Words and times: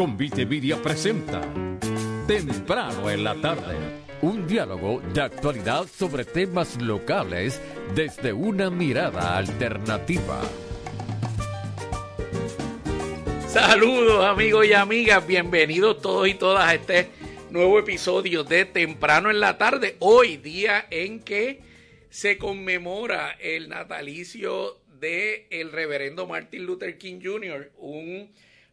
Convite 0.00 0.46
Media 0.46 0.80
presenta 0.80 1.42
Temprano 2.26 3.10
en 3.10 3.22
la 3.22 3.34
tarde. 3.34 3.76
Un 4.22 4.46
diálogo 4.46 5.02
de 5.12 5.20
actualidad 5.20 5.86
sobre 5.86 6.24
temas 6.24 6.80
locales 6.80 7.60
desde 7.94 8.32
una 8.32 8.70
mirada 8.70 9.36
alternativa. 9.36 10.40
Saludos 13.46 14.24
amigos 14.24 14.66
y 14.66 14.72
amigas, 14.72 15.26
bienvenidos 15.26 16.00
todos 16.00 16.26
y 16.28 16.32
todas 16.32 16.66
a 16.66 16.74
este 16.74 17.10
nuevo 17.50 17.78
episodio 17.78 18.42
de 18.42 18.64
Temprano 18.64 19.28
en 19.28 19.38
la 19.38 19.58
tarde. 19.58 19.96
Hoy 19.98 20.38
día 20.38 20.86
en 20.88 21.20
que 21.20 21.60
se 22.08 22.38
conmemora 22.38 23.32
el 23.32 23.68
natalicio 23.68 24.78
de 24.98 25.46
el 25.50 25.70
reverendo 25.70 26.26
Martin 26.26 26.64
Luther 26.64 26.96
King 26.96 27.20
Jr., 27.22 27.70
un 27.76 28.30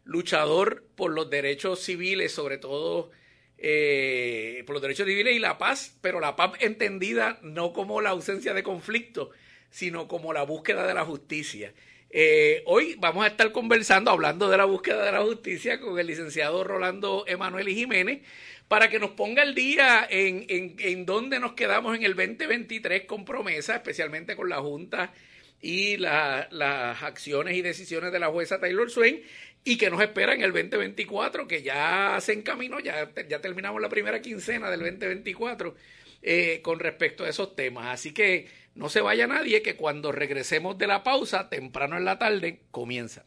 luchador 0.08 0.84
por 0.96 1.12
los 1.12 1.28
derechos 1.28 1.80
civiles, 1.80 2.32
sobre 2.32 2.56
todo 2.56 3.10
eh, 3.58 4.64
por 4.66 4.72
los 4.72 4.82
derechos 4.82 5.06
civiles 5.06 5.36
y 5.36 5.38
la 5.38 5.58
paz, 5.58 5.98
pero 6.00 6.18
la 6.18 6.34
paz 6.34 6.52
entendida 6.60 7.38
no 7.42 7.74
como 7.74 8.00
la 8.00 8.10
ausencia 8.10 8.54
de 8.54 8.62
conflicto, 8.62 9.30
sino 9.70 10.08
como 10.08 10.32
la 10.32 10.44
búsqueda 10.44 10.86
de 10.86 10.94
la 10.94 11.04
justicia. 11.04 11.74
Eh, 12.08 12.62
hoy 12.64 12.96
vamos 12.98 13.22
a 13.22 13.28
estar 13.28 13.52
conversando, 13.52 14.10
hablando 14.10 14.48
de 14.48 14.56
la 14.56 14.64
búsqueda 14.64 15.04
de 15.04 15.12
la 15.12 15.20
justicia 15.20 15.78
con 15.78 15.98
el 15.98 16.06
licenciado 16.06 16.64
Rolando 16.64 17.24
Emanuel 17.26 17.68
y 17.68 17.74
Jiménez, 17.74 18.22
para 18.66 18.88
que 18.88 18.98
nos 18.98 19.10
ponga 19.10 19.42
el 19.42 19.54
día 19.54 20.06
en, 20.08 20.46
en, 20.48 20.76
en 20.78 21.04
dónde 21.04 21.38
nos 21.38 21.52
quedamos 21.52 21.94
en 21.94 22.04
el 22.04 22.14
2023 22.14 23.04
con 23.04 23.26
promesa, 23.26 23.76
especialmente 23.76 24.36
con 24.36 24.48
la 24.48 24.60
Junta 24.60 25.12
y 25.60 25.96
la, 25.96 26.48
las 26.50 27.02
acciones 27.02 27.56
y 27.56 27.62
decisiones 27.62 28.12
de 28.12 28.18
la 28.18 28.28
jueza 28.28 28.60
Taylor 28.60 28.90
Swain 28.90 29.22
y 29.68 29.76
que 29.76 29.90
nos 29.90 30.00
espera 30.00 30.32
en 30.32 30.40
el 30.40 30.50
2024, 30.50 31.46
que 31.46 31.62
ya 31.62 32.16
se 32.22 32.32
encaminó, 32.32 32.80
ya, 32.80 33.12
ya 33.28 33.42
terminamos 33.42 33.82
la 33.82 33.90
primera 33.90 34.22
quincena 34.22 34.70
del 34.70 34.80
2024 34.80 35.74
eh, 36.22 36.60
con 36.62 36.78
respecto 36.78 37.24
a 37.24 37.28
esos 37.28 37.54
temas. 37.54 37.86
Así 37.88 38.14
que 38.14 38.48
no 38.74 38.88
se 38.88 39.02
vaya 39.02 39.26
nadie, 39.26 39.60
que 39.60 39.76
cuando 39.76 40.10
regresemos 40.10 40.78
de 40.78 40.86
la 40.86 41.02
pausa, 41.02 41.50
temprano 41.50 41.98
en 41.98 42.06
la 42.06 42.18
tarde, 42.18 42.62
comienza. 42.70 43.26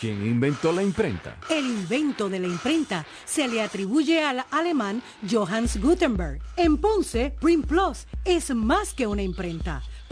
¿Quién 0.00 0.26
inventó 0.26 0.72
la 0.72 0.82
imprenta? 0.82 1.38
El 1.48 1.66
invento 1.66 2.28
de 2.28 2.40
la 2.40 2.48
imprenta 2.48 3.06
se 3.26 3.46
le 3.46 3.62
atribuye 3.62 4.24
al 4.24 4.44
alemán 4.50 5.00
Johannes 5.30 5.80
Gutenberg. 5.80 6.40
En 6.56 6.78
Ponce, 6.78 7.36
Print 7.40 7.66
Plus 7.66 8.08
es 8.24 8.52
más 8.52 8.94
que 8.94 9.06
una 9.06 9.22
imprenta 9.22 9.80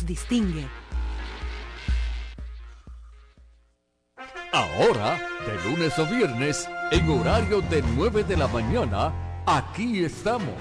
distingue. 0.00 0.66
Ahora, 4.52 5.18
de 5.46 5.70
lunes 5.70 5.98
a 5.98 6.04
viernes, 6.04 6.68
en 6.90 7.08
horario 7.08 7.60
de 7.62 7.82
9 7.94 8.24
de 8.24 8.36
la 8.36 8.48
mañana, 8.48 9.12
aquí 9.46 10.04
estamos 10.04 10.54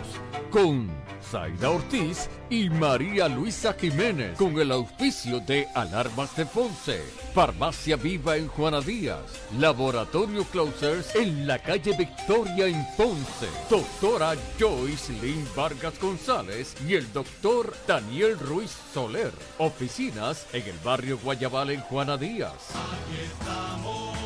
con 0.50 0.90
Zaida 1.22 1.70
Ortiz 1.70 2.30
y 2.50 2.70
María 2.70 3.28
Luisa 3.28 3.74
Jiménez, 3.74 4.38
con 4.38 4.60
el 4.60 4.72
auspicio 4.72 5.40
de 5.40 5.68
Alarmas 5.76 6.36
de 6.36 6.46
Ponce, 6.46 7.02
Farmacia 7.34 7.96
Viva 7.96 8.36
en 8.36 8.50
Juana 8.50 8.82
Díaz, 8.82 9.22
Laboratorio 9.58 10.44
Closers 10.44 11.16
en 11.16 11.48
la 11.48 11.60
calle 11.60 11.96
Victoria 11.98 12.68
en 12.68 12.86
Ponce, 12.98 13.48
Doctora 13.70 14.34
Joyce 14.60 15.14
Lynn 15.14 15.48
Vargas 15.56 15.98
González 16.00 16.76
y 16.86 16.96
el 16.96 17.14
doctor 17.14 17.74
Daniel 17.88 18.38
Ruiz 18.38 18.76
Soler, 18.94 19.32
oficinas 19.60 20.46
en 20.52 20.64
el 20.64 20.78
barrio 20.84 21.18
Guayabal 21.24 21.70
en 21.70 21.80
Juana 21.80 22.18
Díaz. 22.18 22.72
Aquí 22.72 23.16
estamos, 23.24 24.18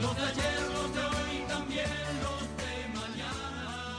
los 0.00 0.16
de 0.16 0.22
ayer, 0.22 0.62
los 0.72 0.94
de 0.94 1.00
hoy, 1.00 1.44
también 1.48 1.84
los 2.22 2.40
de 2.56 2.88
mañana. 2.94 3.92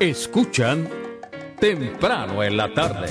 Escuchan 0.00 0.88
temprano 1.64 2.44
en 2.44 2.58
la 2.58 2.74
tarde. 2.74 3.06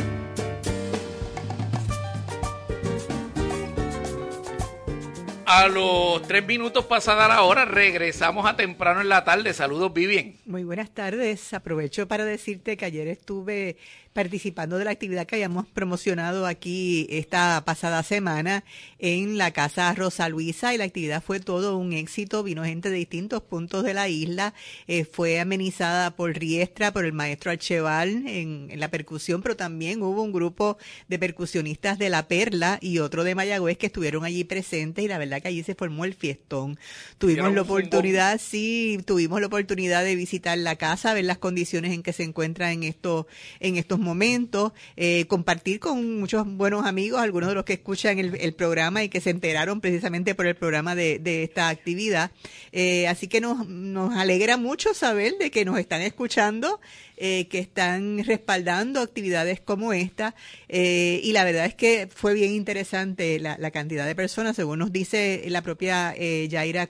A 5.47 5.67
los 5.67 6.21
tres 6.27 6.45
minutos 6.45 6.85
pasada 6.85 7.27
la 7.27 7.41
hora, 7.41 7.65
regresamos 7.65 8.45
a 8.45 8.55
temprano 8.55 9.01
en 9.01 9.09
la 9.09 9.23
tarde. 9.23 9.53
Saludos, 9.53 9.91
Vivien. 9.91 10.37
Muy 10.45 10.63
buenas 10.63 10.91
tardes. 10.91 11.51
Aprovecho 11.55 12.07
para 12.07 12.25
decirte 12.25 12.77
que 12.77 12.85
ayer 12.85 13.07
estuve 13.07 13.77
participando 14.13 14.77
de 14.77 14.85
la 14.85 14.91
actividad 14.91 15.25
que 15.25 15.35
habíamos 15.35 15.65
promocionado 15.67 16.45
aquí 16.45 17.07
esta 17.09 17.63
pasada 17.65 18.03
semana 18.03 18.63
en 18.99 19.37
la 19.37 19.51
Casa 19.51 19.93
Rosa 19.93 20.29
Luisa 20.29 20.73
y 20.73 20.77
la 20.77 20.85
actividad 20.85 21.23
fue 21.23 21.39
todo 21.39 21.77
un 21.77 21.93
éxito. 21.93 22.43
Vino 22.43 22.63
gente 22.63 22.89
de 22.89 22.97
distintos 22.97 23.41
puntos 23.41 23.83
de 23.83 23.93
la 23.93 24.07
isla. 24.07 24.53
Eh, 24.87 25.05
fue 25.05 25.39
amenizada 25.39 26.15
por 26.15 26.33
Riestra, 26.33 26.93
por 26.93 27.05
el 27.05 27.13
maestro 27.13 27.51
Archeval 27.51 28.27
en, 28.27 28.67
en, 28.69 28.79
la 28.79 28.89
percusión, 28.89 29.41
pero 29.41 29.55
también 29.55 30.01
hubo 30.03 30.21
un 30.21 30.31
grupo 30.31 30.77
de 31.07 31.19
percusionistas 31.19 31.97
de 31.97 32.09
La 32.09 32.27
Perla 32.27 32.77
y 32.81 32.99
otro 32.99 33.23
de 33.23 33.35
Mayagüez 33.35 33.77
que 33.77 33.87
estuvieron 33.87 34.23
allí 34.23 34.43
presentes 34.43 35.03
y 35.03 35.07
la 35.07 35.17
verdad 35.17 35.41
que 35.41 35.47
allí 35.47 35.63
se 35.63 35.75
formó 35.75 36.05
el 36.05 36.13
fiestón. 36.13 36.77
Tuvimos 37.17 37.53
la 37.53 37.61
oportunidad, 37.61 38.39
sí, 38.39 38.99
tuvimos 39.05 39.41
la 39.41 39.47
oportunidad 39.47 40.03
de 40.03 40.15
visitar 40.15 40.57
la 40.57 40.75
casa, 40.75 41.13
ver 41.13 41.25
las 41.25 41.37
condiciones 41.39 41.93
en 41.93 42.03
que 42.03 42.13
se 42.13 42.23
encuentra 42.23 42.71
en 42.71 42.83
estos, 42.83 43.25
en 43.59 43.77
estos 43.77 43.99
momentos, 44.03 44.73
eh, 44.95 45.25
compartir 45.27 45.79
con 45.79 46.19
muchos 46.19 46.45
buenos 46.45 46.85
amigos, 46.85 47.21
algunos 47.21 47.49
de 47.49 47.55
los 47.55 47.63
que 47.63 47.73
escuchan 47.73 48.19
el, 48.19 48.35
el, 48.35 48.53
programa 48.53 49.03
y 49.03 49.09
que 49.09 49.21
se 49.21 49.29
enteraron 49.29 49.81
precisamente 49.81 50.35
por 50.35 50.45
el 50.45 50.55
programa 50.55 50.95
de, 50.95 51.19
de 51.19 51.43
esta 51.43 51.69
actividad. 51.69 52.31
Eh, 52.71 53.07
así 53.07 53.27
que 53.27 53.41
nos, 53.41 53.67
nos 53.67 54.15
alegra 54.15 54.57
mucho 54.57 54.93
saber 54.93 55.37
de 55.39 55.49
que 55.49 55.65
nos 55.65 55.79
están 55.79 56.01
escuchando. 56.01 56.79
Eh, 57.15 57.47
que 57.47 57.59
están 57.59 58.23
respaldando 58.25 58.99
actividades 58.99 59.59
como 59.59 59.93
esta 59.93 60.33
eh, 60.67 61.21
y 61.23 61.31
la 61.33 61.43
verdad 61.43 61.67
es 61.67 61.75
que 61.75 62.09
fue 62.11 62.33
bien 62.33 62.51
interesante 62.51 63.39
la, 63.39 63.55
la, 63.59 63.69
cantidad 63.69 64.07
de 64.07 64.15
personas, 64.15 64.55
según 64.55 64.79
nos 64.79 64.91
dice 64.91 65.43
la 65.49 65.61
propia 65.61 66.15
eh, 66.17 66.47
Yaira 66.49 66.89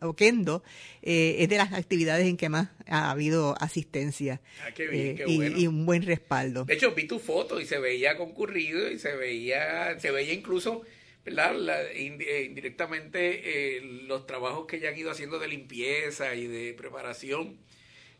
Oquendo, 0.00 0.64
es 1.02 1.48
de 1.48 1.56
las 1.56 1.72
actividades 1.72 2.26
en 2.26 2.36
que 2.36 2.48
más 2.48 2.70
ha 2.88 3.12
habido 3.12 3.54
asistencia 3.60 4.40
ah, 4.66 4.72
qué 4.74 4.88
bien, 4.88 5.16
qué 5.16 5.24
y, 5.28 5.36
bueno. 5.36 5.56
y, 5.56 5.66
un 5.68 5.86
buen 5.86 6.02
respaldo. 6.02 6.64
De 6.64 6.74
hecho, 6.74 6.92
vi 6.92 7.06
tu 7.06 7.20
foto 7.20 7.60
y 7.60 7.64
se 7.64 7.78
veía 7.78 8.16
concurrido 8.16 8.90
y 8.90 8.98
se 8.98 9.14
veía, 9.14 10.00
se 10.00 10.10
veía 10.10 10.32
incluso 10.32 10.82
¿verdad? 11.24 11.54
La, 11.54 11.94
indirectamente 11.94 13.80
los 13.82 14.26
trabajos 14.26 14.66
que 14.66 14.80
ya 14.80 14.88
han 14.88 14.98
ido 14.98 15.12
haciendo 15.12 15.38
de 15.38 15.46
limpieza 15.46 16.34
y 16.34 16.48
de 16.48 16.74
preparación 16.74 17.56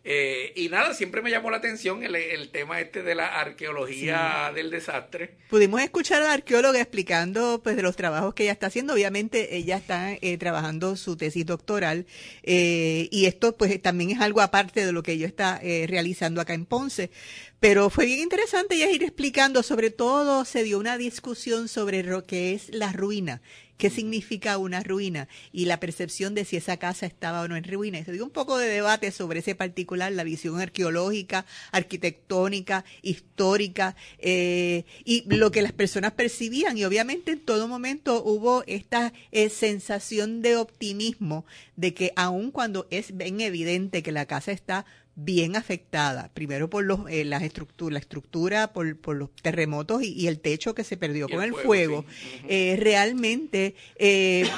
Eh, 0.02 0.52
y 0.56 0.70
nada, 0.70 0.94
siempre 0.94 1.20
me 1.20 1.31
llamó 1.31 1.50
la 1.50 1.58
atención 1.58 2.02
el, 2.02 2.17
el 2.17 2.49
tema 2.49 2.81
este 2.81 3.02
de 3.02 3.14
la 3.14 3.38
arqueología 3.41 4.50
del 4.55 4.70
desastre. 4.70 5.37
Pudimos 5.50 5.82
escuchar 5.82 6.23
a 6.23 6.26
la 6.26 6.32
arqueóloga 6.32 6.81
explicando 6.81 7.61
pues 7.62 7.76
de 7.76 7.82
los 7.82 7.97
trabajos 7.97 8.32
que 8.35 8.44
ella 8.44 8.52
está 8.52 8.69
haciendo. 8.69 8.94
Obviamente 8.94 9.56
ella 9.56 9.76
está 9.76 10.12
eh, 10.12 10.38
trabajando 10.38 10.97
su 10.97 11.17
tesis 11.17 11.44
doctoral 11.44 12.06
eh, 12.43 13.08
y 13.11 13.26
esto 13.26 13.56
pues 13.56 13.81
también 13.82 14.11
es 14.11 14.20
algo 14.20 14.41
aparte 14.41 14.87
de 14.87 14.93
lo 14.93 15.02
que 15.02 15.12
ella 15.12 15.26
está 15.26 15.61
eh, 15.62 15.87
realizando 15.87 16.41
acá 16.41 16.55
en 16.55 16.64
Ponce. 16.64 17.11
Pero 17.58 17.91
fue 17.91 18.06
bien 18.06 18.20
interesante 18.20 18.76
ella 18.76 18.91
ir 18.91 19.02
explicando, 19.02 19.62
sobre 19.62 19.91
todo 19.91 20.47
se 20.47 20.62
dio 20.62 20.79
una 20.79 20.97
discusión 20.97 21.69
sobre 21.69 22.02
lo 22.02 22.25
que 22.25 22.55
es 22.55 22.70
la 22.70 22.91
ruina 22.93 23.43
qué 23.80 23.90
significa 23.90 24.58
una 24.58 24.82
ruina 24.82 25.26
y 25.52 25.64
la 25.64 25.80
percepción 25.80 26.34
de 26.34 26.44
si 26.44 26.56
esa 26.56 26.76
casa 26.76 27.06
estaba 27.06 27.40
o 27.40 27.48
no 27.48 27.56
en 27.56 27.64
ruina. 27.64 27.98
Y 27.98 28.04
se 28.04 28.12
dio 28.12 28.24
un 28.24 28.30
poco 28.30 28.58
de 28.58 28.68
debate 28.68 29.10
sobre 29.10 29.40
ese 29.40 29.54
particular, 29.54 30.12
la 30.12 30.22
visión 30.22 30.60
arqueológica, 30.60 31.46
arquitectónica, 31.72 32.84
histórica 33.00 33.96
eh, 34.18 34.84
y 35.04 35.24
lo 35.34 35.50
que 35.50 35.62
las 35.62 35.72
personas 35.72 36.12
percibían. 36.12 36.76
Y 36.76 36.84
obviamente 36.84 37.32
en 37.32 37.40
todo 37.40 37.68
momento 37.68 38.22
hubo 38.22 38.62
esta 38.66 39.14
eh, 39.32 39.48
sensación 39.48 40.42
de 40.42 40.56
optimismo 40.56 41.46
de 41.76 41.94
que 41.94 42.12
aun 42.16 42.50
cuando 42.50 42.86
es 42.90 43.16
bien 43.16 43.40
evidente 43.40 44.02
que 44.02 44.12
la 44.12 44.26
casa 44.26 44.52
está 44.52 44.84
bien 45.14 45.56
afectada, 45.56 46.30
primero 46.32 46.70
por 46.70 46.84
los, 46.84 47.00
eh, 47.10 47.24
las 47.24 47.42
estructuras, 47.42 47.92
la 47.92 47.98
estructura, 47.98 48.72
por, 48.72 48.98
por 48.98 49.16
los 49.16 49.30
terremotos 49.42 50.02
y, 50.02 50.12
y, 50.12 50.28
el 50.28 50.40
techo 50.40 50.74
que 50.74 50.84
se 50.84 50.96
perdió 50.96 51.26
Y 51.28 51.32
con 51.32 51.42
el 51.42 51.52
fuego, 51.52 51.66
fuego, 51.66 52.04
sí. 52.08 52.36
Ujú. 52.38 52.46
eh, 52.48 52.76
realmente 52.78 53.74
eh, 53.96 54.48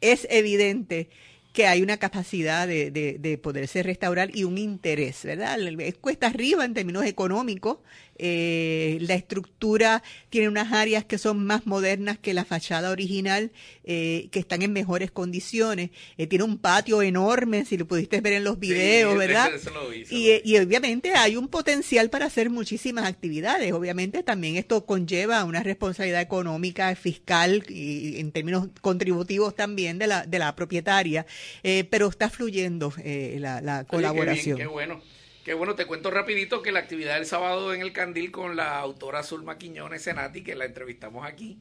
es 0.00 0.26
evidente 0.30 1.08
que 1.52 1.66
hay 1.66 1.82
una 1.82 1.96
capacidad 1.96 2.66
de, 2.68 2.90
de, 2.90 3.18
de 3.18 3.38
poderse 3.38 3.82
restaurar 3.82 4.30
y 4.36 4.44
un 4.44 4.56
interés, 4.58 5.24
¿verdad? 5.24 5.58
Es 5.80 5.96
cuesta 5.96 6.28
arriba 6.28 6.64
en 6.64 6.74
términos 6.74 7.04
económicos. 7.04 7.78
eh, 8.22 8.98
la 9.00 9.14
estructura 9.14 10.02
tiene 10.28 10.48
unas 10.48 10.72
áreas 10.72 11.04
que 11.06 11.16
son 11.18 11.44
más 11.46 11.66
modernas 11.66 12.18
que 12.18 12.34
la 12.34 12.44
fachada 12.44 12.90
original, 12.90 13.50
eh, 13.84 14.28
que 14.30 14.38
están 14.40 14.60
en 14.62 14.72
mejores 14.74 15.10
condiciones. 15.10 15.90
Eh, 16.18 16.26
tiene 16.26 16.44
un 16.44 16.58
patio 16.58 17.00
enorme, 17.02 17.64
si 17.64 17.78
lo 17.78 17.86
pudiste 17.86 18.20
ver 18.20 18.34
en 18.34 18.44
los 18.44 18.58
videos, 18.58 19.12
Sí, 19.12 19.18
¿verdad? 19.18 19.54
eso 19.54 19.70
lo 19.70 19.92
Y, 19.94 20.40
y 20.44 20.58
obviamente 20.58 21.14
hay 21.14 21.36
un 21.36 21.48
potencial 21.48 22.10
para 22.10 22.26
hacer 22.26 22.50
muchísimas 22.50 23.06
actividades. 23.06 23.72
Obviamente 23.72 24.22
también 24.22 24.56
esto 24.56 24.84
conlleva 24.84 25.42
una 25.44 25.62
responsabilidad 25.62 26.20
económica, 26.20 26.94
fiscal 26.96 27.64
y 27.68 28.18
en 28.20 28.32
términos 28.32 28.68
contributivos 28.82 29.54
también 29.56 29.98
de 29.98 30.06
la, 30.06 30.26
de 30.26 30.38
la 30.38 30.54
propietaria, 30.54 31.26
eh, 31.62 31.84
pero 31.90 32.08
está 32.08 32.30
fluyendo 32.30 32.92
eh, 33.02 33.36
la, 33.40 33.60
la 33.60 33.80
Oye, 33.80 33.86
colaboración. 33.86 34.56
Qué, 34.56 34.62
bien, 34.64 34.68
qué 34.68 34.72
bueno. 34.72 35.02
Qué 35.44 35.54
bueno, 35.54 35.74
te 35.74 35.86
cuento 35.86 36.10
rapidito 36.10 36.62
que 36.62 36.70
la 36.70 36.80
actividad 36.80 37.14
del 37.14 37.24
sábado 37.24 37.72
en 37.72 37.80
el 37.80 37.92
Candil 37.94 38.30
con 38.30 38.56
la 38.56 38.78
autora 38.78 39.22
Zulma 39.22 39.56
Quiñones 39.56 40.02
Senati, 40.02 40.42
que 40.42 40.54
la 40.54 40.66
entrevistamos 40.66 41.26
aquí, 41.26 41.58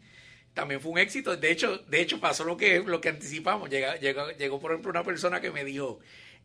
también 0.53 0.81
fue 0.81 0.91
un 0.91 0.97
éxito. 0.97 1.37
De 1.37 1.49
hecho, 1.49 1.77
de 1.77 2.01
hecho 2.01 2.19
pasó 2.19 2.43
lo 2.43 2.57
que, 2.57 2.79
lo 2.79 2.99
que 2.99 3.09
anticipamos. 3.09 3.69
Llega, 3.69 3.95
llegó, 3.95 4.29
llegó, 4.31 4.59
por 4.59 4.71
ejemplo, 4.71 4.91
una 4.91 5.03
persona 5.03 5.39
que 5.39 5.51
me 5.51 5.63
dijo, 5.63 5.99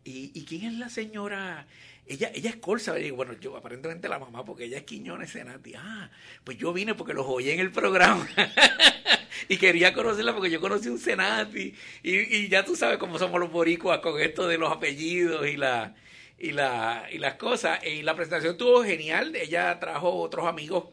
¿y, 0.04 0.30
y 0.32 0.44
quién 0.44 0.64
es 0.64 0.74
la 0.74 0.88
señora? 0.88 1.66
Ella, 2.06 2.30
ella 2.34 2.50
es 2.50 2.56
Corsa. 2.56 2.98
Y 2.98 3.10
bueno, 3.10 3.32
yo 3.34 3.56
aparentemente 3.56 4.08
la 4.08 4.18
mamá, 4.18 4.44
porque 4.44 4.64
ella 4.64 4.78
es 4.78 4.84
Quiñones 4.84 5.30
Senati. 5.30 5.74
Ah, 5.76 6.10
pues 6.44 6.58
yo 6.58 6.72
vine 6.72 6.94
porque 6.94 7.14
los 7.14 7.26
oí 7.26 7.50
en 7.50 7.60
el 7.60 7.72
programa. 7.72 8.28
y 9.48 9.56
quería 9.56 9.92
conocerla 9.92 10.34
porque 10.34 10.50
yo 10.50 10.60
conocí 10.60 10.88
un 10.88 10.98
Senati. 10.98 11.74
Y, 12.02 12.36
y 12.36 12.48
ya 12.48 12.64
tú 12.64 12.76
sabes 12.76 12.98
cómo 12.98 13.18
somos 13.18 13.40
los 13.40 13.50
boricuas 13.50 14.00
con 14.00 14.20
esto 14.20 14.46
de 14.46 14.58
los 14.58 14.70
apellidos 14.70 15.46
y 15.46 15.56
la 15.56 15.94
y, 16.38 16.52
la, 16.52 17.06
y 17.10 17.18
las 17.18 17.34
cosas. 17.34 17.84
Y 17.84 18.02
la 18.02 18.14
presentación 18.14 18.52
estuvo 18.52 18.84
genial. 18.84 19.34
Ella 19.36 19.78
trajo 19.80 20.14
otros 20.20 20.46
amigos 20.46 20.86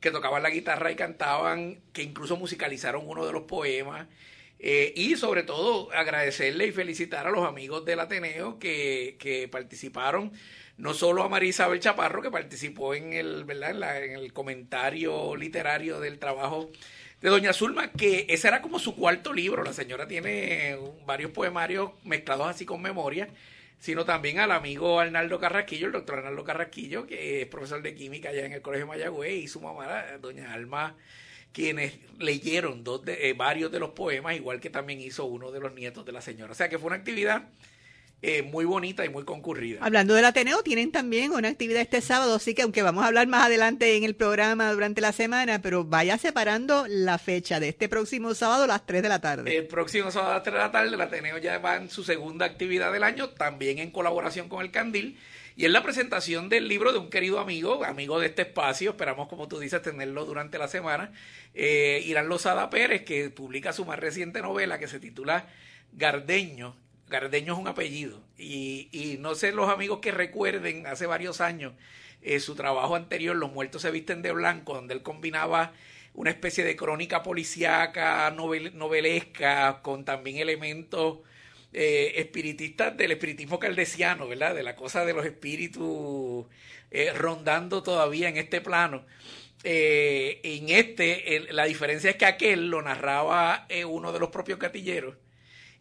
que 0.00 0.10
tocaban 0.10 0.42
la 0.42 0.50
guitarra 0.50 0.90
y 0.90 0.96
cantaban, 0.96 1.80
que 1.92 2.02
incluso 2.02 2.36
musicalizaron 2.36 3.06
uno 3.06 3.26
de 3.26 3.32
los 3.32 3.42
poemas. 3.42 4.06
Eh, 4.66 4.94
y 4.96 5.16
sobre 5.16 5.42
todo 5.42 5.92
agradecerle 5.92 6.66
y 6.68 6.72
felicitar 6.72 7.26
a 7.26 7.30
los 7.30 7.46
amigos 7.46 7.84
del 7.84 8.00
Ateneo 8.00 8.58
que, 8.58 9.16
que 9.18 9.46
participaron, 9.46 10.32
no 10.78 10.94
solo 10.94 11.22
a 11.22 11.28
María 11.28 11.50
Isabel 11.50 11.80
Chaparro, 11.80 12.22
que 12.22 12.30
participó 12.30 12.94
en 12.94 13.12
el, 13.12 13.44
¿verdad? 13.44 13.72
En, 13.72 13.80
la- 13.80 13.98
el 13.98 14.32
comentario 14.32 15.36
literario 15.36 16.00
del 16.00 16.18
trabajo 16.18 16.70
de 17.20 17.28
Doña 17.28 17.52
Zulma, 17.52 17.92
que 17.92 18.24
ese 18.30 18.48
era 18.48 18.62
como 18.62 18.78
su 18.78 18.96
cuarto 18.96 19.34
libro. 19.34 19.62
La 19.64 19.74
señora 19.74 20.08
tiene 20.08 20.78
varios 21.04 21.30
poemarios 21.32 21.90
mezclados 22.02 22.48
así 22.48 22.64
con 22.64 22.80
memoria, 22.80 23.28
sino 23.78 24.06
también 24.06 24.38
al 24.38 24.50
amigo 24.50 24.98
Arnaldo 24.98 25.38
Carrasquillo, 25.38 25.88
el 25.88 25.92
doctor 25.92 26.20
Arnaldo 26.20 26.42
Carrasquillo, 26.42 27.06
que 27.06 27.42
es 27.42 27.46
profesor 27.48 27.82
de 27.82 27.94
química 27.94 28.30
allá 28.30 28.46
en 28.46 28.52
el 28.54 28.62
Colegio 28.62 28.86
Mayagüez, 28.86 29.34
y 29.44 29.46
su 29.48 29.60
mamá, 29.60 30.04
Doña 30.22 30.54
Alma, 30.54 30.96
quienes 31.54 31.94
leyeron 32.18 32.84
dos 32.84 33.04
de- 33.04 33.30
eh, 33.30 33.32
varios 33.32 33.72
de 33.72 33.78
los 33.78 33.90
poemas, 33.90 34.34
igual 34.36 34.60
que 34.60 34.68
también 34.68 35.00
hizo 35.00 35.24
uno 35.24 35.50
de 35.52 35.60
los 35.60 35.72
nietos 35.72 36.04
de 36.04 36.12
la 36.12 36.20
señora. 36.20 36.52
O 36.52 36.54
sea 36.54 36.68
que 36.68 36.78
fue 36.78 36.88
una 36.88 36.96
actividad 36.96 37.44
eh, 38.26 38.40
muy 38.42 38.64
bonita 38.64 39.04
y 39.04 39.10
muy 39.10 39.24
concurrida. 39.24 39.80
Hablando 39.82 40.14
del 40.14 40.24
Ateneo, 40.24 40.62
tienen 40.62 40.90
también 40.90 41.32
una 41.32 41.48
actividad 41.48 41.82
este 41.82 42.00
sábado, 42.00 42.36
así 42.36 42.54
que 42.54 42.62
aunque 42.62 42.80
vamos 42.82 43.04
a 43.04 43.08
hablar 43.08 43.26
más 43.26 43.44
adelante 43.44 43.96
en 43.98 44.04
el 44.04 44.16
programa 44.16 44.72
durante 44.72 45.02
la 45.02 45.12
semana, 45.12 45.60
pero 45.60 45.84
vaya 45.84 46.16
separando 46.16 46.86
la 46.88 47.18
fecha 47.18 47.60
de 47.60 47.68
este 47.68 47.86
próximo 47.86 48.32
sábado 48.34 48.64
a 48.64 48.66
las 48.66 48.86
3 48.86 49.02
de 49.02 49.08
la 49.10 49.20
tarde. 49.20 49.54
El 49.54 49.66
próximo 49.66 50.10
sábado 50.10 50.30
a 50.30 50.34
las 50.36 50.42
3 50.42 50.54
de 50.54 50.58
la 50.60 50.70
tarde, 50.72 50.94
el 50.94 51.00
Ateneo 51.02 51.36
ya 51.36 51.58
va 51.58 51.76
en 51.76 51.90
su 51.90 52.02
segunda 52.02 52.46
actividad 52.46 52.92
del 52.94 53.02
año, 53.04 53.28
también 53.28 53.78
en 53.78 53.90
colaboración 53.90 54.48
con 54.48 54.62
el 54.64 54.70
Candil. 54.70 55.18
Y 55.56 55.64
es 55.66 55.70
la 55.70 55.82
presentación 55.82 56.48
del 56.48 56.66
libro 56.68 56.92
de 56.92 56.98
un 56.98 57.10
querido 57.10 57.38
amigo, 57.38 57.84
amigo 57.84 58.18
de 58.18 58.26
este 58.26 58.42
espacio. 58.42 58.90
Esperamos, 58.90 59.28
como 59.28 59.46
tú 59.46 59.58
dices, 59.60 59.82
tenerlo 59.82 60.24
durante 60.24 60.58
la 60.58 60.66
semana. 60.66 61.12
Eh, 61.54 62.02
Irán 62.06 62.28
Lozada 62.28 62.70
Pérez, 62.70 63.04
que 63.04 63.30
publica 63.30 63.72
su 63.72 63.84
más 63.84 63.98
reciente 63.98 64.42
novela 64.42 64.78
que 64.78 64.88
se 64.88 64.98
titula 64.98 65.46
Gardeño. 65.92 66.76
Gardeño 67.08 67.52
es 67.54 67.58
un 67.60 67.68
apellido. 67.68 68.20
Y, 68.36 68.88
y 68.90 69.18
no 69.18 69.36
sé 69.36 69.52
los 69.52 69.70
amigos 69.70 70.00
que 70.00 70.10
recuerden 70.10 70.86
hace 70.88 71.06
varios 71.06 71.40
años 71.40 71.72
eh, 72.24 72.40
su 72.40 72.54
trabajo 72.54 72.96
anterior, 72.96 73.36
Los 73.36 73.52
muertos 73.52 73.82
se 73.82 73.90
visten 73.90 74.22
de 74.22 74.32
blanco, 74.32 74.74
donde 74.74 74.94
él 74.94 75.02
combinaba 75.02 75.72
una 76.14 76.30
especie 76.30 76.64
de 76.64 76.74
crónica 76.74 77.22
policíaca, 77.22 78.30
novel, 78.30 78.76
novelesca, 78.78 79.82
con 79.82 80.04
también 80.06 80.38
elementos 80.38 81.18
eh, 81.76 82.20
espiritistas 82.20 82.96
del 82.96 83.10
espiritismo 83.10 83.58
caldesiano, 83.58 84.28
¿verdad? 84.28 84.54
De 84.54 84.62
la 84.62 84.76
cosa 84.76 85.04
de 85.04 85.12
los 85.12 85.26
espíritus 85.26 86.46
eh, 86.92 87.12
rondando 87.12 87.82
todavía 87.82 88.28
en 88.28 88.36
este 88.36 88.60
plano. 88.60 89.04
Eh, 89.64 90.40
en 90.44 90.68
este, 90.68 91.40
la 91.50 91.64
diferencia 91.64 92.10
es 92.10 92.16
que 92.16 92.26
aquel 92.26 92.70
lo 92.70 92.80
narraba 92.80 93.66
uno 93.88 94.12
de 94.12 94.20
los 94.20 94.28
propios 94.28 94.60
gatilleros 94.60 95.16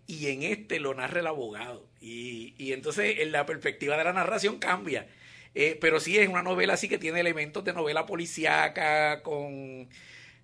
y 0.08 0.30
en 0.30 0.42
este 0.42 0.80
lo 0.80 0.96
narra 0.96 1.20
el 1.20 1.28
abogado. 1.28 1.88
Y, 2.02 2.74
entonces 2.74 3.20
en 3.20 3.32
la 3.32 3.46
perspectiva 3.46 3.96
de 3.96 4.04
la 4.04 4.14
narración 4.14 4.58
cambia. 4.58 5.08
Pero 5.54 6.00
sí 6.00 6.18
es 6.18 6.28
una 6.28 6.42
novela 6.42 6.74
así 6.74 6.90
que 6.90 6.98
tiene 6.98 7.20
elementos 7.20 7.64
de 7.64 7.74
novela 7.74 8.08
policíaca, 8.08 9.22
con... 9.22 9.90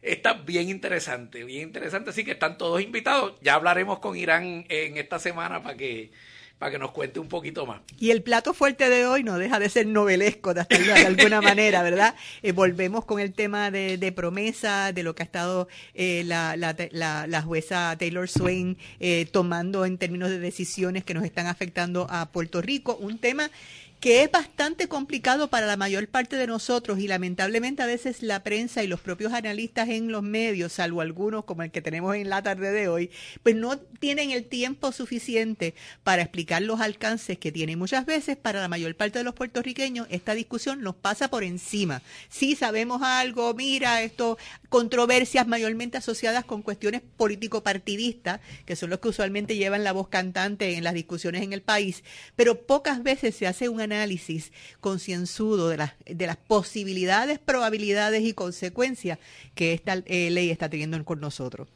Está 0.02 0.34
bien 0.34 0.70
interesante, 0.70 1.44
bien 1.44 1.64
interesante, 1.64 2.12
así 2.12 2.24
que 2.24 2.32
están 2.32 2.58
todos 2.58 2.82
invitados. 2.82 3.34
Ya 3.42 3.56
hablaremos 3.56 4.00
con 4.00 4.16
Irán 4.16 4.66
en 4.70 4.96
esta 4.98 5.20
semana 5.20 5.62
para 5.62 5.76
que, 5.76 6.12
para 6.58 6.72
que 6.72 6.80
nos 6.80 6.92
cuente 6.92 7.20
un 7.20 7.28
poquito 7.28 7.66
más. 7.66 7.82
Y 8.00 8.12
el 8.12 8.24
plato 8.24 8.54
fuerte 8.54 8.90
de 8.90 9.06
hoy 9.06 9.24
no 9.24 9.38
deja 9.38 9.60
de 9.60 9.68
ser 9.68 9.88
novelesco 9.88 10.54
de, 10.54 10.62
hasta- 10.62 10.78
de 10.78 10.94
alguna 11.06 11.42
manera, 11.42 11.84
¿verdad? 11.84 12.16
Eh, 12.44 12.54
volvemos 12.54 13.04
con 13.04 13.20
el 13.20 13.34
tema 13.34 13.72
de, 13.72 13.98
de 13.98 14.12
promesa, 14.14 14.94
de 14.94 15.04
lo 15.04 15.16
que 15.16 15.24
ha 15.24 15.26
estado 15.26 15.68
eh, 15.94 16.24
la, 16.26 16.56
la, 16.56 16.78
la, 16.92 17.28
la 17.28 17.42
jueza 17.42 17.94
Taylor 18.00 18.30
Swain 18.30 18.78
eh, 19.02 19.26
tomando 19.30 19.84
en 19.86 19.98
términos 19.98 20.30
de 20.30 20.40
decisiones 20.40 21.04
que 21.04 21.14
nos 21.14 21.26
están 21.26 21.48
afectando 21.48 22.08
a 22.10 22.32
Puerto 22.32 22.62
Rico. 22.62 22.96
Un 22.96 23.18
tema 23.18 23.52
que 24.00 24.24
es 24.24 24.32
bastante 24.32 24.88
complicado 24.88 25.50
para 25.50 25.68
la 25.68 25.76
mayor 25.76 26.08
parte 26.08 26.38
de 26.38 26.48
nosotros 26.48 27.00
y 27.00 27.08
lamentablemente 27.08 27.84
a 27.84 27.86
veces 27.86 28.24
la 28.24 28.44
prensa 28.44 28.82
y 28.82 28.88
los 28.88 29.02
propios 29.02 29.34
analistas 29.34 29.90
en 29.90 30.10
los 30.10 30.24
medios, 30.24 30.72
salvo 30.72 31.02
algunos 31.02 31.44
como 31.44 31.64
el 31.64 31.72
que 31.72 31.82
tenemos 31.82 32.16
en 32.16 32.30
la 32.30 32.42
tarde 32.42 32.72
de 32.72 32.88
hoy, 32.88 33.12
pues 33.44 33.56
no 33.56 33.78
tienen 33.78 34.32
el 34.32 34.46
tiempo 34.46 34.94
suficiente 34.94 35.76
para 36.04 36.22
explicar 36.22 36.62
los 36.62 36.80
alcances 36.80 37.38
que 37.38 37.52
tiene. 37.52 37.76
Muchas 37.76 38.06
veces 38.06 38.38
para 38.38 38.62
la 38.62 38.70
mayor 38.70 38.96
parte 38.96 39.20
de 39.20 39.26
los 39.26 39.34
puertorriqueños 39.34 40.08
esta 40.10 40.34
discusión 40.34 40.82
nos 40.82 40.96
pasa 40.96 41.30
por 41.30 41.44
encima. 41.44 42.02
Sí 42.30 42.56
sabemos 42.56 43.02
algo, 43.02 43.54
mira, 43.54 44.02
esto, 44.02 44.38
controversias 44.70 45.46
mayormente 45.46 45.98
asociadas 45.98 46.46
con 46.46 46.62
cuestiones 46.62 47.02
político-partidistas, 47.18 48.40
que 48.66 48.78
son 48.78 48.92
los 48.92 49.00
que 49.00 49.10
usualmente 49.10 49.58
llevan 49.58 49.84
la 49.84 49.92
voz 49.92 50.08
cantante 50.08 50.76
en 50.76 50.86
las 50.86 50.94
discusiones 50.94 51.44
en 51.44 51.52
el 51.52 51.62
país, 51.62 52.04
pero 52.38 52.62
pocas 52.62 53.04
veces 53.04 53.36
se 53.36 53.46
hace 53.46 53.68
un 53.68 53.89
análisis 53.94 54.52
concienzudo 54.80 55.70
de 55.70 55.78
las, 55.78 55.94
de 56.06 56.28
las 56.28 56.38
posibilidades, 56.38 57.40
probabilidades 57.40 58.24
y 58.24 58.34
consecuencias 58.34 59.20
que 59.56 59.74
esta 59.74 60.02
eh, 60.06 60.30
ley 60.30 60.50
está 60.50 60.70
teniendo 60.70 61.04
con 61.06 61.20
nosotros. 61.20 61.68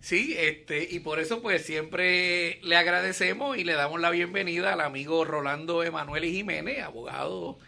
Sí, 0.00 0.34
este, 0.38 0.88
y 0.90 1.00
por 1.00 1.20
eso 1.20 1.42
pues 1.42 1.64
siempre 1.64 2.58
le 2.62 2.76
agradecemos 2.76 3.58
y 3.58 3.64
le 3.64 3.74
damos 3.74 4.00
la 4.00 4.10
bienvenida 4.10 4.72
al 4.72 4.80
amigo 4.80 5.24
Rolando 5.24 5.82
Emanueli 5.84 6.32
Jiménez, 6.32 6.82
abogado, 6.82 7.58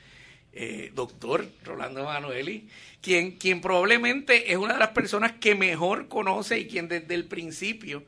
eh, 0.54 0.90
doctor 0.94 1.46
Rolando 1.64 2.00
Emanueli, 2.00 2.68
quien, 3.02 3.32
quien 3.32 3.60
probablemente 3.60 4.52
es 4.52 4.56
una 4.56 4.74
de 4.74 4.78
las 4.78 4.90
personas 4.90 5.32
que 5.32 5.54
mejor 5.54 6.08
conoce 6.08 6.58
y 6.58 6.66
quien 6.68 6.88
desde 6.88 7.14
el 7.14 7.24
principio, 7.24 8.02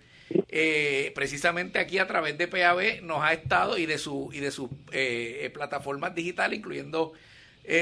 eh, 0.48 1.12
precisamente 1.14 1.78
aquí 1.78 1.98
a 1.98 2.06
través 2.06 2.38
de 2.38 2.48
PAB, 2.48 3.02
nos 3.02 3.22
ha 3.22 3.32
estado 3.32 3.78
y 3.78 3.86
de 3.86 3.98
su 3.98 4.30
y 4.32 4.40
de 4.40 4.50
sus 4.50 4.70
eh, 4.92 5.50
plataformas 5.52 6.14
digitales, 6.14 6.58
incluyendo 6.58 7.12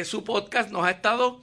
su 0.04 0.22
podcast, 0.22 0.70
nos 0.70 0.84
ha 0.84 0.92
estado 0.92 1.42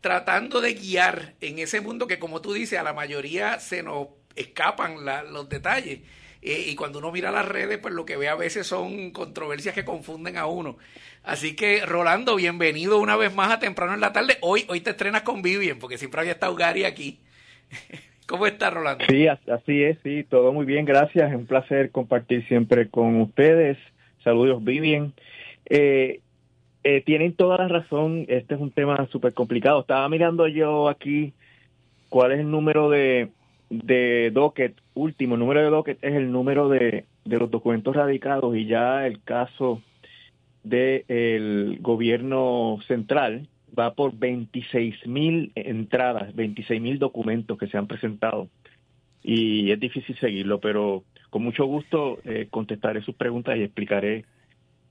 tratando 0.00 0.60
de 0.60 0.74
guiar 0.74 1.34
en 1.40 1.58
ese 1.58 1.80
mundo 1.80 2.06
que, 2.06 2.18
como 2.18 2.40
tú 2.40 2.52
dices, 2.52 2.78
a 2.78 2.82
la 2.82 2.92
mayoría 2.92 3.58
se 3.60 3.82
nos 3.82 4.08
escapan 4.36 5.04
los 5.32 5.48
detalles. 5.48 6.00
Eh, 6.42 6.66
y 6.68 6.76
cuando 6.76 7.00
uno 7.00 7.10
mira 7.10 7.32
las 7.32 7.46
redes, 7.46 7.78
pues 7.78 7.92
lo 7.92 8.06
que 8.06 8.16
ve 8.16 8.28
a 8.28 8.36
veces 8.36 8.68
son 8.68 9.10
controversias 9.10 9.74
que 9.74 9.84
confunden 9.84 10.36
a 10.36 10.46
uno. 10.46 10.76
Así 11.24 11.56
que, 11.56 11.84
Rolando, 11.84 12.36
bienvenido 12.36 12.98
una 12.98 13.16
vez 13.16 13.34
más 13.34 13.50
a 13.50 13.58
Temprano 13.58 13.94
en 13.94 14.00
la 14.00 14.12
Tarde. 14.12 14.38
Hoy, 14.42 14.64
hoy 14.68 14.80
te 14.80 14.90
estrenas 14.90 15.22
con 15.22 15.42
Vivian, 15.42 15.80
porque 15.80 15.98
siempre 15.98 16.20
había 16.20 16.34
estado 16.34 16.54
Gary 16.54 16.84
aquí. 16.84 17.18
¿Cómo 18.26 18.46
estás, 18.46 18.74
Rolando? 18.74 19.04
Sí, 19.08 19.28
así 19.28 19.84
es, 19.84 19.98
sí, 20.02 20.24
todo 20.24 20.52
muy 20.52 20.66
bien, 20.66 20.84
gracias. 20.84 21.30
Es 21.30 21.36
un 21.36 21.46
placer 21.46 21.92
compartir 21.92 22.46
siempre 22.48 22.88
con 22.88 23.20
ustedes. 23.20 23.78
Saludos, 24.24 24.64
Vivian. 24.64 25.12
Eh, 25.66 26.20
eh, 26.82 27.02
tienen 27.02 27.34
toda 27.34 27.58
la 27.58 27.68
razón, 27.68 28.26
este 28.28 28.54
es 28.54 28.60
un 28.60 28.72
tema 28.72 29.06
súper 29.12 29.32
complicado. 29.32 29.80
Estaba 29.80 30.08
mirando 30.08 30.48
yo 30.48 30.88
aquí 30.88 31.34
cuál 32.08 32.32
es 32.32 32.40
el 32.40 32.50
número 32.50 32.90
de, 32.90 33.28
de 33.70 34.32
docket, 34.32 34.74
último 34.94 35.36
número 35.36 35.60
de 35.60 35.70
docket 35.70 35.98
es 36.02 36.14
el 36.14 36.32
número 36.32 36.68
de, 36.68 37.04
de 37.24 37.38
los 37.38 37.50
documentos 37.50 37.94
radicados 37.94 38.56
y 38.56 38.66
ya 38.66 39.06
el 39.06 39.22
caso 39.22 39.82
del 40.64 41.78
gobierno 41.80 42.78
central 42.88 43.48
va 43.78 43.94
por 43.94 44.16
26 44.16 45.06
mil 45.06 45.52
entradas, 45.54 46.34
26 46.34 46.80
mil 46.80 46.98
documentos 46.98 47.58
que 47.58 47.66
se 47.66 47.76
han 47.76 47.86
presentado 47.86 48.48
y 49.22 49.72
es 49.72 49.80
difícil 49.80 50.16
seguirlo, 50.18 50.60
pero 50.60 51.04
con 51.30 51.42
mucho 51.42 51.64
gusto 51.66 52.18
eh, 52.24 52.46
contestaré 52.48 53.02
sus 53.02 53.16
preguntas 53.16 53.56
y 53.56 53.62
explicaré 53.62 54.24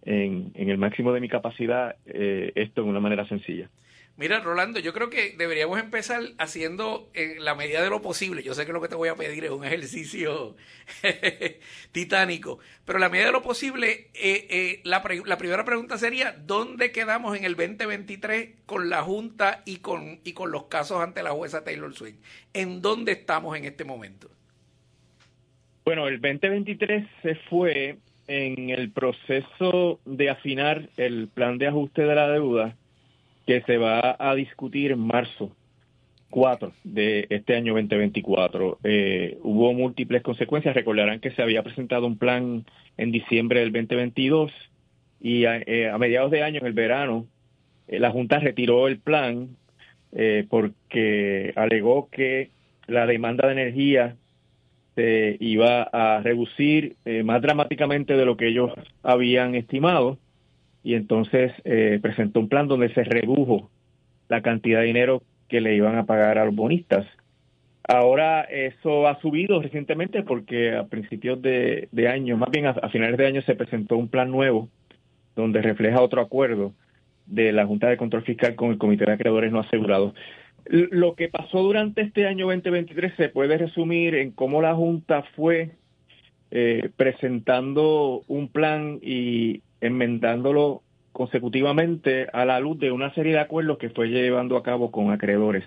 en, 0.03 0.51
en 0.55 0.69
el 0.69 0.77
máximo 0.77 1.13
de 1.13 1.21
mi 1.21 1.29
capacidad 1.29 1.95
eh, 2.05 2.51
esto 2.55 2.83
de 2.83 2.89
una 2.89 2.99
manera 2.99 3.27
sencilla. 3.27 3.69
Mira, 4.17 4.39
Rolando, 4.39 4.79
yo 4.79 4.93
creo 4.93 5.09
que 5.09 5.35
deberíamos 5.37 5.77
empezar 5.77 6.21
haciendo 6.37 7.09
en 7.13 7.43
la 7.43 7.53
medida 7.53 7.83
de 7.83 7.89
lo 7.89 8.01
posible. 8.01 8.43
Yo 8.43 8.53
sé 8.53 8.65
que 8.65 8.71
lo 8.71 8.81
que 8.81 8.87
te 8.87 8.95
voy 8.95 9.09
a 9.09 9.15
pedir 9.15 9.43
es 9.43 9.51
un 9.51 9.65
ejercicio 9.65 10.55
titánico, 11.91 12.59
pero 12.85 12.97
la 12.97 13.09
medida 13.09 13.25
de 13.25 13.31
lo 13.33 13.41
posible, 13.41 14.07
eh, 14.13 14.47
eh, 14.49 14.81
la, 14.85 15.03
la, 15.25 15.37
primera 15.37 15.65
pregunta 15.65 15.97
sería, 15.97 16.31
¿dónde 16.31 16.93
quedamos 16.93 17.37
en 17.37 17.43
el 17.43 17.55
2023 17.55 18.61
con 18.65 18.89
la 18.89 19.03
Junta 19.03 19.63
y 19.65 19.77
con, 19.77 20.21
y 20.23 20.31
con 20.31 20.49
los 20.49 20.65
casos 20.65 21.01
ante 21.01 21.21
la 21.21 21.31
jueza 21.31 21.65
Taylor 21.65 21.93
Swift? 21.93 22.15
¿En 22.53 22.81
dónde 22.81 23.11
estamos 23.11 23.57
en 23.57 23.65
este 23.65 23.83
momento? 23.83 24.29
Bueno, 25.83 26.07
el 26.07 26.21
2023 26.21 27.05
se 27.21 27.35
fue 27.49 27.97
en 28.27 28.69
el 28.69 28.91
proceso 28.91 29.99
de 30.05 30.29
afinar 30.29 30.87
el 30.95 31.27
plan 31.27 31.57
de 31.57 31.67
ajuste 31.67 32.03
de 32.03 32.15
la 32.15 32.29
deuda 32.29 32.77
que 33.45 33.61
se 33.61 33.77
va 33.77 34.15
a 34.19 34.35
discutir 34.35 34.91
en 34.91 34.99
marzo 34.99 35.51
4 36.29 36.71
de 36.83 37.27
este 37.29 37.55
año 37.55 37.73
2024. 37.73 38.79
Eh, 38.83 39.37
hubo 39.43 39.73
múltiples 39.73 40.21
consecuencias. 40.21 40.75
Recordarán 40.75 41.19
que 41.19 41.31
se 41.31 41.41
había 41.41 41.63
presentado 41.63 42.07
un 42.07 42.17
plan 42.17 42.65
en 42.97 43.11
diciembre 43.11 43.61
del 43.61 43.71
2022 43.71 44.51
y 45.21 45.45
a, 45.45 45.57
eh, 45.57 45.89
a 45.89 45.97
mediados 45.97 46.31
de 46.31 46.43
año, 46.43 46.59
en 46.59 46.67
el 46.67 46.73
verano, 46.73 47.25
eh, 47.87 47.99
la 47.99 48.11
Junta 48.11 48.39
retiró 48.39 48.87
el 48.87 48.99
plan 48.99 49.55
porque 50.49 51.51
alegó 51.57 52.09
que 52.09 52.49
la 52.87 53.05
demanda 53.05 53.47
de 53.47 53.51
energía 53.51 54.15
se 54.95 55.35
iba 55.39 55.83
a 55.83 56.21
reducir 56.21 56.95
eh, 57.05 57.23
más 57.23 57.41
dramáticamente 57.41 58.15
de 58.15 58.25
lo 58.25 58.37
que 58.37 58.47
ellos 58.47 58.71
habían 59.03 59.55
estimado 59.55 60.17
y 60.85 60.93
entonces 60.93 61.51
eh, 61.63 61.97
presentó 61.99 62.39
un 62.39 62.47
plan 62.47 62.67
donde 62.67 62.93
se 62.93 63.03
redujo 63.03 63.71
la 64.29 64.43
cantidad 64.43 64.81
de 64.81 64.85
dinero 64.85 65.23
que 65.49 65.59
le 65.59 65.75
iban 65.75 65.97
a 65.97 66.05
pagar 66.05 66.37
a 66.37 66.45
los 66.45 66.55
bonistas. 66.55 67.07
Ahora 67.87 68.41
eso 68.43 69.07
ha 69.07 69.19
subido 69.19 69.59
recientemente 69.63 70.21
porque 70.21 70.75
a 70.75 70.85
principios 70.85 71.41
de, 71.41 71.89
año, 72.07 72.37
más 72.37 72.51
bien 72.51 72.67
a, 72.67 72.89
finales 72.89 73.17
de 73.17 73.25
año 73.25 73.41
se 73.41 73.55
presentó 73.55 73.97
un 73.97 74.09
plan 74.09 74.29
nuevo 74.29 74.69
donde 75.35 75.63
refleja 75.63 76.01
otro 76.01 76.21
acuerdo 76.21 76.71
de 77.25 77.51
la 77.51 77.65
Junta 77.65 77.89
de 77.89 77.97
Control 77.97 78.21
Fiscal 78.21 78.53
con 78.53 78.69
el 78.69 78.77
Comité 78.77 79.05
de 79.05 79.13
Acreedores 79.13 79.51
No 79.51 79.61
Asegurados. 79.61 80.13
Lo 80.65 81.15
que 81.15 81.29
pasó 81.29 81.63
durante 81.63 82.01
este 82.01 82.27
año 82.27 82.45
2023 82.45 83.13
se 83.17 83.29
puede 83.29 83.57
resumir 83.57 84.13
en 84.13 84.29
cómo 84.29 84.61
la 84.61 84.75
Junta 84.75 85.23
fue 85.35 85.71
eh, 86.51 86.91
presentando 86.95 88.21
un 88.27 88.49
plan 88.49 88.99
y 89.01 89.63
enmendándolo 89.85 90.81
consecutivamente 91.11 92.27
a 92.33 92.45
la 92.45 92.59
luz 92.59 92.79
de 92.79 92.91
una 92.91 93.13
serie 93.13 93.33
de 93.33 93.39
acuerdos 93.39 93.77
que 93.77 93.89
fue 93.89 94.07
llevando 94.07 94.57
a 94.57 94.63
cabo 94.63 94.91
con 94.91 95.11
acreedores. 95.11 95.63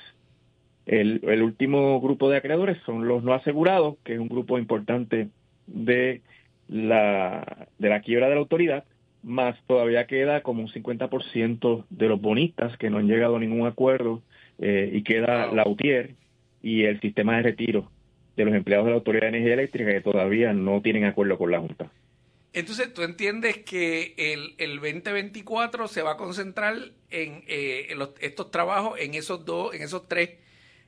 El, 0.87 1.21
el, 1.25 1.43
último 1.43 2.01
grupo 2.01 2.31
de 2.31 2.39
acreedores 2.39 2.79
son 2.85 3.09
los 3.09 3.23
no 3.23 3.35
asegurados, 3.35 3.97
que 4.05 4.15
es 4.15 4.19
un 4.19 4.29
grupo 4.29 4.59
importante 4.59 5.29
de 5.67 6.23
la, 6.69 7.69
de 7.79 7.89
la 7.89 8.01
quiebra 8.01 8.29
de 8.29 8.35
la 8.35 8.41
autoridad, 8.41 8.85
más 9.23 9.57
todavía 9.67 10.07
queda 10.07 10.43
como 10.43 10.63
un 10.63 10.69
50% 10.69 11.85
de 11.91 12.09
los 12.09 12.21
bonistas 12.21 12.77
que 12.79 12.91
no 12.91 12.99
han 12.99 13.09
llegado 13.09 13.37
a 13.37 13.41
ningún 13.41 13.67
acuerdo 13.67 14.23
eh, 14.59 14.91
y 14.93 15.03
queda 15.03 15.53
la 15.53 15.67
UTIER 15.67 16.15
y 16.63 16.85
el 16.85 17.01
sistema 17.01 17.37
de 17.37 17.43
retiro 17.43 17.91
de 18.37 18.45
los 18.45 18.55
empleados 18.55 18.87
de 18.87 18.93
la 18.93 18.97
Autoridad 18.97 19.23
de 19.23 19.29
Energía 19.29 19.55
Eléctrica 19.55 19.91
que 19.91 20.01
todavía 20.01 20.53
no 20.53 20.81
tienen 20.81 21.05
acuerdo 21.05 21.37
con 21.37 21.51
la 21.51 21.59
Junta. 21.59 21.91
Entonces, 22.53 22.93
¿tú 22.95 23.03
entiendes 23.03 23.59
que 23.59 24.15
el, 24.17 24.55
el 24.59 24.77
2024 24.77 25.87
se 25.87 26.03
va 26.03 26.13
a 26.13 26.17
concentrar 26.17 26.77
en, 27.11 27.45
eh, 27.47 27.95
estos 28.21 28.51
trabajos, 28.51 28.99
en 28.99 29.15
esos 29.15 29.45
dos, 29.45 29.75
en 29.75 29.83
esos 29.83 30.09
tres 30.09 30.31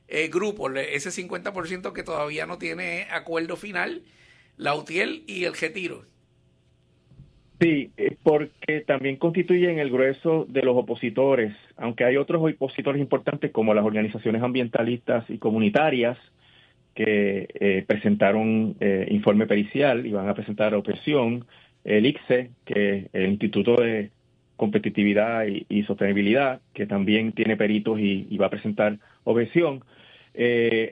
eh, 0.07 0.27
grupos, 0.29 0.71
ese 0.75 1.09
50% 1.09 1.93
que 1.93 2.03
todavía 2.03 2.45
no 2.45 2.57
tiene 2.57 3.07
acuerdo 3.11 3.55
final, 3.55 4.01
la 4.57 4.75
UTIER 4.75 5.21
y 5.27 5.45
el 5.45 5.53
retiro? 5.55 6.03
Sí, 7.61 7.91
eh, 7.95 8.17
porque 8.23 8.81
también 8.81 9.17
constituyen 9.17 9.77
el 9.77 9.91
grueso 9.91 10.45
de 10.49 10.63
los 10.63 10.75
opositores, 10.75 11.55
aunque 11.77 12.03
hay 12.03 12.17
otros 12.17 12.41
opositores 12.41 12.99
importantes 12.99 13.51
como 13.51 13.75
las 13.75 13.85
organizaciones 13.85 14.41
ambientalistas 14.41 15.29
y 15.29 15.37
comunitarias 15.37 16.17
que 16.93 17.47
eh, 17.53 17.83
presentaron 17.87 18.75
eh, 18.79 19.07
informe 19.09 19.47
pericial 19.47 20.05
y 20.05 20.11
van 20.11 20.29
a 20.29 20.33
presentar 20.33 20.73
objeción, 20.73 21.45
el 21.83 22.05
ICSE, 22.05 22.51
que 22.65 22.97
es 22.97 23.05
el 23.13 23.31
Instituto 23.31 23.75
de 23.75 24.11
Competitividad 24.57 25.45
y, 25.47 25.83
Sostenibilidad, 25.83 26.61
que 26.73 26.85
también 26.85 27.31
tiene 27.31 27.57
peritos 27.57 27.99
y, 27.99 28.37
va 28.37 28.47
a 28.47 28.51
presentar 28.51 28.97
objeción. 29.23 29.83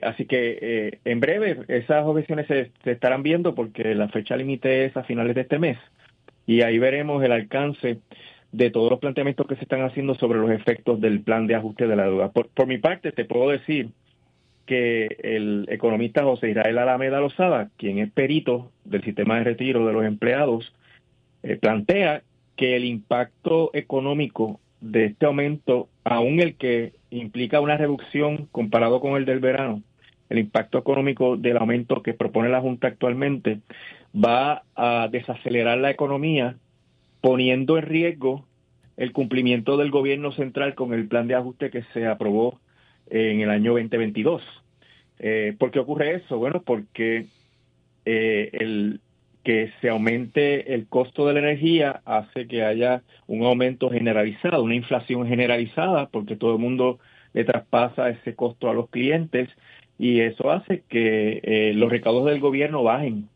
así 0.02 0.26
que 0.26 0.98
en 1.04 1.20
breve 1.20 1.58
esas 1.68 2.04
objeciones 2.04 2.48
se, 2.48 2.72
se 2.82 2.90
estarán 2.90 3.22
viendo 3.22 3.54
porque 3.54 3.94
la 3.94 4.08
fecha 4.08 4.36
límite 4.36 4.86
es 4.86 4.96
a 4.96 5.04
finales 5.04 5.36
de 5.36 5.42
este 5.42 5.60
mes 5.60 5.78
y 6.50 6.62
ahí 6.62 6.80
veremos 6.80 7.22
el 7.22 7.30
alcance 7.30 8.00
de 8.52 8.70
todos 8.70 8.90
los 8.90 8.98
planteamientos 8.98 9.46
que 9.46 9.54
se 9.54 9.62
están 9.62 9.82
haciendo 9.82 10.14
sobre 10.16 10.40
los 10.40 10.50
efectos 10.50 11.00
del 11.00 11.20
plan 11.20 11.46
de 11.46 11.54
ajuste 11.54 11.86
de 11.86 11.96
la 11.96 12.04
deuda. 12.04 12.32
Por, 12.32 12.66
mi 12.66 12.78
parte, 12.78 13.12
te 13.12 13.24
puedo 13.24 13.50
decir 13.50 13.90
que 14.70 15.16
el 15.24 15.66
economista 15.68 16.22
José 16.22 16.50
Israel 16.50 16.78
Alameda 16.78 17.18
Lozada, 17.18 17.70
quien 17.76 17.98
es 17.98 18.08
perito 18.12 18.70
del 18.84 19.02
sistema 19.02 19.36
de 19.36 19.42
retiro 19.42 19.84
de 19.84 19.92
los 19.92 20.04
empleados, 20.04 20.72
eh, 21.42 21.56
plantea 21.56 22.22
que 22.54 22.76
el 22.76 22.84
impacto 22.84 23.72
económico 23.72 24.60
de 24.80 25.06
este 25.06 25.26
aumento, 25.26 25.88
aun 26.04 26.38
el 26.38 26.54
que 26.54 26.92
implica 27.10 27.60
una 27.60 27.78
reducción 27.78 28.46
comparado 28.52 29.00
con 29.00 29.16
el 29.16 29.24
del 29.24 29.40
verano, 29.40 29.82
el 30.28 30.38
impacto 30.38 30.78
económico 30.78 31.36
del 31.36 31.56
aumento 31.56 32.00
que 32.00 32.14
propone 32.14 32.48
la 32.48 32.60
Junta 32.60 32.86
actualmente 32.86 33.58
va 34.14 34.62
a 34.76 35.08
desacelerar 35.10 35.78
la 35.78 35.90
economía 35.90 36.54
poniendo 37.20 37.76
en 37.76 37.86
riesgo 37.86 38.46
el 38.96 39.10
cumplimiento 39.10 39.76
del 39.76 39.90
gobierno 39.90 40.30
central 40.30 40.76
con 40.76 40.94
el 40.94 41.08
plan 41.08 41.26
de 41.26 41.34
ajuste 41.34 41.70
que 41.70 41.82
se 41.92 42.06
aprobó 42.06 42.60
en 43.10 43.40
el 43.40 43.50
año 43.50 43.72
2022. 43.72 44.59
Eh, 45.20 45.54
¿Por 45.58 45.70
qué 45.70 45.78
ocurre 45.78 46.14
eso? 46.16 46.38
Bueno, 46.38 46.62
porque 46.62 47.26
eh, 48.06 48.50
el 48.52 49.00
que 49.44 49.70
se 49.80 49.88
aumente 49.88 50.74
el 50.74 50.86
costo 50.86 51.26
de 51.26 51.34
la 51.34 51.40
energía 51.40 52.00
hace 52.04 52.46
que 52.46 52.64
haya 52.64 53.02
un 53.26 53.44
aumento 53.44 53.90
generalizado, 53.90 54.62
una 54.62 54.74
inflación 54.74 55.26
generalizada, 55.26 56.08
porque 56.08 56.36
todo 56.36 56.54
el 56.54 56.58
mundo 56.58 56.98
le 57.32 57.44
traspasa 57.44 58.10
ese 58.10 58.34
costo 58.34 58.68
a 58.68 58.74
los 58.74 58.88
clientes 58.88 59.48
y 59.98 60.20
eso 60.20 60.50
hace 60.50 60.82
que 60.88 61.40
eh, 61.42 61.72
los 61.74 61.90
recaudos 61.90 62.26
del 62.26 62.40
gobierno 62.40 62.82
bajen. 62.82 63.28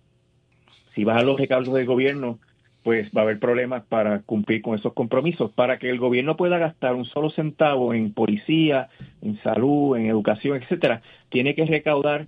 Si 0.95 1.05
bajan 1.05 1.27
los 1.27 1.39
recaudos 1.39 1.75
del 1.75 1.87
gobierno, 1.87 2.39
pues 2.85 3.11
va 3.17 3.23
a 3.23 3.25
haber 3.25 3.41
problemas 3.41 3.83
para 3.87 4.21
cumplir 4.21 4.61
con 4.63 4.79
esos 4.79 4.93
compromisos. 4.93 5.51
Para 5.53 5.79
que 5.79 5.89
el 5.89 5.99
gobierno 5.99 6.37
pueda 6.37 6.59
gastar 6.59 6.95
un 6.95 7.07
solo 7.07 7.31
centavo 7.31 7.95
en 7.95 8.13
policía, 8.13 8.91
en 9.23 9.41
salud, 9.43 9.97
en 9.97 10.07
educación, 10.07 10.63
etcétera, 10.63 11.01
tiene 11.31 11.55
que 11.55 11.65
recaudar 11.65 12.27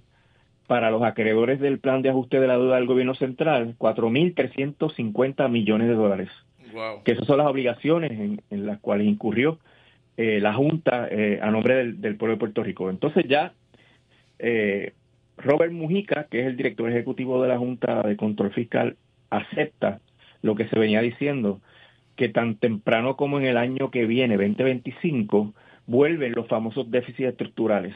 para 0.66 0.90
los 0.90 1.02
acreedores 1.02 1.60
del 1.60 1.78
plan 1.78 2.00
de 2.00 2.08
ajuste 2.08 2.40
de 2.40 2.46
la 2.46 2.56
deuda 2.56 2.76
del 2.76 2.86
gobierno 2.86 3.14
central 3.14 3.76
4.350 3.78 5.48
millones 5.50 5.88
de 5.88 5.94
dólares. 5.94 6.30
Wow. 6.72 7.04
Que 7.04 7.12
esas 7.12 7.26
son 7.26 7.38
las 7.38 7.46
obligaciones 7.46 8.12
en, 8.12 8.40
en 8.50 8.66
las 8.66 8.80
cuales 8.80 9.06
incurrió 9.06 9.58
eh, 10.16 10.40
la 10.40 10.54
Junta 10.54 11.06
eh, 11.10 11.38
a 11.42 11.50
nombre 11.50 11.74
del, 11.76 12.00
del 12.00 12.16
pueblo 12.16 12.36
de 12.36 12.40
Puerto 12.40 12.62
Rico. 12.62 12.88
Entonces 12.88 13.26
ya 13.28 13.52
eh, 14.38 14.94
Robert 15.36 15.72
Mujica, 15.72 16.24
que 16.30 16.40
es 16.40 16.46
el 16.46 16.56
director 16.56 16.90
ejecutivo 16.90 17.42
de 17.42 17.48
la 17.48 17.58
Junta 17.58 18.02
de 18.02 18.16
Control 18.16 18.52
Fiscal, 18.52 18.96
acepta 19.28 20.00
lo 20.46 20.54
que 20.54 20.68
se 20.68 20.78
venía 20.78 21.02
diciendo, 21.02 21.60
que 22.16 22.28
tan 22.28 22.56
temprano 22.56 23.16
como 23.16 23.38
en 23.38 23.46
el 23.46 23.56
año 23.58 23.90
que 23.90 24.06
viene, 24.06 24.36
2025, 24.36 25.52
vuelven 25.86 26.32
los 26.32 26.48
famosos 26.48 26.90
déficits 26.90 27.28
estructurales, 27.28 27.94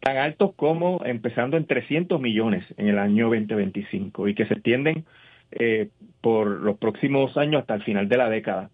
tan 0.00 0.18
altos 0.18 0.52
como 0.54 1.00
empezando 1.04 1.56
en 1.56 1.66
300 1.66 2.20
millones 2.20 2.64
en 2.76 2.88
el 2.88 2.98
año 2.98 3.26
2025 3.28 4.28
y 4.28 4.34
que 4.34 4.46
se 4.46 4.54
extienden 4.54 5.04
eh, 5.52 5.88
por 6.20 6.48
los 6.48 6.76
próximos 6.76 7.36
años 7.36 7.62
hasta 7.62 7.74
el 7.74 7.82
final 7.82 8.08
de 8.08 8.16
la 8.16 8.28
década. 8.28 8.70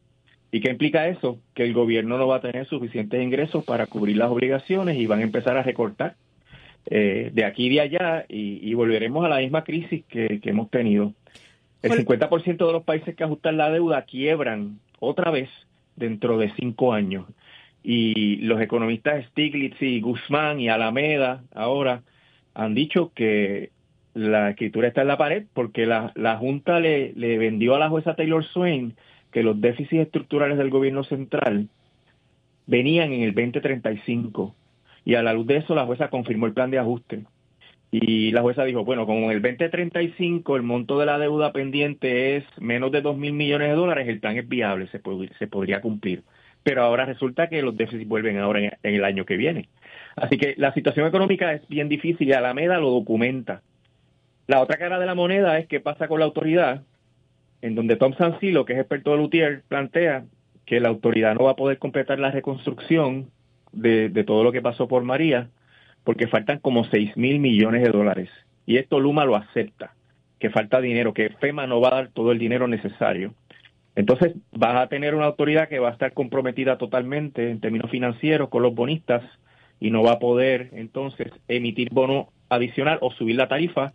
¿Y 0.51 0.61
qué 0.61 0.71
implica 0.71 1.09
eso? 1.09 1.39
Que 1.55 1.65
el 1.65 1.73
gobierno 1.73 2.19
no 2.19 2.27
va 2.27 2.37
a 2.37 2.41
tener 2.41 2.67
suficientes 2.67 3.23
ingresos 3.23 3.65
para 3.65 3.87
cubrir 3.87 4.17
las 4.19 4.31
obligaciones 4.31 4.99
y 4.99 5.07
van 5.07 5.21
a 5.21 5.23
empezar 5.23 5.57
a 5.57 5.63
recortar 5.63 6.17
eh, 6.87 7.31
de 7.33 7.45
aquí 7.45 7.67
y 7.67 7.75
de 7.75 7.81
allá 7.81 8.27
y, 8.29 8.75
volveremos 8.75 9.25
a 9.25 9.29
la 9.29 9.39
misma 9.39 9.65
crisis 9.65 10.05
que 10.07 10.41
hemos 10.45 10.69
tenido. 10.71 11.15
El 11.83 11.93
50% 12.07 12.67
de 12.67 12.73
los 12.73 12.85
países 12.85 13.15
que 13.17 13.25
ajustan 13.25 13.57
la 13.57 13.71
deuda 13.71 14.03
quiebran 14.03 14.79
otra 15.01 15.31
vez 15.31 15.51
dentro 15.97 16.39
de 16.39 16.53
cinco 16.55 16.93
años. 16.93 17.27
Y 17.83 18.37
los 18.37 18.61
economistas 18.61 19.25
Stiglitz 19.27 19.81
y 19.83 20.01
Guzmán 20.01 20.61
y 20.61 20.69
Alameda 20.69 21.43
ahora 21.53 22.03
han 22.55 22.75
dicho 22.75 23.11
que 23.15 23.71
la 24.15 24.51
escritura 24.51 24.89
está 24.89 25.03
en 25.03 25.09
la 25.09 25.19
pared 25.19 25.47
porque 25.53 25.87
la, 25.87 26.13
la 26.15 26.37
Junta 26.37 26.79
le, 26.79 27.13
le 27.15 27.39
vendió 27.39 27.75
a 27.75 27.79
la 27.79 27.89
jueza 27.89 28.15
Taylor 28.15 28.45
Swain 28.45 28.95
que 29.33 29.43
los 29.43 29.61
déficits 29.61 30.03
estructurales 30.03 30.59
del 30.59 30.71
gobierno 30.71 31.03
central 31.03 31.69
venían 32.67 33.13
en 33.13 33.23
el 33.23 33.35
2035 33.35 34.55
y 35.05 35.15
a 35.15 35.23
la 35.23 35.33
luz 35.33 35.47
de 35.47 35.57
eso 35.57 35.75
la 35.75 35.87
jueza 35.87 36.09
confirmó 36.09 36.47
el 36.47 36.53
plan 36.53 36.71
de 36.71 36.79
ajuste. 36.79 37.25
Y 37.95 38.31
la 38.31 38.41
jueza 38.41 38.65
dijo, 38.65 38.87
bueno, 38.87 39.05
como 39.05 39.27
en 39.27 39.33
el 39.33 39.43
2035 39.43 40.57
el 40.57 40.63
monto 40.63 40.99
de 40.99 41.05
la 41.05 41.19
deuda 41.19 41.53
pendiente 41.53 42.37
es 42.37 42.45
menos 42.59 42.91
de 42.91 43.03
2 43.03 43.19
mil 43.19 43.35
millones 43.35 43.69
de 43.69 43.75
dólares, 43.75 44.09
el 44.09 44.19
plan 44.19 44.39
es 44.39 44.49
viable, 44.49 44.89
se, 44.89 44.99
pod 44.99 45.27
se 45.39 45.47
podría 45.47 45.83
cumplir. 45.83 46.23
Pero 46.63 46.83
ahora 46.83 47.05
resulta 47.05 47.51
que 47.51 47.61
los 47.61 47.77
déficits 47.77 48.09
vuelven 48.09 48.39
ahora 48.39 48.61
en, 48.61 48.95
el 48.95 49.05
año 49.05 49.27
que 49.27 49.37
viene. 49.37 49.69
Así 50.17 50.39
que 50.39 50.55
la 50.57 50.73
situación 50.73 51.07
económica 51.07 51.53
es 51.53 51.69
bien 51.69 51.91
difícil 51.91 52.27
y 52.27 52.33
Alameda 52.33 52.79
lo 52.79 52.89
documenta. 52.89 53.61
La 54.47 54.63
otra 54.63 54.79
cara 54.79 54.99
de 54.99 55.05
la 55.05 55.15
moneda 55.15 55.59
es 55.59 55.67
qué 55.67 55.79
pasa 55.79 56.09
con 56.09 56.19
la 56.19 56.25
autoridad, 56.25 56.85
en 57.61 57.75
donde 57.75 57.97
Tom 57.97 58.15
Sansilo, 58.15 58.65
que 58.65 58.73
es 58.73 58.79
experto 58.79 59.11
de 59.11 59.19
Lutier, 59.19 59.65
plantea 59.69 60.25
que 60.65 60.81
la 60.81 60.89
autoridad 60.89 61.35
no 61.35 61.45
va 61.45 61.51
a 61.51 61.57
poder 61.57 61.77
completar 61.77 62.19
la 62.19 62.31
reconstrucción 62.31 63.31
de, 63.73 64.09
de 64.09 64.25
todo 64.25 64.45
lo 64.45 64.51
que 64.51 64.63
pasó 64.63 64.89
por 64.89 65.05
María, 65.05 65.51
porque 66.05 66.29
faltan 66.29 66.59
como 66.59 66.85
6 66.85 67.17
mil 67.17 67.39
millones 67.39 67.83
de 67.83 67.91
dólares. 67.91 68.31
Y 68.67 68.77
esto 68.77 69.01
Luma 69.01 69.25
lo 69.25 69.37
acepta, 69.37 69.95
que 70.39 70.51
falta 70.51 70.81
dinero, 70.81 71.15
que 71.15 71.31
FEMA 71.41 71.67
no 71.67 71.81
va 71.81 71.89
a 71.89 71.95
dar 71.95 72.09
todo 72.09 72.33
el 72.33 72.39
dinero 72.39 72.69
necesario. 72.69 73.35
Entonces 73.95 74.35
vas 74.53 74.77
a 74.77 74.89
tener 74.89 75.15
una 75.15 75.27
autoridad 75.27 75.69
que 75.69 75.79
va 75.79 75.91
a 75.91 75.93
estar 75.93 76.13
comprometida 76.13 76.79
totalmente 76.79 77.51
en 77.51 77.61
términos 77.61 77.91
financieros 77.91 78.49
con 78.49 78.63
los 78.63 78.75
bonistas 78.75 79.23
y 79.81 79.91
no 79.91 80.03
va 80.03 80.13
a 80.13 80.19
poder 80.19 80.71
entonces 80.73 81.29
emitir 81.49 81.91
bono 81.93 82.29
adicional 82.49 82.99
o 83.01 83.11
subir 83.11 83.37
la 83.37 83.49
tarifa 83.49 83.93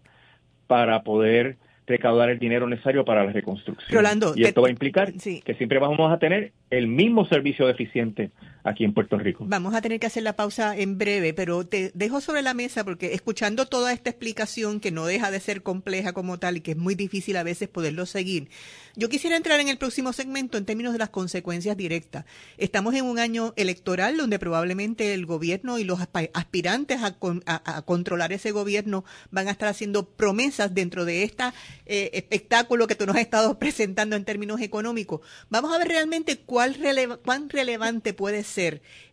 para 0.67 1.01
poder 1.03 1.57
recaudar 1.87 2.29
el 2.29 2.37
dinero 2.37 2.67
necesario 2.67 3.05
para 3.05 3.23
la 3.23 3.31
reconstrucción. 3.31 3.95
Rolando, 3.95 4.33
y 4.35 4.43
esto 4.43 4.55
te, 4.55 4.61
va 4.61 4.67
a 4.67 4.71
implicar 4.71 5.13
sí. 5.17 5.41
que 5.43 5.53
siempre 5.55 5.79
vamos 5.79 6.11
a 6.11 6.19
tener 6.19 6.51
el 6.69 6.87
mismo 6.87 7.25
servicio 7.25 7.65
deficiente 7.65 8.31
aquí 8.67 8.83
en 8.83 8.93
Puerto 8.93 9.17
Rico. 9.17 9.45
Vamos 9.47 9.73
a 9.73 9.81
tener 9.81 9.99
que 9.99 10.07
hacer 10.07 10.23
la 10.23 10.35
pausa 10.35 10.77
en 10.77 10.97
breve, 10.97 11.33
pero 11.33 11.65
te 11.65 11.91
dejo 11.93 12.21
sobre 12.21 12.41
la 12.41 12.53
mesa 12.53 12.83
porque 12.83 13.13
escuchando 13.13 13.65
toda 13.65 13.93
esta 13.93 14.09
explicación 14.09 14.79
que 14.79 14.91
no 14.91 15.05
deja 15.05 15.31
de 15.31 15.39
ser 15.39 15.63
compleja 15.63 16.13
como 16.13 16.37
tal 16.37 16.57
y 16.57 16.61
que 16.61 16.71
es 16.71 16.77
muy 16.77 16.95
difícil 16.95 17.37
a 17.37 17.43
veces 17.43 17.69
poderlo 17.69 18.05
seguir, 18.05 18.49
yo 18.95 19.09
quisiera 19.09 19.37
entrar 19.37 19.59
en 19.59 19.69
el 19.69 19.77
próximo 19.77 20.11
segmento 20.11 20.57
en 20.57 20.65
términos 20.65 20.93
de 20.93 20.99
las 20.99 21.09
consecuencias 21.09 21.77
directas. 21.77 22.25
Estamos 22.57 22.93
en 22.95 23.05
un 23.05 23.19
año 23.19 23.53
electoral 23.55 24.17
donde 24.17 24.39
probablemente 24.39 25.13
el 25.13 25.25
gobierno 25.25 25.79
y 25.79 25.83
los 25.83 25.99
aspirantes 26.33 27.01
a, 27.01 27.15
a, 27.45 27.81
controlar 27.83 28.33
ese 28.33 28.51
gobierno 28.51 29.05
van 29.31 29.47
a 29.47 29.51
estar 29.51 29.69
haciendo 29.69 30.09
promesas 30.09 30.73
dentro 30.73 31.05
de 31.05 31.23
este 31.23 31.43
espectáculo 31.85 32.87
que 32.87 32.95
tú 32.95 33.05
nos 33.05 33.15
has 33.15 33.21
estado 33.21 33.57
presentando 33.59 34.15
en 34.15 34.25
términos 34.25 34.61
económicos. 34.61 35.21
Vamos 35.49 35.73
a 35.73 35.77
ver 35.77 35.87
realmente 35.87 36.37
cuál 36.37 36.77
cuán 37.23 37.49
relevante 37.49 38.13
puede 38.13 38.43
ser 38.43 38.56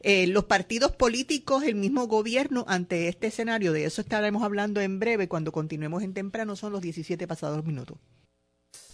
eh, 0.01 0.27
los 0.27 0.45
partidos 0.45 0.93
políticos, 0.93 1.65
el 1.65 1.75
mismo 1.75 2.07
gobierno 2.07 2.65
ante 2.69 3.09
este 3.09 3.29
escenario. 3.29 3.73
De 3.73 3.85
eso 3.85 4.01
estaremos 4.01 4.43
hablando 4.43 4.81
en 4.81 4.99
breve 4.99 5.29
cuando 5.29 5.53
continuemos 5.53 6.03
en 6.03 6.15
temprano. 6.15 6.57
Son 6.57 6.73
los 6.73 6.81
17 6.81 7.27
pasados 7.27 7.65
minutos. 7.65 7.99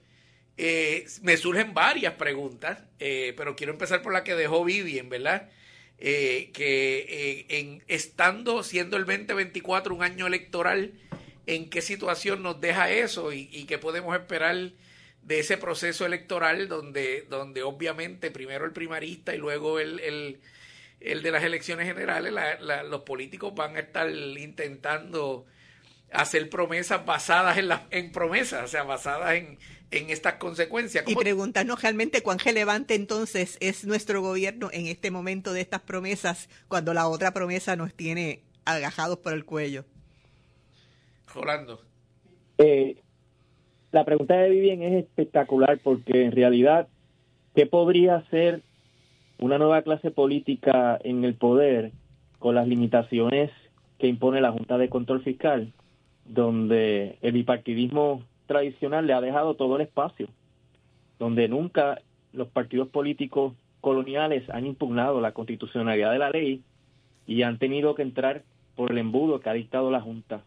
eh, 0.56 1.06
me 1.22 1.36
surgen 1.36 1.74
varias 1.74 2.14
preguntas, 2.14 2.78
eh, 2.98 3.32
pero 3.36 3.56
quiero 3.56 3.72
empezar 3.72 4.02
por 4.02 4.12
la 4.12 4.24
que 4.24 4.34
dejó 4.34 4.64
Vivian, 4.64 5.08
¿verdad? 5.08 5.50
Eh, 5.98 6.50
que 6.52 7.46
en, 7.48 7.82
estando 7.88 8.62
siendo 8.62 8.96
el 8.96 9.04
2024 9.04 9.94
un 9.94 10.02
año 10.02 10.26
electoral, 10.26 10.92
¿en 11.46 11.70
qué 11.70 11.80
situación 11.80 12.42
nos 12.42 12.60
deja 12.60 12.90
eso 12.90 13.32
y, 13.32 13.48
y 13.52 13.64
qué 13.64 13.78
podemos 13.78 14.14
esperar 14.14 14.72
de 15.22 15.38
ese 15.38 15.56
proceso 15.56 16.04
electoral 16.04 16.68
donde, 16.68 17.26
donde 17.28 17.62
obviamente 17.62 18.30
primero 18.30 18.64
el 18.64 18.72
primarista 18.72 19.34
y 19.34 19.38
luego 19.38 19.78
el, 19.78 20.00
el, 20.00 20.40
el 21.00 21.22
de 21.22 21.30
las 21.30 21.44
elecciones 21.44 21.86
generales, 21.86 22.32
la, 22.32 22.60
la, 22.60 22.82
los 22.82 23.02
políticos 23.02 23.54
van 23.54 23.76
a 23.76 23.80
estar 23.80 24.10
intentando 24.10 25.46
hacer 26.12 26.50
promesas 26.50 27.06
basadas 27.06 27.58
en, 27.58 27.68
la, 27.68 27.86
en 27.90 28.12
promesas, 28.12 28.64
o 28.64 28.68
sea, 28.68 28.82
basadas 28.82 29.34
en, 29.34 29.58
en 29.90 30.10
estas 30.10 30.34
consecuencias. 30.34 31.04
Y 31.06 31.14
preguntarnos 31.14 31.80
realmente 31.80 32.22
cuán 32.22 32.38
relevante 32.38 32.94
entonces 32.94 33.56
es 33.60 33.84
nuestro 33.84 34.20
gobierno 34.20 34.70
en 34.72 34.86
este 34.86 35.10
momento 35.10 35.52
de 35.52 35.60
estas 35.60 35.82
promesas 35.82 36.48
cuando 36.68 36.92
la 36.94 37.06
otra 37.08 37.32
promesa 37.32 37.76
nos 37.76 37.94
tiene 37.94 38.42
agajados 38.64 39.18
por 39.18 39.32
el 39.32 39.44
cuello. 39.44 39.84
Rolando. 41.32 41.82
Eh, 42.58 43.02
la 43.92 44.04
pregunta 44.04 44.34
de 44.36 44.50
Vivian 44.50 44.82
es 44.82 45.04
espectacular 45.04 45.78
porque 45.82 46.24
en 46.24 46.32
realidad, 46.32 46.88
¿qué 47.54 47.66
podría 47.66 48.16
hacer 48.16 48.62
una 49.38 49.58
nueva 49.58 49.82
clase 49.82 50.10
política 50.10 50.98
en 51.04 51.24
el 51.24 51.34
poder 51.34 51.92
con 52.38 52.54
las 52.54 52.66
limitaciones 52.66 53.50
que 53.98 54.08
impone 54.08 54.40
la 54.40 54.50
Junta 54.50 54.78
de 54.78 54.88
Control 54.88 55.22
Fiscal, 55.22 55.72
donde 56.24 57.18
el 57.20 57.32
bipartidismo 57.32 58.22
tradicional 58.46 59.06
le 59.06 59.12
ha 59.12 59.20
dejado 59.20 59.54
todo 59.54 59.76
el 59.76 59.82
espacio, 59.82 60.28
donde 61.18 61.48
nunca 61.48 62.00
los 62.32 62.48
partidos 62.48 62.88
políticos 62.88 63.52
coloniales 63.80 64.48
han 64.50 64.66
impugnado 64.66 65.20
la 65.20 65.32
constitucionalidad 65.32 66.12
de 66.12 66.18
la 66.18 66.30
ley 66.30 66.62
y 67.26 67.42
han 67.42 67.58
tenido 67.58 67.94
que 67.94 68.02
entrar 68.02 68.42
por 68.74 68.90
el 68.90 68.98
embudo 68.98 69.40
que 69.40 69.50
ha 69.50 69.54
dictado 69.54 69.90
la 69.90 70.00
Junta. 70.00 70.42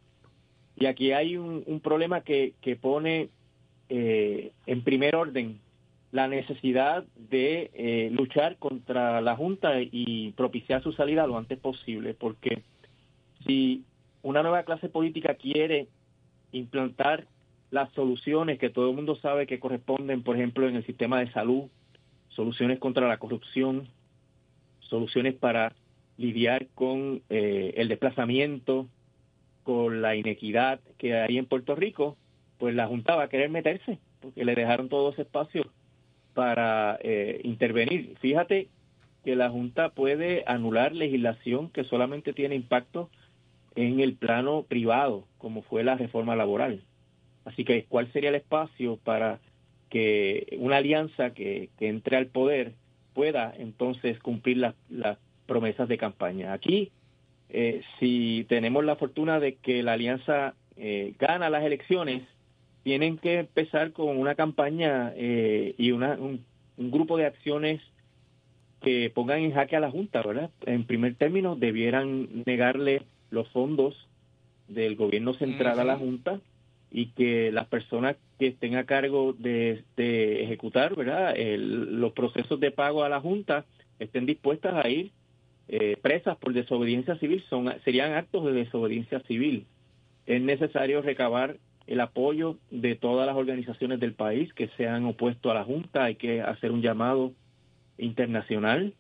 Y 0.78 0.88
aquí 0.88 1.12
hay 1.12 1.38
un, 1.38 1.80
problema 1.82 2.22
que, 2.22 2.54
que 2.62 2.76
pone 2.76 3.30
eh, 3.90 4.52
en 4.66 4.84
primer 4.84 5.16
orden 5.16 5.60
la 6.12 6.28
necesidad 6.28 7.04
de 7.30 7.72
eh, 7.74 8.10
luchar 8.12 8.58
contra 8.58 9.22
la 9.22 9.36
Junta 9.36 9.82
y 9.82 10.32
propiciar 10.32 10.82
su 10.82 10.94
salida 10.94 11.28
lo 11.28 11.38
antes 11.38 11.60
posible, 11.60 12.14
porque 12.14 12.64
si 13.46 13.84
una 14.22 14.42
nueva 14.42 14.64
clase 14.64 14.90
política 14.90 15.36
quiere 15.36 15.88
implantar 16.52 17.28
las 17.70 17.92
soluciones 17.94 18.60
que 18.60 18.70
todo 18.70 18.90
el 18.90 18.96
mundo 18.96 19.18
sabe 19.18 19.46
que 19.46 19.60
corresponden, 19.60 20.24
por 20.24 20.38
ejemplo, 20.38 20.68
en 20.68 20.78
el 20.78 20.86
sistema 20.86 21.20
de 21.20 21.32
salud, 21.32 21.66
soluciones 22.30 22.80
contra 22.80 23.08
la 23.08 23.18
corrupción, 23.18 23.90
soluciones 24.80 25.34
para 25.34 25.74
lidiar 26.18 26.68
con 26.76 27.22
eh, 27.30 27.74
el 27.76 27.90
desplazamiento, 27.90 28.88
con 29.66 30.04
la 30.04 30.16
inequidad 30.16 30.80
que 31.00 31.16
hay 31.16 31.40
en 31.40 31.48
Puerto 31.48 31.76
Rico, 31.76 32.18
pues 32.60 32.76
la 32.76 32.88
Junta 32.88 33.16
va 33.16 33.24
a 33.24 33.30
querer 33.30 33.50
meterse, 33.50 33.98
porque 34.22 34.46
le 34.46 34.54
dejaron 34.54 34.90
todo 34.90 35.12
ese 35.12 35.24
espacio 35.24 35.64
para 36.36 37.00
eh, 37.02 37.42
intervenir. 37.44 38.16
Fíjate 38.20 38.70
que 39.24 39.36
la 39.36 39.50
Junta 39.50 39.90
puede 39.90 40.44
anular 40.46 40.94
legislación 40.94 41.72
que 41.72 41.84
solamente 41.84 42.32
tiene 42.32 42.54
impacto 42.54 43.10
en 43.76 44.00
el 44.02 44.14
plano 44.14 44.64
privado, 44.64 45.28
como 45.40 45.64
fue 45.64 45.84
la 45.84 45.96
reforma 45.96 46.36
laboral. 46.36 46.84
Así 47.44 47.66
que, 47.66 47.86
¿cuál 47.86 48.12
sería 48.14 48.30
el 48.30 48.36
espacio 48.36 48.98
para 48.98 49.40
que 49.90 50.58
una 50.60 50.78
alianza 50.78 51.32
que, 51.32 51.70
entre 51.80 52.18
al 52.18 52.28
poder 52.28 52.74
pueda 53.16 53.52
entonces 53.58 54.20
cumplir 54.20 54.58
las 54.90 55.18
promesas 55.48 55.88
de 55.88 55.98
campaña? 55.98 56.54
Aquí, 56.54 56.92
eh, 57.50 57.82
si 58.00 58.46
tenemos 58.50 58.84
la 58.84 58.96
fortuna 58.96 59.40
de 59.40 59.56
que 59.56 59.84
la 59.84 59.94
alianza 59.94 60.56
eh, 60.78 61.14
gana 61.20 61.50
las 61.50 61.64
elecciones, 61.64 62.24
tienen 62.84 63.18
que 63.18 63.40
empezar 63.40 63.92
con 63.94 64.18
una 64.18 64.36
campaña 64.36 65.12
eh, 65.16 65.74
y 65.78 65.92
una, 65.92 66.14
un, 66.14 66.46
un 66.78 66.92
grupo 66.92 67.18
de 67.18 67.26
acciones 67.26 67.82
que 68.82 69.10
pongan 69.10 69.40
en 69.40 69.54
jaque 69.54 69.76
a 69.76 69.80
la 69.80 69.90
Junta, 69.90 70.22
¿verdad? 70.22 70.52
En 70.66 70.86
primer 70.86 71.16
término, 71.16 71.56
debieran 71.56 72.44
negarle 72.46 73.02
los 73.32 73.50
fondos 73.50 73.96
del 74.68 74.96
gobierno 74.96 75.34
central 75.34 75.80
a 75.80 75.84
la 75.84 75.98
Junta 75.98 76.40
y 76.92 77.08
que 77.08 77.52
las 77.52 77.68
personas 77.68 78.16
que 78.40 78.48
estén 78.48 78.76
a 78.76 78.86
cargo 78.86 79.34
de, 79.34 79.84
de 79.98 80.44
ejecutar 80.44 80.96
verdad 80.96 81.36
El, 81.36 82.00
los 82.00 82.14
procesos 82.14 82.60
de 82.60 82.72
pago 82.72 83.04
a 83.04 83.10
la 83.10 83.20
junta 83.20 83.66
estén 84.00 84.26
dispuestas 84.26 84.86
a 84.86 84.88
ir 84.88 85.12
eh, 85.68 85.98
presas 86.02 86.38
por 86.38 86.54
desobediencia 86.54 87.18
civil 87.18 87.44
son 87.50 87.74
serían 87.84 88.14
actos 88.14 88.46
de 88.46 88.54
desobediencia 88.54 89.20
civil 89.22 89.66
es 90.26 90.42
necesario 90.42 91.02
recabar 91.02 91.58
el 91.88 92.00
apoyo 92.02 92.58
de 92.72 92.96
todas 92.96 93.28
las 93.28 93.36
organizaciones 93.36 94.00
del 94.00 94.14
país 94.14 94.54
que 94.54 94.70
se 94.78 94.88
han 94.88 95.06
opuesto 95.06 95.52
a 95.52 95.56
la 95.56 95.64
junta 95.64 96.06
hay 96.06 96.16
que 96.16 96.42
hacer 96.42 96.72
un 96.72 96.82
llamado 96.82 97.34
internacional 97.98 98.94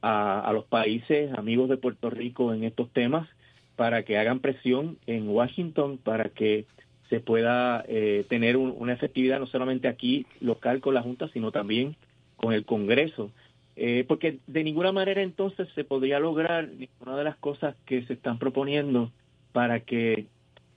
a, 0.00 0.40
a 0.40 0.52
los 0.52 0.64
países 0.64 1.32
amigos 1.34 1.68
de 1.68 1.76
Puerto 1.76 2.10
Rico 2.10 2.52
en 2.52 2.64
estos 2.64 2.90
temas 2.92 3.28
para 3.76 4.02
que 4.04 4.18
hagan 4.18 4.40
presión 4.40 4.98
en 5.06 5.28
Washington 5.28 5.98
para 5.98 6.28
que 6.28 6.66
se 7.12 7.20
pueda 7.20 7.84
eh, 7.88 8.24
tener 8.30 8.56
un, 8.56 8.74
una 8.74 8.94
efectividad 8.94 9.38
no 9.38 9.46
solamente 9.46 9.86
aquí 9.86 10.24
local 10.40 10.80
con 10.80 10.94
la 10.94 11.02
Junta, 11.02 11.28
sino 11.34 11.52
también 11.52 11.94
con 12.36 12.54
el 12.54 12.64
Congreso. 12.64 13.30
Eh, 13.74 14.04
porque 14.06 14.38
de 14.46 14.64
ninguna 14.64 14.92
manera 14.92 15.22
entonces 15.22 15.66
se 15.74 15.84
podría 15.84 16.18
lograr 16.18 16.68
ninguna 16.68 17.16
de 17.16 17.24
las 17.24 17.36
cosas 17.36 17.74
que 17.86 18.04
se 18.04 18.12
están 18.12 18.38
proponiendo 18.38 19.10
para 19.52 19.80
que 19.80 20.26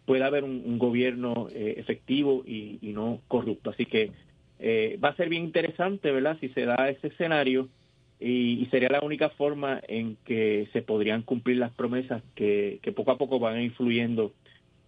pueda 0.05 0.27
haber 0.27 0.43
un, 0.43 0.77
gobierno 0.77 1.47
eh, 1.51 1.75
efectivo 1.77 2.43
y, 2.45 2.79
y, 2.81 2.93
no 2.93 3.19
corrupto. 3.27 3.71
Así 3.71 3.85
que 3.85 4.11
eh, 4.59 4.97
va 5.03 5.09
a 5.09 5.15
ser 5.15 5.29
bien 5.29 5.43
interesante, 5.43 6.11
¿verdad?, 6.11 6.37
si 6.39 6.49
se 6.49 6.65
da 6.65 6.89
ese 6.89 7.07
escenario 7.07 7.67
y, 8.19 8.61
y, 8.61 8.65
sería 8.67 8.89
la 8.89 9.01
única 9.01 9.29
forma 9.29 9.81
en 9.87 10.17
que 10.23 10.69
se 10.71 10.81
podrían 10.81 11.23
cumplir 11.23 11.57
las 11.57 11.71
promesas 11.71 12.23
que, 12.35 12.79
que 12.81 12.91
poco 12.91 13.11
a 13.11 13.17
poco 13.17 13.39
van 13.39 13.61
influyendo 13.61 14.31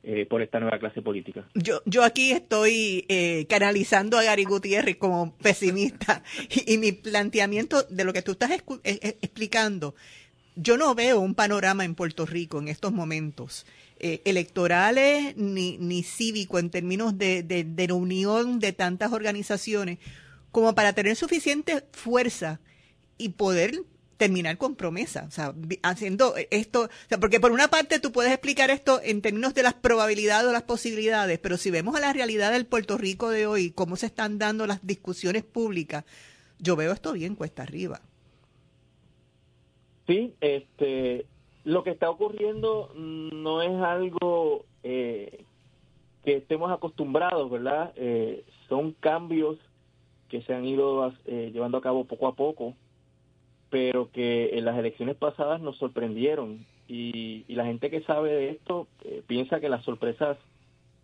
eh, 0.09 0.25
por 0.25 0.41
esta 0.41 0.61
nueva 0.61 0.79
clase 0.79 1.01
política. 1.01 1.45
Yo, 1.53 1.81
yo 1.85 2.05
aquí 2.05 2.31
estoy 2.31 3.05
eh, 3.09 3.45
canalizando 3.49 4.17
a 4.17 4.23
Gary 4.23 4.45
Gutiérrez 4.45 4.95
como 4.95 5.35
pesimista 5.35 6.23
y, 6.65 6.77
mi 6.77 6.93
planteamiento 6.93 7.83
de 7.83 8.05
lo 8.05 8.13
que 8.13 8.21
tú 8.21 8.31
estás 8.31 8.51
eh, 8.51 8.61
eh, 8.85 9.17
explicando, 9.21 9.95
yo 10.55 10.77
no 10.77 10.95
veo 10.95 11.19
un 11.19 11.35
panorama 11.35 11.83
en 11.83 11.93
Puerto 11.93 12.25
Rico 12.25 12.57
en 12.59 12.69
estos 12.69 12.93
momentos 12.93 13.65
electorales 13.99 15.35
ni, 15.35 15.77
ni 15.79 16.03
cívico 16.03 16.59
en 16.59 16.69
términos 16.69 17.17
de, 17.17 17.41
de, 17.41 17.63
de 17.63 17.87
la 17.87 17.95
unión 17.95 18.59
de 18.59 18.71
tantas 18.71 19.11
organizaciones 19.11 19.97
como 20.51 20.73
para 20.73 20.93
tener 20.93 21.15
suficiente 21.15 21.83
fuerza 21.91 22.61
y 23.17 23.29
poder 23.29 23.81
terminar 24.17 24.57
con 24.57 24.75
promesa, 24.75 25.25
o 25.27 25.31
sea, 25.31 25.53
haciendo 25.83 26.33
esto, 26.49 26.83
o 26.83 27.07
sea, 27.07 27.19
porque 27.19 27.39
por 27.39 27.51
una 27.51 27.67
parte 27.67 27.99
tú 27.99 28.11
puedes 28.11 28.31
explicar 28.31 28.71
esto 28.71 28.99
en 29.03 29.21
términos 29.21 29.53
de 29.53 29.63
las 29.63 29.75
probabilidades 29.75 30.47
o 30.47 30.51
las 30.51 30.63
posibilidades, 30.63 31.39
pero 31.39 31.57
si 31.57 31.71
vemos 31.71 31.95
a 31.95 31.99
la 31.99 32.13
realidad 32.13 32.51
del 32.51 32.65
Puerto 32.65 32.97
Rico 32.97 33.29
de 33.29 33.45
hoy, 33.45 33.71
cómo 33.71 33.95
se 33.95 34.07
están 34.07 34.39
dando 34.39 34.65
las 34.65 34.85
discusiones 34.85 35.43
públicas, 35.43 36.03
yo 36.59 36.75
veo 36.75 36.91
esto 36.91 37.13
bien 37.13 37.35
cuesta 37.35 37.63
arriba. 37.63 38.01
Sí, 40.07 40.33
este, 40.41 41.25
lo 41.63 41.83
que 41.83 41.91
está 41.91 42.09
ocurriendo 42.09 42.91
no 42.95 43.61
es 43.61 43.75
algo 43.81 44.65
eh, 44.83 45.43
que 46.23 46.37
estemos 46.37 46.71
acostumbrados, 46.71 47.51
¿verdad? 47.51 47.93
Eh, 47.95 48.45
son 48.67 48.93
cambios 48.93 49.57
que 50.29 50.41
se 50.41 50.53
han 50.53 50.65
ido 50.65 51.13
eh, 51.25 51.51
llevando 51.53 51.77
a 51.77 51.81
cabo 51.81 52.05
poco 52.05 52.27
a 52.27 52.35
poco 52.35 52.73
pero 53.69 54.11
que 54.11 54.57
en 54.57 54.65
las 54.65 54.77
elecciones 54.77 55.15
pasadas 55.15 55.61
nos 55.61 55.77
sorprendieron 55.77 56.65
y, 56.87 57.45
la 57.49 57.65
gente 57.65 57.89
que 57.89 58.01
sabe 58.01 58.31
de 58.31 58.49
esto 58.49 58.87
eh, 59.03 59.23
piensa 59.25 59.59
que 59.59 59.69
las 59.69 59.83
sorpresas 59.83 60.37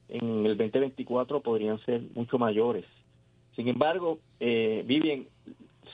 en 0.09 0.45
el 0.45 0.57
2024 0.57 1.41
podrían 1.41 1.79
ser 1.85 2.01
mucho 2.13 2.37
mayores. 2.37 2.85
Sin 3.55 3.67
embargo, 3.67 4.19
eh, 4.39 4.83
Vivian, 4.85 5.25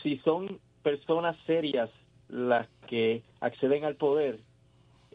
si 0.04 0.18
son 0.20 0.60
personas 0.84 1.38
serias 1.46 1.90
las 2.30 2.68
que 2.88 3.24
acceden 3.42 3.86
al 3.86 3.96
poder, 3.96 4.40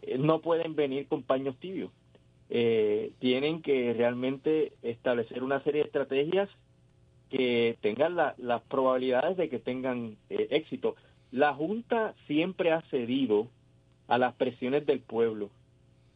eh, 0.02 0.18
no 0.18 0.40
pueden 0.40 0.74
venir 0.74 1.06
con 1.06 1.22
paños 1.22 1.56
tibios. 1.58 1.90
Eh, 2.50 3.12
tienen 3.20 3.62
que 3.62 3.94
realmente 3.94 4.72
establecer 4.82 5.42
una 5.42 5.62
serie 5.62 5.80
de 5.80 5.86
estrategias 5.86 6.48
que 7.30 7.76
tengan 7.80 8.16
las 8.16 8.62
probabilidades 8.68 9.36
de 9.36 9.48
que 9.48 9.58
tengan 9.58 10.16
éxito. 10.28 10.94
La 11.34 11.52
Junta 11.52 12.14
siempre 12.28 12.70
ha 12.70 12.82
cedido 12.82 13.48
a 14.06 14.18
las 14.18 14.34
presiones 14.34 14.86
del 14.86 15.00
pueblo. 15.00 15.50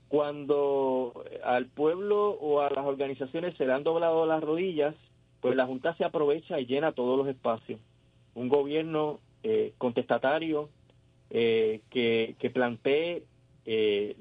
Cuando 0.07 1.24
al 1.42 1.66
pueblo 1.66 2.31
o 2.31 2.61
a 2.61 2.70
las 2.70 2.87
organizaciones 2.87 3.57
se 3.57 3.66
le 3.66 3.72
han 3.72 3.83
doblado 3.83 4.26
las 4.26 4.40
rodillas, 4.40 4.94
pues 5.40 5.57
la 5.57 5.66
Junta 5.66 5.96
se 5.96 6.04
aprovecha 6.04 6.61
y 6.61 6.66
llena 6.66 6.92
todos 6.92 7.18
los 7.18 7.26
espacios. 7.26 7.81
Un 8.37 8.48
gobierno 8.48 9.18
eh, 9.42 9.72
contestatario 9.76 10.68
eh, 11.31 11.81
que, 11.90 12.37
que, 12.38 12.50
plantee 12.50 13.24
eh, 13.66 14.14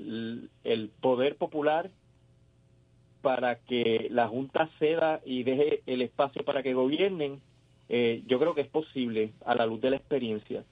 el, 0.63 0.89
poder 0.99 1.35
popular 1.35 1.91
para 3.21 3.59
que 3.59 4.07
la 4.09 4.27
Junta 4.27 4.67
ceda 4.79 5.21
y 5.23 5.43
deje 5.43 5.83
el 5.85 6.01
espacio 6.01 6.43
para 6.43 6.63
que 6.63 6.73
gobiernen, 6.73 7.39
yo 7.87 8.39
creo 8.39 8.55
que 8.55 8.61
es 8.61 8.67
posible 8.67 9.33
a 9.45 9.53
la 9.53 9.67
luz 9.67 9.79
de 9.79 9.91
la 9.91 9.97
experiencia. 9.97 10.63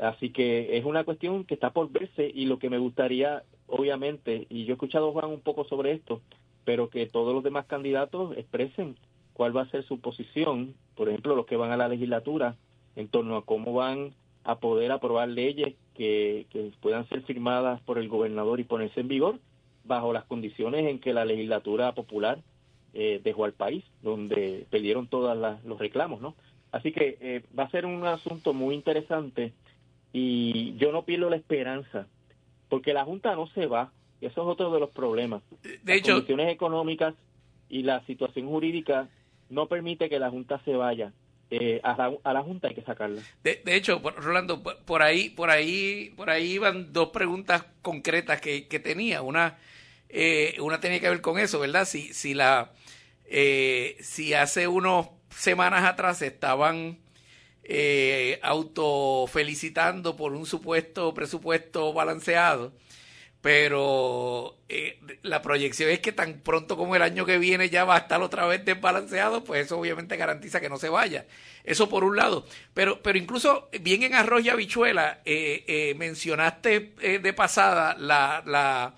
Así 0.00 0.30
que 0.30 0.78
es 0.78 0.84
una 0.84 1.04
cuestión 1.04 1.44
que 1.44 1.54
está 1.54 1.70
por 1.70 1.90
verse 1.90 2.30
y 2.34 2.46
lo 2.46 2.58
que 2.58 2.70
me 2.70 2.78
gustaría, 2.78 3.42
obviamente, 3.66 4.46
y 4.48 4.64
yo 4.64 4.72
he 4.72 4.74
escuchado 4.74 5.12
Juan 5.12 5.30
un 5.30 5.40
poco 5.40 5.64
sobre 5.64 5.92
esto, 5.92 6.22
pero 6.64 6.88
que 6.88 7.06
todos 7.06 7.34
los 7.34 7.44
demás 7.44 7.66
candidatos 7.66 8.36
expresen 8.36 8.96
cuál 9.34 9.54
va 9.54 9.62
a 9.62 9.70
ser 9.70 9.84
su 9.84 10.00
posición, 10.00 10.74
por 10.94 11.08
ejemplo, 11.08 11.36
los 11.36 11.46
que 11.46 11.56
van 11.56 11.70
a 11.70 11.76
la 11.76 11.88
legislatura, 11.88 12.56
en 12.96 13.08
torno 13.08 13.36
a 13.36 13.44
cómo 13.44 13.74
van 13.74 14.12
a 14.44 14.58
poder 14.58 14.90
aprobar 14.90 15.28
leyes 15.28 15.74
que, 15.94 16.46
puedan 16.80 17.06
ser 17.08 17.22
firmadas 17.22 17.80
por 17.82 17.98
el 17.98 18.08
gobernador 18.08 18.58
y 18.58 18.64
ponerse 18.64 19.00
en 19.00 19.08
vigor 19.08 19.38
bajo 19.84 20.12
las 20.14 20.24
condiciones 20.24 20.86
en 20.86 20.98
que 20.98 21.12
la 21.12 21.26
legislatura 21.26 21.92
popular 21.92 22.38
eh, 22.94 23.20
dejó 23.22 23.44
al 23.44 23.52
país, 23.52 23.84
donde 24.02 24.66
perdieron 24.70 25.08
todos 25.08 25.36
los 25.64 25.78
reclamos, 25.78 26.22
¿no? 26.22 26.34
Así 26.72 26.92
que 26.92 27.18
eh, 27.20 27.42
va 27.58 27.64
a 27.64 27.70
ser 27.70 27.84
un 27.84 28.06
asunto 28.06 28.54
muy 28.54 28.74
interesante 28.74 29.52
y 30.12 30.76
yo 30.76 30.92
no 30.92 31.04
pierdo 31.04 31.30
la 31.30 31.36
esperanza, 31.36 32.06
porque 32.68 32.92
la 32.92 33.04
Junta 33.04 33.34
no 33.34 33.46
se 33.48 33.66
va, 33.66 33.92
y 34.20 34.26
eso 34.26 34.42
es 34.42 34.48
otro 34.48 34.72
de 34.72 34.80
los 34.80 34.90
problemas. 34.90 35.42
De 35.62 35.94
hecho, 35.94 36.12
Las 36.12 36.20
condiciones 36.20 36.52
económicas 36.52 37.14
y 37.68 37.82
la 37.82 38.04
situación 38.06 38.48
jurídica 38.48 39.08
no 39.48 39.66
permite 39.66 40.08
que 40.08 40.18
la 40.18 40.30
Junta 40.30 40.60
se 40.64 40.74
vaya. 40.74 41.12
Eh, 41.52 41.80
a, 41.82 41.96
la, 41.96 42.12
a, 42.22 42.32
la, 42.32 42.42
Junta 42.42 42.68
hay 42.68 42.76
que 42.76 42.82
sacarla. 42.82 43.22
De, 43.42 43.60
de, 43.64 43.74
hecho, 43.74 43.98
Rolando, 43.98 44.62
por 44.62 45.02
ahí, 45.02 45.30
por 45.30 45.50
ahí, 45.50 46.12
por 46.16 46.30
ahí 46.30 46.52
iban 46.52 46.92
dos 46.92 47.08
preguntas 47.08 47.66
concretas 47.82 48.40
que, 48.40 48.68
que 48.68 48.78
tenía. 48.78 49.22
Una, 49.22 49.58
eh, 50.08 50.54
una 50.60 50.78
tenía 50.78 51.00
que 51.00 51.08
ver 51.08 51.20
con 51.20 51.40
eso, 51.40 51.58
¿verdad? 51.58 51.86
Si, 51.86 52.12
si 52.14 52.34
la, 52.34 52.72
eh, 53.24 53.96
si 54.00 54.34
hace 54.34 54.68
unos 54.68 55.08
semanas 55.30 55.84
atrás 55.84 56.22
estaban 56.22 56.98
eh, 57.72 58.40
autofelicitando 58.42 60.16
por 60.16 60.32
un 60.32 60.44
supuesto 60.44 61.14
presupuesto 61.14 61.92
balanceado, 61.92 62.72
pero 63.40 64.58
eh, 64.68 64.98
la 65.22 65.40
proyección 65.40 65.88
es 65.88 66.00
que 66.00 66.10
tan 66.10 66.40
pronto 66.40 66.76
como 66.76 66.96
el 66.96 67.02
año 67.02 67.24
que 67.24 67.38
viene 67.38 67.70
ya 67.70 67.84
va 67.84 67.94
a 67.94 67.98
estar 67.98 68.22
otra 68.22 68.44
vez 68.46 68.64
desbalanceado, 68.64 69.44
pues 69.44 69.66
eso 69.66 69.78
obviamente 69.78 70.16
garantiza 70.16 70.60
que 70.60 70.68
no 70.68 70.78
se 70.78 70.88
vaya. 70.88 71.26
Eso 71.62 71.88
por 71.88 72.02
un 72.02 72.16
lado. 72.16 72.44
Pero, 72.74 73.04
pero 73.04 73.18
incluso 73.18 73.68
bien 73.80 74.02
en 74.02 74.14
arroz 74.14 74.44
y 74.44 74.48
habichuela, 74.48 75.20
eh, 75.24 75.64
eh 75.68 75.94
mencionaste 75.96 76.94
eh, 77.00 77.20
de 77.20 77.32
pasada 77.32 77.94
la, 77.96 78.42
la, 78.46 78.96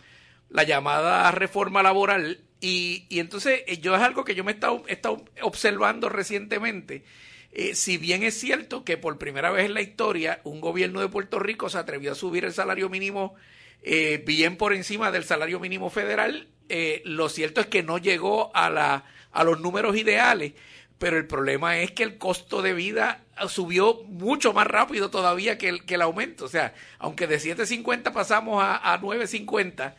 la 0.48 0.62
llamada 0.62 1.30
reforma 1.30 1.82
laboral 1.82 2.40
y, 2.58 3.04
y 3.10 3.18
entonces 3.18 3.64
yo 3.82 3.94
es 3.94 4.00
algo 4.00 4.24
que 4.24 4.34
yo 4.34 4.44
me 4.44 4.52
he 4.52 4.54
estado, 4.54 4.82
he 4.88 4.94
estado 4.94 5.22
observando 5.42 6.08
recientemente 6.08 7.04
eh, 7.52 7.74
si 7.74 7.98
bien 7.98 8.22
es 8.22 8.38
cierto 8.40 8.82
que 8.82 8.96
por 8.96 9.18
primera 9.18 9.50
vez 9.50 9.66
en 9.66 9.74
la 9.74 9.82
historia 9.82 10.40
un 10.42 10.62
gobierno 10.62 11.00
de 11.00 11.08
Puerto 11.08 11.38
Rico 11.38 11.68
se 11.68 11.76
atrevió 11.76 12.12
a 12.12 12.14
subir 12.14 12.46
el 12.46 12.54
salario 12.54 12.88
mínimo 12.88 13.34
eh, 13.82 14.22
bien 14.24 14.56
por 14.56 14.72
encima 14.72 15.10
del 15.10 15.24
salario 15.24 15.60
mínimo 15.60 15.90
federal, 15.90 16.48
eh, 16.70 17.02
lo 17.04 17.28
cierto 17.28 17.60
es 17.60 17.66
que 17.66 17.82
no 17.82 17.98
llegó 17.98 18.54
a, 18.56 18.70
la, 18.70 19.04
a 19.32 19.44
los 19.44 19.60
números 19.60 19.96
ideales, 19.96 20.52
pero 20.98 21.18
el 21.18 21.26
problema 21.26 21.78
es 21.80 21.90
que 21.90 22.04
el 22.04 22.16
costo 22.16 22.62
de 22.62 22.72
vida 22.72 23.24
subió 23.48 24.02
mucho 24.04 24.52
más 24.52 24.66
rápido 24.66 25.10
todavía 25.10 25.58
que 25.58 25.68
el, 25.68 25.84
que 25.84 25.96
el 25.96 26.02
aumento. 26.02 26.44
O 26.44 26.48
sea, 26.48 26.74
aunque 26.98 27.26
de 27.26 27.38
7.50 27.38 28.12
pasamos 28.12 28.62
a, 28.62 28.94
a 28.94 29.00
9.50, 29.00 29.94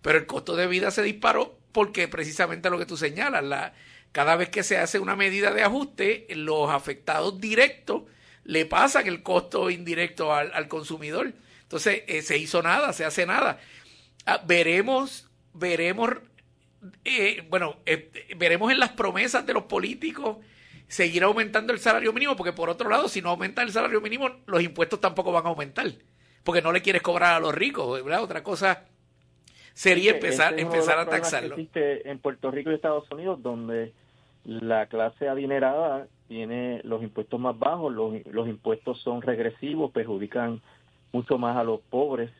pero 0.00 0.18
el 0.18 0.26
costo 0.26 0.54
de 0.54 0.68
vida 0.68 0.90
se 0.92 1.02
disparó 1.02 1.58
porque 1.72 2.06
precisamente 2.06 2.70
lo 2.70 2.78
que 2.78 2.86
tú 2.86 2.96
señalas, 2.96 3.42
la, 3.42 3.74
cada 4.14 4.36
vez 4.36 4.48
que 4.48 4.62
se 4.62 4.78
hace 4.78 5.00
una 5.00 5.16
medida 5.16 5.52
de 5.52 5.64
ajuste, 5.64 6.28
los 6.30 6.70
afectados 6.70 7.40
directos 7.40 8.04
le 8.44 8.64
pasan 8.64 9.08
el 9.08 9.24
costo 9.24 9.70
indirecto 9.70 10.32
al, 10.32 10.68
consumidor. 10.68 11.32
Entonces, 11.62 12.04
eh, 12.06 12.22
se 12.22 12.38
hizo 12.38 12.62
nada, 12.62 12.92
se 12.92 13.04
hace 13.04 13.26
nada. 13.26 13.58
Ah, 14.24 14.40
veremos, 14.46 15.28
veremos, 15.52 16.10
eh, 17.04 17.44
bueno, 17.50 17.78
eh, 17.86 18.08
veremos 18.36 18.70
en 18.70 18.78
las 18.78 18.92
promesas 18.92 19.44
de 19.46 19.52
los 19.52 19.64
políticos 19.64 20.36
seguir 20.86 21.24
aumentando 21.24 21.72
el 21.72 21.80
salario 21.80 22.12
mínimo, 22.12 22.36
porque 22.36 22.52
por 22.52 22.70
otro 22.70 22.88
lado, 22.88 23.08
si 23.08 23.20
no 23.20 23.30
aumenta 23.30 23.62
el 23.62 23.72
salario 23.72 24.00
mínimo, 24.00 24.30
los 24.46 24.62
impuestos 24.62 25.00
tampoco 25.00 25.32
van 25.32 25.46
a 25.46 25.48
aumentar, 25.48 25.90
porque 26.44 26.62
no 26.62 26.70
le 26.70 26.82
quieres 26.82 27.02
cobrar 27.02 27.34
a 27.34 27.40
los 27.40 27.52
ricos, 27.52 28.04
¿verdad? 28.04 28.22
Otra 28.22 28.44
cosa 28.44 28.84
sería 29.72 30.12
empezar, 30.12 30.56
empezar 30.56 31.00
a 31.00 31.06
taxarlo. 31.06 31.56
existe 31.56 32.08
en 32.08 32.20
Puerto 32.20 32.52
Rico 32.52 32.70
y 32.70 32.74
Estados 32.74 33.10
Unidos, 33.10 33.42
donde 33.42 33.92
la 34.44 34.86
clase 34.86 35.28
adinerada 35.28 36.06
tiene 36.28 36.80
los 36.84 37.02
impuestos 37.02 37.40
más 37.40 37.58
bajos, 37.58 37.92
los, 37.92 38.48
impuestos 38.48 39.00
son 39.00 39.22
regresivos, 39.22 39.90
perjudican 39.92 40.60
mucho 41.12 41.38
más 41.38 41.56
a 41.56 41.64
los 41.64 41.80
pobres 41.80 42.30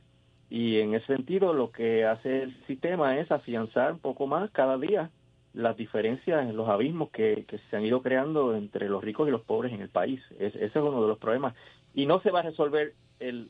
y 0.50 0.78
en 0.78 0.94
ese 0.94 1.06
sentido 1.06 1.52
lo 1.52 1.70
que 1.70 2.04
hace 2.04 2.42
el 2.42 2.66
sistema 2.66 3.18
es 3.18 3.30
afianzar 3.30 3.92
un 3.92 3.98
poco 3.98 4.26
más 4.26 4.50
cada 4.50 4.78
día 4.78 5.10
las 5.52 5.76
diferencias, 5.76 6.52
los 6.52 6.68
abismos 6.68 7.10
que, 7.10 7.44
que 7.46 7.58
se 7.70 7.76
han 7.76 7.84
ido 7.84 8.02
creando 8.02 8.56
entre 8.56 8.88
los 8.88 9.02
ricos 9.02 9.28
y 9.28 9.30
los 9.30 9.42
pobres 9.42 9.72
en 9.72 9.80
el 9.80 9.88
país. 9.88 10.20
ese 10.38 10.64
es 10.64 10.76
uno 10.76 11.00
de 11.00 11.08
los 11.08 11.18
problemas. 11.18 11.54
Y 11.94 12.06
no 12.06 12.20
se 12.20 12.32
va 12.32 12.40
a 12.40 12.42
resolver 12.42 12.94
el, 13.20 13.48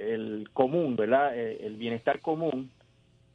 el 0.00 0.48
común, 0.52 0.96
¿verdad? 0.96 1.38
Eh, 1.38 1.64
el 1.64 1.76
bienestar 1.76 2.20
común 2.20 2.70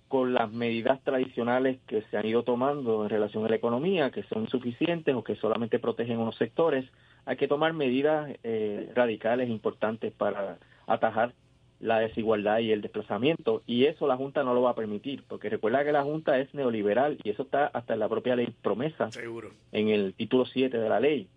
con 0.08 0.34
las 0.34 0.52
medidas 0.52 1.02
tradicionales 1.04 1.80
que 1.88 2.04
se 2.04 2.18
han 2.18 2.26
ido 2.26 2.44
tomando 2.44 3.04
en 3.04 3.10
relación 3.10 3.46
a 3.46 3.50
la 3.50 3.56
economía, 3.56 4.12
que 4.12 4.24
son 4.24 4.44
insuficientes 4.44 5.16
o 5.16 5.24
que 5.24 5.36
solamente 5.36 5.80
protegen 5.80 6.20
unos 6.20 6.38
sectores, 6.38 6.86
hay 7.26 7.38
que 7.38 7.48
tomar 7.48 7.74
medidas 7.74 8.32
eh, 8.44 8.92
radicales 8.94 9.50
importantes 9.50 10.14
para 10.14 10.58
atajar 10.86 11.34
la 11.80 12.00
desigualdad 12.00 12.60
y 12.60 12.72
el 12.72 12.82
desplazamiento 12.82 13.62
y 13.66 13.86
eso 13.86 14.08
la 14.08 14.16
Junta 14.16 14.44
no 14.44 14.54
lo 14.54 14.62
va 14.62 14.72
a 14.72 14.76
permitir 14.76 15.24
porque 15.28 15.50
recuerda 15.50 15.84
que 15.84 15.92
la 15.92 16.04
Junta 16.04 16.40
es 16.40 16.54
neoliberal 16.54 17.18
y 17.24 17.30
eso 17.32 17.44
está 17.44 17.68
hasta 17.68 17.94
en 17.94 18.00
la 18.00 18.08
propia 18.08 18.36
ley 18.36 18.54
promesa 18.62 19.12
Seguro. 19.12 19.52
en 19.72 19.90
el 19.90 20.14
título 20.14 20.46
7 20.46 20.78
de 20.78 20.90
la 20.90 21.00
ley 21.00 21.28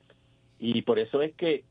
y 0.60 0.82
por 0.82 0.98
eso 0.98 1.22
es 1.22 1.34
que 1.34 1.64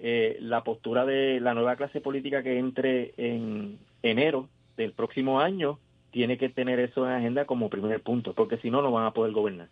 eh, 0.00 0.36
la 0.40 0.64
postura 0.64 1.06
de 1.06 1.40
la 1.40 1.54
nueva 1.54 1.76
clase 1.76 2.00
política 2.00 2.42
que 2.42 2.58
entre 2.58 3.14
en 3.16 3.78
enero 4.02 4.48
del 4.76 4.92
próximo 4.92 5.40
año 5.40 5.78
tiene 6.10 6.38
que 6.38 6.48
tener 6.48 6.80
eso 6.80 7.06
en 7.06 7.12
agenda 7.12 7.44
como 7.44 7.70
primer 7.70 8.02
punto, 8.02 8.34
porque 8.34 8.58
si 8.58 8.70
no, 8.70 8.82
no 8.82 8.92
van 8.92 9.06
a 9.06 9.12
poder 9.12 9.32
gobernar. 9.32 9.68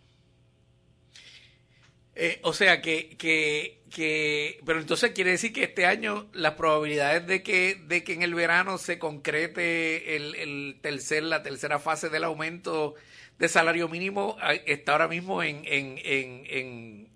Eh, 2.15 2.39
o 2.43 2.51
sea 2.51 2.81
que, 2.81 3.15
que, 3.17 3.81
que, 3.89 4.59
pero 4.65 4.81
entonces 4.81 5.11
quiere 5.11 5.31
decir 5.31 5.53
que 5.53 5.63
este 5.63 5.85
año 5.85 6.27
las 6.33 6.55
probabilidades 6.55 7.25
de 7.27 7.41
que, 7.43 7.75
de 7.75 8.03
que 8.03 8.11
en 8.13 8.23
el 8.23 8.33
verano 8.33 8.77
se 8.77 8.99
concrete 8.99 10.17
el, 10.17 10.35
el 10.35 10.79
tercer, 10.81 11.23
la 11.23 11.43
tercera 11.43 11.79
fase 11.79 12.09
del 12.09 12.25
aumento 12.25 12.95
de 13.37 13.47
salario 13.47 13.87
mínimo 13.87 14.35
ah, 14.41 14.53
está 14.53 14.91
ahora 14.91 15.07
mismo 15.07 15.41
en, 15.41 15.61
en, 15.63 15.97
en, 16.03 16.45
en, 16.49 17.09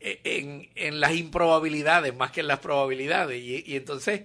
en, 0.00 0.68
en 0.74 1.00
las 1.00 1.14
improbabilidades 1.14 2.14
más 2.14 2.30
que 2.30 2.40
en 2.40 2.48
las 2.48 2.58
probabilidades. 2.58 3.42
Y, 3.42 3.64
y 3.66 3.76
entonces, 3.76 4.24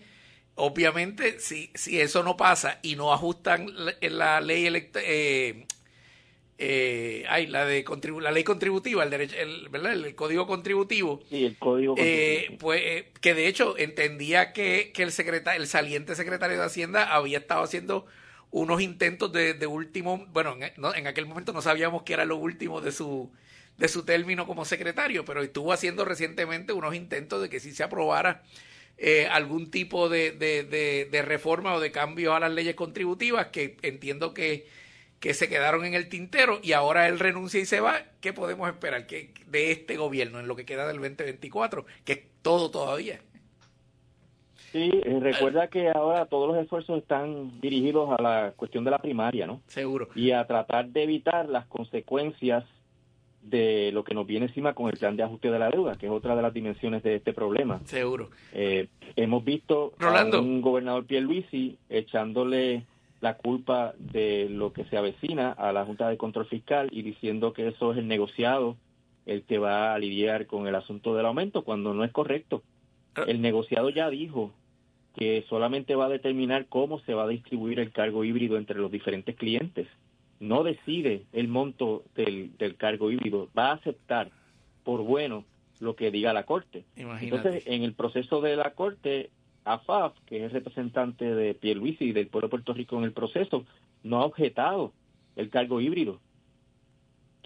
obviamente, 0.56 1.40
si, 1.40 1.72
si 1.76 2.00
eso 2.00 2.24
no 2.24 2.38
pasa 2.38 2.80
y 2.82 2.96
no 2.96 3.14
ajustan 3.14 3.68
la, 3.76 3.94
la 4.02 4.42
ley 4.42 4.66
electoral, 4.66 5.06
eh, 5.08 5.66
eh, 6.58 7.26
ay, 7.28 7.48
la 7.48 7.66
de 7.66 7.84
contribu 7.84 8.22
la 8.22 8.32
ley 8.32 8.46
contributiva, 8.46 9.04
el 9.04 9.10
derecho, 9.10 9.36
el, 9.36 9.68
¿verdad? 9.68 9.92
El, 9.92 10.16
código 10.16 10.48
contributivo. 10.48 11.22
Sí, 11.30 11.46
el 11.46 11.58
código 11.58 11.96
eh, 11.98 12.56
pues 12.60 12.82
eh, 12.82 13.12
que 13.20 13.34
de 13.34 13.48
hecho 13.48 13.78
entendía 13.78 14.54
que, 14.54 14.92
que 14.94 15.04
el 15.04 15.12
secretario, 15.12 15.62
el 15.62 15.68
saliente 15.68 16.16
secretario 16.16 16.58
de 16.58 16.64
Hacienda 16.64 17.14
había 17.14 17.40
estado 17.40 17.62
haciendo 17.62 18.06
unos 18.52 18.82
intentos 18.82 19.34
de, 19.34 19.54
de 19.54 19.68
último, 19.68 20.28
bueno, 20.32 20.56
en, 20.62 20.72
no, 20.78 20.96
en, 20.96 21.08
aquel 21.08 21.26
momento 21.26 21.52
no 21.52 21.62
sabíamos 21.62 22.04
que 22.04 22.14
era 22.14 22.24
lo 22.24 22.38
último 22.38 22.80
de 22.80 22.94
su 22.94 23.32
de 23.78 23.90
su 23.90 24.06
término 24.06 24.48
como 24.48 24.64
secretario, 24.64 25.26
pero 25.26 25.42
estuvo 25.44 25.74
haciendo 25.74 26.06
recientemente 26.06 26.72
unos 26.72 26.96
intentos 26.96 27.42
de 27.42 27.50
que 27.50 27.60
sí 27.60 27.74
se 27.74 27.84
aprobara 27.84 28.44
eh, 28.98 29.28
algún 29.32 29.72
tipo 29.72 30.10
de, 30.10 30.32
de, 30.32 30.64
de, 30.64 31.06
de 31.12 31.22
reforma 31.22 31.74
o 31.74 31.80
de 31.80 31.92
cambio 31.92 32.34
a 32.34 32.40
las 32.40 32.52
leyes 32.52 32.76
contributivas 32.76 33.48
que 33.48 33.78
entiendo 33.82 34.34
que 34.34 34.66
que 35.20 35.34
se 35.34 35.50
quedaron 35.50 35.86
en 35.86 35.96
el 35.96 36.08
tintero 36.08 36.60
y 36.62 36.74
ahora 36.74 37.08
él 37.08 37.18
renuncia 37.18 37.60
y 37.60 37.66
se 37.66 37.80
va, 37.80 37.96
¿qué 38.22 38.32
podemos 38.32 38.70
esperar 38.70 39.08
que 39.08 39.34
de 39.48 39.72
este 39.72 39.98
gobierno 39.98 40.40
en 40.40 40.48
lo 40.48 40.56
que 40.56 40.66
queda 40.66 40.88
del 40.88 40.98
2024? 40.98 41.84
Que 42.04 42.14
es 42.14 42.20
todo 42.44 42.70
todavía. 42.70 43.22
Sí, 44.72 44.92
eh, 45.04 45.20
recuerda 45.20 45.68
que 45.70 45.90
ahora 45.90 46.26
todos 46.26 46.50
los 46.54 46.62
esfuerzos 46.62 47.00
están 47.00 47.60
dirigidos 47.60 48.10
a 48.16 48.22
la 48.22 48.54
cuestión 48.56 48.84
de 48.84 48.92
la 48.92 49.00
primaria, 49.00 49.48
¿no? 49.48 49.62
Seguro. 49.68 50.10
Y 50.14 50.32
a 50.32 50.46
tratar 50.46 50.90
de 50.90 51.02
evitar 51.02 51.50
las 51.50 51.66
consecuencias 51.66 52.66
de 53.50 53.92
lo 53.94 54.04
que 54.04 54.14
nos 54.14 54.26
viene 54.26 54.48
encima 54.48 54.74
con 54.74 54.90
el 54.90 54.98
plan 54.98 55.16
de 55.16 55.24
ajuste 55.24 55.52
de 55.52 55.60
la 55.60 55.70
deuda, 55.70 55.98
que 55.98 56.08
es 56.08 56.12
otra 56.12 56.36
de 56.36 56.42
las 56.42 56.54
dimensiones 56.54 57.04
de 57.04 57.16
este 57.16 57.34
problema. 57.34 57.80
Seguro. 57.86 58.30
Eh, 58.54 58.88
hemos 59.16 59.44
visto 59.44 59.94
Rolando. 60.00 60.38
a 60.38 60.42
un 60.42 60.62
gobernador 60.62 61.06
Pierluisi 61.06 61.78
echándole 61.90 62.86
la 63.22 63.38
culpa 63.38 63.94
de 63.98 64.48
lo 64.50 64.74
que 64.74 64.86
se 64.86 64.98
avecina 64.98 65.52
a 65.52 65.72
la 65.72 65.86
Junta 65.86 66.10
de 66.10 66.18
Control 66.18 66.46
Fiscal 66.46 66.90
y 66.92 67.02
diciendo 67.02 67.54
que 67.54 67.68
eso 67.68 67.92
es 67.92 67.98
el 67.98 68.08
negociado 68.08 68.76
el 69.26 69.44
que 69.44 69.58
va 69.58 69.94
a 69.94 70.00
lidiar 70.00 70.46
con 70.46 70.68
el 70.68 70.76
asunto 70.76 71.16
del 71.16 71.26
aumento, 71.26 71.64
cuando 71.64 71.94
no 71.94 72.04
es 72.04 72.12
correcto. 72.12 72.62
El 73.28 73.42
negociado 73.42 73.90
ya 73.90 74.10
dijo 74.10 74.52
que 75.16 75.46
solamente 75.50 75.96
va 75.96 76.06
a 76.06 76.10
determinar 76.10 76.68
cómo 76.68 77.00
se 77.00 77.14
va 77.14 77.24
a 77.24 77.28
distribuir 77.28 77.80
el 77.80 77.92
cargo 77.92 78.24
híbrido 78.24 78.58
entre 78.58 78.80
los 78.80 78.92
diferentes 78.92 79.36
clientes. 79.36 79.88
No 80.40 80.64
decide 80.64 81.24
el 81.34 81.48
monto 81.48 82.04
del, 82.16 82.58
del 82.58 82.76
cargo 82.76 83.12
híbrido, 83.12 83.50
va 83.58 83.70
a 83.70 83.74
aceptar 83.76 84.32
por 84.84 85.02
bueno 85.04 85.46
lo 85.80 85.96
que 85.96 86.12
diga 86.12 86.34
la 86.34 86.44
Corte. 86.44 86.86
Imagínate. 86.96 87.36
Entonces, 87.36 87.68
en 87.68 87.84
el 87.84 87.94
proceso 87.94 88.42
de 88.42 88.56
la 88.56 88.72
Corte, 88.74 89.30
AFAF, 89.66 90.14
que 90.26 90.38
es 90.38 90.44
el 90.44 90.52
representante 90.52 91.34
de 91.34 91.54
Pierluisi 91.54 92.06
y 92.06 92.12
del 92.12 92.28
pueblo 92.28 92.48
de 92.48 92.52
Puerto 92.52 92.74
Rico 92.74 92.98
en 92.98 93.04
el 93.06 93.14
proceso, 93.14 93.66
no 94.04 94.22
ha 94.22 94.26
objetado 94.26 94.94
el 95.36 95.50
cargo 95.50 95.82
híbrido. 95.82 96.20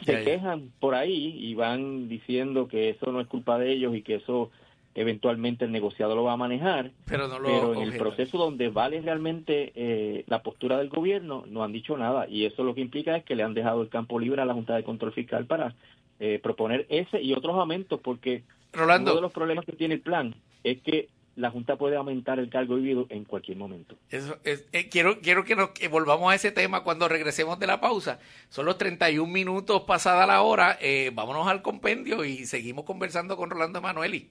Se 0.06 0.14
Ya, 0.14 0.20
ya. 0.20 0.26
quejan 0.26 0.72
por 0.80 0.96
ahí 0.96 1.38
y 1.40 1.56
van 1.56 2.08
diciendo 2.08 2.68
que 2.68 2.90
eso 2.90 3.12
no 3.12 3.20
es 3.22 3.28
culpa 3.28 3.58
de 3.58 3.72
ellos 3.72 3.96
y 3.96 4.02
que 4.02 4.16
eso 4.16 4.52
eventualmente 5.00 5.64
el 5.66 5.72
negociado 5.72 6.16
lo 6.16 6.24
va 6.24 6.34
a 6.34 6.38
manejar, 6.38 6.92
Pero 7.06 7.28
no 7.28 7.40
lo 7.40 7.48
pero 7.48 7.74
en 7.74 7.82
el 7.84 7.98
proceso 7.98 8.38
donde 8.38 8.68
vale 8.70 9.00
realmente 9.02 9.72
eh, 9.76 10.24
la 10.28 10.44
postura 10.44 10.78
del 10.78 10.90
gobierno 10.90 11.46
no 11.48 11.64
han 11.64 11.72
dicho 11.72 11.98
nada 11.98 12.28
y 12.28 12.46
eso 12.46 12.64
lo 12.64 12.76
que 12.76 12.82
implica 12.82 13.16
es 13.16 13.24
que 13.24 13.36
le 13.36 13.44
han 13.44 13.54
dejado 13.54 13.82
el 13.82 13.90
campo 13.90 14.20
libre 14.20 14.42
a 14.42 14.46
la 14.46 14.54
Junta 14.54 14.76
de 14.76 14.84
Control 14.84 15.14
Fiscal 15.14 15.46
para 15.46 15.74
eh, 16.20 16.40
proponer 16.44 16.86
ese 16.90 17.22
y 17.22 17.32
otros 17.34 17.56
aumentos 17.56 18.00
porque 18.04 18.44
Rolando. 18.74 19.12
uno 19.12 19.16
de 19.16 19.22
los 19.22 19.32
problemas 19.32 19.66
que 19.66 19.72
tiene 19.72 19.96
el 19.96 20.02
plan 20.02 20.36
es 20.66 20.82
que 20.82 21.08
la 21.38 21.50
Junta 21.50 21.78
puede 21.78 21.96
aumentar 21.96 22.38
el 22.38 22.50
cargo 22.50 22.78
híbrido 22.78 23.06
en 23.08 23.24
cualquier 23.24 23.56
momento. 23.58 23.96
Eso 24.10 24.36
es- 24.44 24.68
eh, 24.74 24.90
quiero, 24.90 25.22
quiero 25.22 25.46
que, 25.46 25.56
nos, 25.56 25.70
que 25.70 25.88
volvamos 25.88 26.30
a 26.30 26.36
ese 26.36 26.52
tema 26.52 26.84
cuando 26.84 27.08
regresemos 27.08 27.58
de 27.60 27.68
la 27.68 27.80
pausa. 27.80 28.20
Son 28.50 28.66
los 28.66 28.78
31 28.78 29.32
minutos 29.32 29.84
pasada 29.84 30.28
la 30.28 30.42
hora. 30.42 30.78
Eh, 30.82 31.12
vámonos 31.14 31.48
al 31.48 31.62
compendio 31.62 32.26
y 32.26 32.46
seguimos 32.46 32.84
conversando 32.84 33.38
con 33.38 33.50
Rolando 33.50 33.80
Emanueli. 33.80 34.28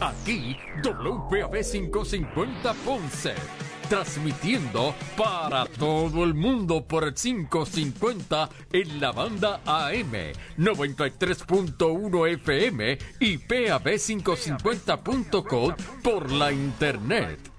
Aquí 0.00 0.56
WPAB 0.82 1.62
550 1.62 2.74
Ponce. 2.84 3.34
Transmitiendo 3.88 4.92
para 5.16 5.64
todo 5.64 6.24
el 6.24 6.34
mundo 6.34 6.84
por 6.86 7.04
el 7.04 7.14
550 7.14 8.50
en 8.72 9.00
la 9.00 9.12
banda 9.12 9.62
AM 9.64 10.12
93.1 10.58 12.28
FM 12.34 12.98
y 13.18 13.38
PAB550.com 13.38 15.74
por 16.02 16.30
la 16.30 16.52
internet. 16.52 17.57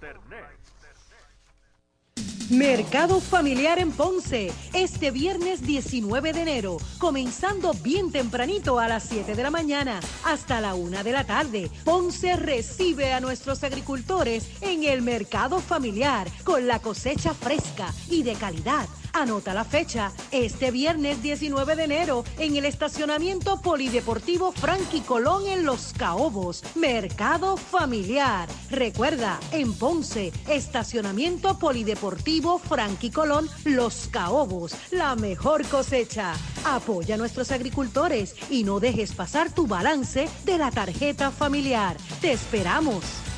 Mercado 2.49 3.21
Familiar 3.21 3.77
en 3.77 3.91
Ponce, 3.91 4.51
este 4.73 5.11
viernes 5.11 5.61
19 5.61 6.33
de 6.33 6.41
enero, 6.41 6.77
comenzando 6.97 7.75
bien 7.75 8.11
tempranito 8.11 8.79
a 8.79 8.87
las 8.87 9.03
7 9.03 9.35
de 9.35 9.43
la 9.43 9.51
mañana 9.51 9.99
hasta 10.25 10.59
la 10.59 10.73
1 10.73 11.03
de 11.03 11.11
la 11.11 11.25
tarde. 11.25 11.69
Ponce 11.85 12.35
recibe 12.37 13.13
a 13.13 13.19
nuestros 13.19 13.63
agricultores 13.63 14.49
en 14.61 14.83
el 14.83 15.03
Mercado 15.03 15.59
Familiar 15.59 16.27
con 16.43 16.65
la 16.65 16.79
cosecha 16.79 17.35
fresca 17.35 17.93
y 18.09 18.23
de 18.23 18.33
calidad. 18.33 18.89
Anota 19.13 19.53
la 19.53 19.63
fecha, 19.63 20.11
este 20.31 20.71
viernes 20.71 21.21
19 21.21 21.75
de 21.75 21.83
enero 21.83 22.23
en 22.37 22.55
el 22.55 22.65
estacionamiento 22.65 23.61
polideportivo 23.61 24.51
Frankie 24.51 25.01
Colón 25.01 25.47
en 25.47 25.65
Los 25.65 25.93
Caobos, 25.97 26.63
Mercado 26.75 27.57
Familiar. 27.57 28.47
Recuerda, 28.69 29.39
en 29.51 29.73
Ponce, 29.73 30.31
estacionamiento 30.47 31.57
polideportivo 31.57 32.59
Frankie 32.59 33.11
Colón, 33.11 33.49
Los 33.65 34.07
Caobos, 34.07 34.75
la 34.91 35.15
mejor 35.15 35.65
cosecha. 35.67 36.33
Apoya 36.65 37.15
a 37.15 37.17
nuestros 37.17 37.51
agricultores 37.51 38.35
y 38.49 38.63
no 38.63 38.79
dejes 38.79 39.13
pasar 39.13 39.51
tu 39.51 39.67
balance 39.67 40.29
de 40.45 40.57
la 40.57 40.71
tarjeta 40.71 41.31
familiar. 41.31 41.97
Te 42.21 42.31
esperamos. 42.31 43.28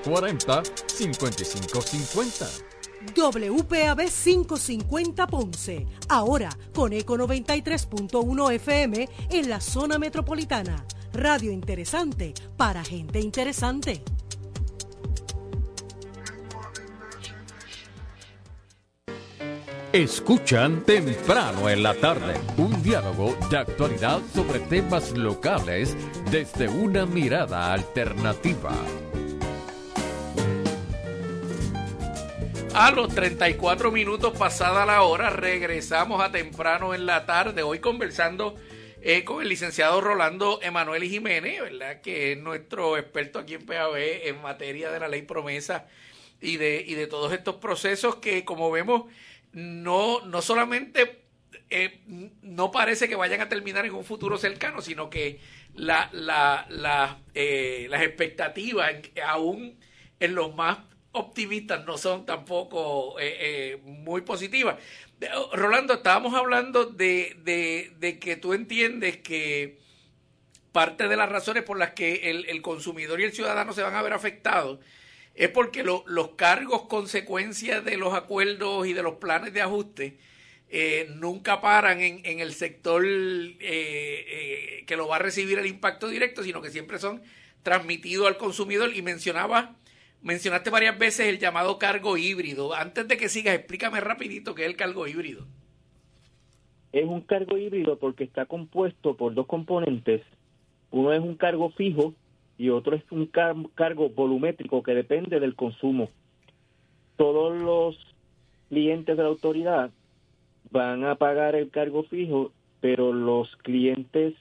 840-5550. 0.00 2.64
WPAB 3.14 4.08
550 4.08 5.26
Ponce. 5.26 5.86
Ahora 6.08 6.48
con 6.74 6.94
Eco 6.94 7.16
93.1 7.16 8.52
FM 8.54 9.08
en 9.30 9.50
la 9.50 9.60
zona 9.60 9.98
metropolitana. 9.98 10.86
Radio 11.12 11.52
interesante 11.52 12.32
para 12.56 12.82
gente 12.82 13.20
interesante. 13.20 14.02
Escuchan 19.94 20.82
temprano 20.82 21.70
en 21.70 21.84
la 21.84 21.94
tarde 21.94 22.34
un 22.56 22.82
diálogo 22.82 23.38
de 23.48 23.58
actualidad 23.58 24.20
sobre 24.34 24.58
temas 24.58 25.12
locales 25.12 25.96
desde 26.32 26.68
una 26.68 27.06
mirada 27.06 27.72
alternativa. 27.72 28.72
A 32.74 32.90
los 32.90 33.14
34 33.14 33.92
minutos 33.92 34.36
pasada 34.36 34.84
la 34.84 35.02
hora 35.02 35.30
regresamos 35.30 36.20
a 36.20 36.32
temprano 36.32 36.92
en 36.92 37.06
la 37.06 37.24
tarde, 37.24 37.62
hoy 37.62 37.78
conversando 37.78 38.56
eh, 39.00 39.22
con 39.22 39.42
el 39.42 39.48
licenciado 39.48 40.00
Rolando 40.00 40.58
Emanuel 40.60 41.04
Jiménez, 41.04 41.60
¿verdad? 41.60 42.00
que 42.00 42.32
es 42.32 42.38
nuestro 42.38 42.98
experto 42.98 43.38
aquí 43.38 43.54
en 43.54 43.64
PAB 43.64 43.94
en 44.24 44.42
materia 44.42 44.90
de 44.90 44.98
la 44.98 45.06
ley 45.06 45.22
promesa 45.22 45.86
y 46.40 46.56
de, 46.56 46.84
y 46.84 46.94
de 46.94 47.06
todos 47.06 47.32
estos 47.32 47.54
procesos 47.54 48.16
que 48.16 48.44
como 48.44 48.72
vemos 48.72 49.04
no, 49.54 50.20
no 50.26 50.42
solamente 50.42 51.24
eh, 51.70 52.00
no 52.42 52.70
parece 52.70 53.08
que 53.08 53.14
vayan 53.14 53.40
a 53.40 53.48
terminar 53.48 53.86
en 53.86 53.94
un 53.94 54.04
futuro 54.04 54.36
cercano, 54.36 54.82
sino 54.82 55.08
que 55.08 55.40
la, 55.74 56.10
eh, 57.34 57.86
las 57.88 58.02
expectativas, 58.02 58.92
aún 59.26 59.78
en 60.20 60.34
los 60.34 60.54
más 60.54 60.78
optimistas, 61.12 61.84
no 61.86 61.96
son 61.96 62.26
tampoco 62.26 63.16
eh, 63.20 63.80
muy 63.84 64.22
positivas. 64.22 64.76
Rolando, 65.52 65.94
estábamos 65.94 66.34
hablando 66.34 66.86
de, 66.86 67.36
de, 67.44 67.92
de, 67.98 68.18
que 68.18 68.36
tú 68.36 68.52
entiendes 68.52 69.18
que 69.18 69.78
parte 70.72 71.08
de 71.08 71.16
las 71.16 71.28
razones 71.28 71.62
por 71.62 71.78
las 71.78 71.92
que 71.92 72.30
el, 72.30 72.46
el 72.46 72.60
consumidor 72.60 73.20
y 73.20 73.24
el 73.24 73.32
ciudadano 73.32 73.72
se 73.72 73.82
van 73.82 73.94
a 73.94 74.02
ver 74.02 74.12
afectados 74.12 74.80
es 75.34 75.48
porque 75.48 75.82
lo, 75.82 76.04
los 76.06 76.30
cargos 76.30 76.82
consecuencias 76.82 77.84
de 77.84 77.96
los 77.96 78.14
acuerdos 78.14 78.86
y 78.86 78.92
de 78.92 79.02
los 79.02 79.14
planes 79.14 79.52
de 79.52 79.62
ajuste 79.62 80.16
eh, 80.68 81.08
nunca 81.16 81.60
paran 81.60 82.00
en, 82.00 82.20
en 82.24 82.40
el 82.40 82.52
sector 82.52 83.04
eh, 83.04 83.56
eh, 83.60 84.84
que 84.86 84.96
lo 84.96 85.08
va 85.08 85.16
a 85.16 85.20
recibir 85.20 85.58
el 85.58 85.66
impacto 85.66 86.08
directo, 86.08 86.42
sino 86.42 86.62
que 86.62 86.70
siempre 86.70 86.98
son 86.98 87.22
transmitidos 87.62 88.26
al 88.26 88.36
consumidor. 88.36 88.94
Y 88.94 89.02
mencionaba, 89.02 89.76
mencionaste 90.22 90.70
varias 90.70 90.98
veces 90.98 91.26
el 91.26 91.38
llamado 91.38 91.78
cargo 91.78 92.16
híbrido. 92.16 92.74
Antes 92.74 93.06
de 93.08 93.16
que 93.16 93.28
sigas, 93.28 93.54
explícame 93.54 94.00
rapidito 94.00 94.54
qué 94.54 94.62
es 94.62 94.68
el 94.68 94.76
cargo 94.76 95.06
híbrido. 95.06 95.46
Es 96.92 97.04
un 97.04 97.22
cargo 97.22 97.58
híbrido 97.58 97.98
porque 97.98 98.24
está 98.24 98.46
compuesto 98.46 99.16
por 99.16 99.34
dos 99.34 99.46
componentes. 99.46 100.22
Uno 100.90 101.12
es 101.12 101.20
un 101.20 101.36
cargo 101.36 101.70
fijo 101.70 102.14
y 102.58 102.70
otro 102.70 102.96
es 102.96 103.02
un 103.10 103.26
car 103.26 103.54
cargo 103.74 104.10
volumétrico 104.10 104.82
que 104.82 104.94
depende 104.94 105.40
del 105.40 105.54
consumo. 105.54 106.08
Todos 107.16 107.56
los 107.60 107.96
clientes 108.68 109.16
de 109.16 109.22
la 109.22 109.28
autoridad 109.28 109.90
van 110.70 111.04
a 111.04 111.16
pagar 111.16 111.54
el 111.54 111.70
cargo 111.70 112.04
fijo, 112.04 112.52
pero 112.80 113.12
los 113.12 113.54
clientes 113.58 114.34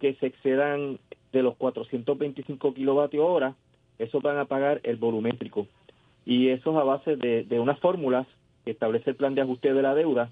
que 0.00 0.14
se 0.14 0.26
excedan 0.26 0.98
de 1.32 1.42
los 1.42 1.56
425 1.56 2.74
kilovatios 2.74 3.24
hora, 3.24 3.54
esos 3.98 4.22
van 4.22 4.38
a 4.38 4.46
pagar 4.46 4.80
el 4.82 4.96
volumétrico. 4.96 5.66
Y 6.24 6.48
eso 6.48 6.70
es 6.70 6.76
a 6.76 6.84
base 6.84 7.16
de, 7.16 7.44
de 7.44 7.60
unas 7.60 7.78
fórmulas 7.78 8.26
que 8.64 8.72
establece 8.72 9.10
el 9.10 9.16
plan 9.16 9.34
de 9.34 9.42
ajuste 9.42 9.72
de 9.72 9.82
la 9.82 9.94
deuda, 9.94 10.30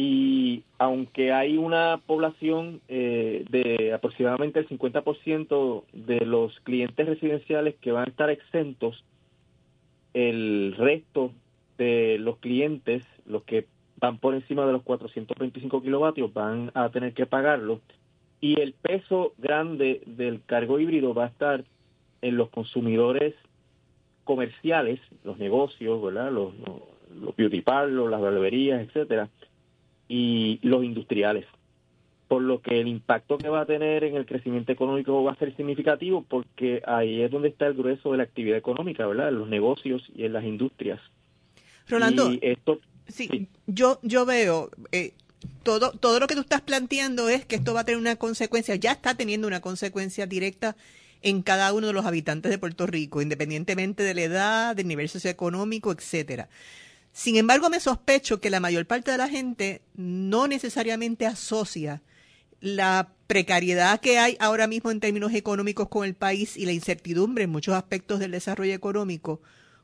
y 0.00 0.62
aunque 0.78 1.32
hay 1.32 1.58
una 1.58 2.00
población 2.06 2.80
eh, 2.86 3.44
de 3.50 3.92
aproximadamente 3.92 4.60
el 4.60 4.68
50% 4.68 5.82
de 5.92 6.20
los 6.24 6.60
clientes 6.60 7.04
residenciales 7.04 7.74
que 7.80 7.90
van 7.90 8.04
a 8.04 8.10
estar 8.10 8.30
exentos, 8.30 9.02
el 10.14 10.76
resto 10.78 11.32
de 11.78 12.16
los 12.20 12.38
clientes, 12.38 13.02
los 13.26 13.42
que 13.42 13.66
van 13.96 14.18
por 14.18 14.34
encima 14.34 14.64
de 14.66 14.72
los 14.72 14.84
425 14.84 15.82
kilovatios, 15.82 16.32
van 16.32 16.70
a 16.74 16.90
tener 16.90 17.12
que 17.12 17.26
pagarlo. 17.26 17.80
Y 18.40 18.60
el 18.60 18.74
peso 18.74 19.32
grande 19.36 20.02
del 20.06 20.42
cargo 20.46 20.78
híbrido 20.78 21.12
va 21.12 21.24
a 21.24 21.28
estar 21.28 21.64
en 22.22 22.36
los 22.36 22.50
consumidores 22.50 23.34
comerciales, 24.22 25.00
los 25.24 25.38
negocios, 25.38 26.00
¿verdad? 26.00 26.30
Los, 26.30 26.54
los, 26.60 26.82
los 27.20 27.34
beauty 27.34 27.62
parlors, 27.62 28.12
las 28.12 28.20
barberías, 28.20 28.80
etcétera, 28.86 29.28
y 30.08 30.58
los 30.62 30.82
industriales. 30.84 31.44
Por 32.26 32.42
lo 32.42 32.60
que 32.60 32.80
el 32.80 32.88
impacto 32.88 33.38
que 33.38 33.48
va 33.48 33.62
a 33.62 33.66
tener 33.66 34.04
en 34.04 34.16
el 34.16 34.26
crecimiento 34.26 34.72
económico 34.72 35.22
va 35.22 35.32
a 35.32 35.36
ser 35.36 35.54
significativo 35.56 36.24
porque 36.28 36.82
ahí 36.86 37.22
es 37.22 37.30
donde 37.30 37.48
está 37.48 37.66
el 37.66 37.74
grueso 37.74 38.12
de 38.12 38.18
la 38.18 38.24
actividad 38.24 38.58
económica, 38.58 39.06
¿verdad? 39.06 39.28
En 39.28 39.38
los 39.38 39.48
negocios 39.48 40.02
y 40.14 40.24
en 40.24 40.32
las 40.32 40.44
industrias. 40.44 41.00
Rolando, 41.88 42.32
y 42.32 42.38
esto, 42.42 42.80
sí, 43.06 43.28
sí. 43.30 43.48
Yo, 43.66 43.98
yo 44.02 44.26
veo, 44.26 44.70
eh, 44.92 45.12
todo, 45.62 45.92
todo 45.92 46.20
lo 46.20 46.26
que 46.26 46.34
tú 46.34 46.42
estás 46.42 46.60
planteando 46.60 47.30
es 47.30 47.46
que 47.46 47.56
esto 47.56 47.72
va 47.72 47.80
a 47.80 47.84
tener 47.84 47.98
una 47.98 48.16
consecuencia, 48.16 48.74
ya 48.76 48.92
está 48.92 49.14
teniendo 49.14 49.46
una 49.46 49.60
consecuencia 49.60 50.26
directa 50.26 50.76
en 51.22 51.42
cada 51.42 51.72
uno 51.72 51.88
de 51.88 51.92
los 51.92 52.06
habitantes 52.06 52.50
de 52.50 52.58
Puerto 52.58 52.86
Rico, 52.86 53.22
independientemente 53.22 54.02
de 54.02 54.14
la 54.14 54.22
edad, 54.22 54.76
del 54.76 54.86
nivel 54.86 55.08
socioeconómico, 55.08 55.92
etcétera. 55.92 56.48
Sin 57.18 57.34
embargo, 57.34 57.68
me 57.68 57.80
sospecho 57.80 58.38
que 58.38 58.48
la 58.48 58.60
mayor 58.60 58.86
parte 58.86 59.10
de 59.10 59.18
la 59.18 59.28
gente 59.28 59.82
no 59.96 60.46
necesariamente 60.46 61.26
asocia 61.26 62.00
la 62.60 63.12
precariedad 63.26 63.98
que 63.98 64.20
hay 64.20 64.36
ahora 64.38 64.68
mismo 64.68 64.92
en 64.92 65.00
términos 65.00 65.34
económicos 65.34 65.88
con 65.88 66.06
el 66.06 66.14
país 66.14 66.56
y 66.56 66.64
la 66.64 66.70
incertidumbre 66.70 67.42
en 67.42 67.50
muchos 67.50 67.74
aspectos 67.74 68.20
del 68.20 68.30
desarrollo 68.30 68.72
económico 68.72 69.40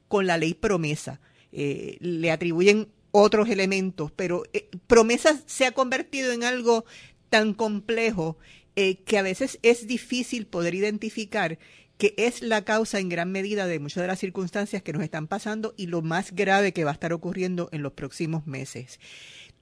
con 0.07 0.29
la 0.29 0.39
ley 0.39 0.55
promesa. 0.55 1.21
Eh, 1.51 1.97
le 1.99 2.31
atribuyen 2.31 2.87
otros 3.11 3.49
elementos, 3.49 4.13
pero 4.13 4.45
eh, 4.53 4.69
promesa 4.87 5.37
se 5.47 5.67
ha 5.67 5.73
convertido 5.73 6.31
en 6.31 6.45
algo 6.45 6.85
tan 7.31 7.53
complejo 7.53 8.39
eh, 8.77 8.99
que 8.99 9.19
a 9.19 9.23
veces 9.23 9.59
es 9.63 9.89
difícil 9.89 10.47
poder 10.47 10.77
identificar 10.77 11.59
que 11.99 12.15
es 12.17 12.43
la 12.43 12.65
causa 12.65 12.99
en 12.99 13.09
gran 13.09 13.31
medida 13.31 13.67
de 13.67 13.79
muchas 13.79 14.03
de 14.03 14.09
las 14.09 14.19
circunstancias 14.19 14.83
que 14.83 14.93
nos 14.93 15.03
están 15.03 15.27
pasando 15.29 15.75
y 15.77 15.87
lo 15.87 16.03
más 16.03 16.33
grave 16.33 16.73
que 16.73 16.85
va 16.85 16.91
a 16.91 16.95
estar 16.95 17.13
ocurriendo 17.13 17.69
en 17.73 17.83
los 17.83 17.93
próximos 17.93 18.47
meses. 18.47 18.99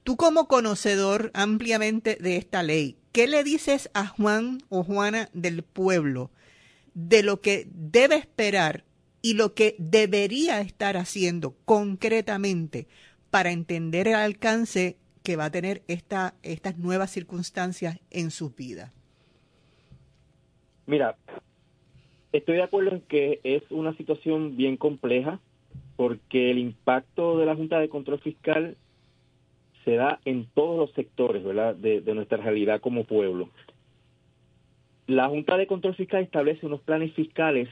Tú 0.03 0.17
como 0.17 0.47
conocedor 0.47 1.31
ampliamente 1.33 2.17
de 2.19 2.37
esta 2.37 2.63
ley, 2.63 2.97
¿qué 3.11 3.27
le 3.27 3.43
dices 3.43 3.89
a 3.93 4.07
Juan 4.07 4.59
o 4.69 4.83
Juana 4.83 5.29
del 5.33 5.63
pueblo 5.63 6.31
de 6.93 7.23
lo 7.23 7.41
que 7.41 7.67
debe 7.71 8.15
esperar 8.15 8.83
y 9.21 9.35
lo 9.35 9.53
que 9.53 9.75
debería 9.79 10.59
estar 10.59 10.97
haciendo 10.97 11.55
concretamente 11.65 12.87
para 13.29 13.51
entender 13.51 14.07
el 14.07 14.15
alcance 14.15 14.97
que 15.23 15.37
va 15.37 15.45
a 15.45 15.51
tener 15.51 15.83
esta, 15.87 16.35
estas 16.43 16.77
nuevas 16.77 17.11
circunstancias 17.11 17.99
en 18.09 18.29
sus 18.29 18.53
vidas? 18.55 18.91
Mira, 20.85 21.15
Estoy 22.33 22.55
de 22.55 22.63
acuerdo 22.63 22.91
en 22.95 23.01
que 23.01 23.39
es 23.43 23.61
una 23.69 23.95
situación 23.95 24.57
bien 24.57 24.75
compleja 24.75 25.39
porque 25.95 26.49
el 26.49 26.57
impacto 26.57 27.37
de 27.37 27.45
la 27.45 27.55
Junta 27.55 27.79
de 27.79 27.89
Control 27.89 28.19
Fiscal 28.19 28.75
se 29.85 29.95
da 29.95 30.19
en 30.25 30.47
todos 30.55 30.79
los 30.79 30.91
sectores 30.93 31.43
¿verdad? 31.43 31.75
De, 31.75 32.01
de, 32.01 32.15
nuestra 32.15 32.39
realidad 32.39 32.81
como 32.81 33.03
pueblo. 33.03 33.49
La 35.05 35.29
Junta 35.29 35.57
de 35.57 35.67
Control 35.67 35.93
Fiscal 35.93 36.23
establece 36.23 36.65
unos 36.65 36.81
planes 36.81 37.13
fiscales 37.13 37.69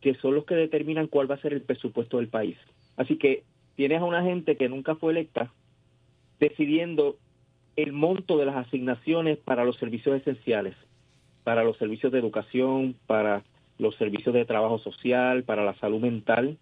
que 0.00 0.14
son 0.14 0.34
los 0.34 0.46
que 0.46 0.56
determinan 0.56 1.06
cuál 1.06 1.30
va 1.30 1.36
a 1.36 1.40
ser 1.40 1.52
el 1.52 1.62
presupuesto 1.62 2.16
del 2.16 2.26
país. 2.26 2.56
Así 2.96 3.18
que 3.18 3.44
tienes 3.76 4.00
a 4.00 4.04
una 4.04 4.24
gente 4.24 4.56
que 4.56 4.68
nunca 4.68 4.96
fue 4.96 5.12
electa 5.12 5.52
decidiendo 6.40 7.18
el 7.76 7.92
monto 7.92 8.36
de 8.36 8.46
las 8.46 8.56
asignaciones 8.56 9.38
para 9.38 9.64
los 9.64 9.76
servicios 9.76 10.16
esenciales, 10.16 10.74
para 11.44 11.62
los 11.62 11.76
servicios 11.78 12.10
de 12.10 12.18
educación, 12.18 12.96
para 13.06 13.44
los 13.82 13.96
servicios 13.96 14.34
de 14.34 14.46
trabajo 14.46 14.78
social, 14.78 15.44
para 15.44 15.64
la 15.64 15.74
salud 15.74 16.00
mental. 16.00 16.56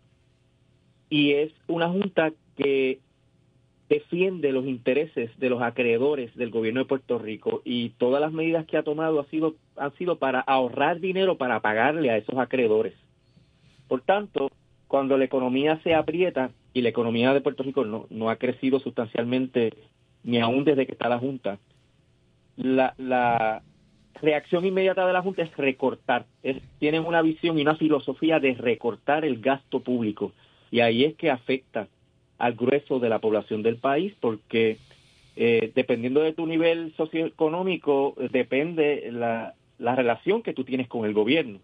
Y 1.09 1.33
es 1.33 1.53
una 1.69 1.89
junta 1.89 2.33
que 2.57 2.99
defiende 3.89 4.53
los 4.53 4.67
intereses 4.67 5.31
de 5.39 5.51
los 5.51 5.61
acreedores 5.61 6.35
del 6.37 6.51
gobierno 6.51 6.81
de 6.81 6.87
Puerto 6.87 7.19
Rico 7.19 7.61
y 7.65 7.91
todas 7.99 8.21
las 8.21 8.33
medidas 8.33 8.65
que 8.65 8.77
ha 8.77 8.85
tomado 8.85 9.19
ha 9.19 9.25
sido, 9.27 9.57
han 9.77 9.93
sido 9.97 10.17
para 10.17 10.41
ahorrar 10.41 11.01
dinero 11.01 11.37
para 11.37 11.61
pagarle 11.61 12.11
a 12.11 12.17
esos 12.17 12.39
acreedores. 12.39 12.95
Por 13.89 14.01
tanto, 14.03 14.49
cuando 14.87 15.19
la 15.19 15.25
economía 15.25 15.81
se 15.83 15.95
aprieta 15.95 16.53
y 16.73 16.83
la 16.83 16.89
economía 16.89 17.35
de 17.35 17.41
Puerto 17.41 17.65
Rico 17.65 17.85
no, 17.85 18.07
no 18.11 18.31
ha 18.31 18.37
crecido 18.37 18.79
sustancialmente 18.79 19.73
ni 20.23 20.39
aún 20.39 20.65
desde 20.65 20.87
que 20.87 20.93
está 20.93 21.09
la 21.09 21.19
Junta, 21.19 21.59
la, 22.57 22.95
la, 22.97 23.63
reacción 24.21 24.65
inmediata 24.65 25.07
de 25.07 25.13
la 25.13 25.23
Junta 25.23 25.43
es 25.43 25.57
recortar. 25.57 26.27
Es, 26.43 26.59
tienen 26.79 27.05
una 27.05 27.23
visión 27.23 27.59
y 27.59 27.63
una 27.63 27.77
filosofía 27.77 28.41
de 28.41 28.55
recortar 28.55 29.25
el 29.25 29.41
gasto 29.41 29.81
público. 29.81 30.33
Y 30.71 30.81
ahí 30.81 31.05
es 31.05 31.15
que 31.17 31.31
afecta 31.31 31.89
al 32.39 32.55
grueso 32.55 32.99
de 32.99 33.09
la 33.09 33.19
población 33.19 33.63
del 33.63 33.77
país, 33.77 34.15
porque 34.21 34.79
eh, 35.37 35.73
dependiendo 35.75 36.21
de 36.21 36.33
tu 36.33 36.47
nivel 36.47 36.93
socioeconómico, 36.97 38.15
depende 38.31 39.11
la, 39.13 39.55
la 39.79 39.95
relación 39.95 40.43
que 40.43 40.55
tú 40.55 40.65
tienes 40.65 40.89
con 40.89 41.05
el 41.05 41.15
gobierno. 41.15 41.61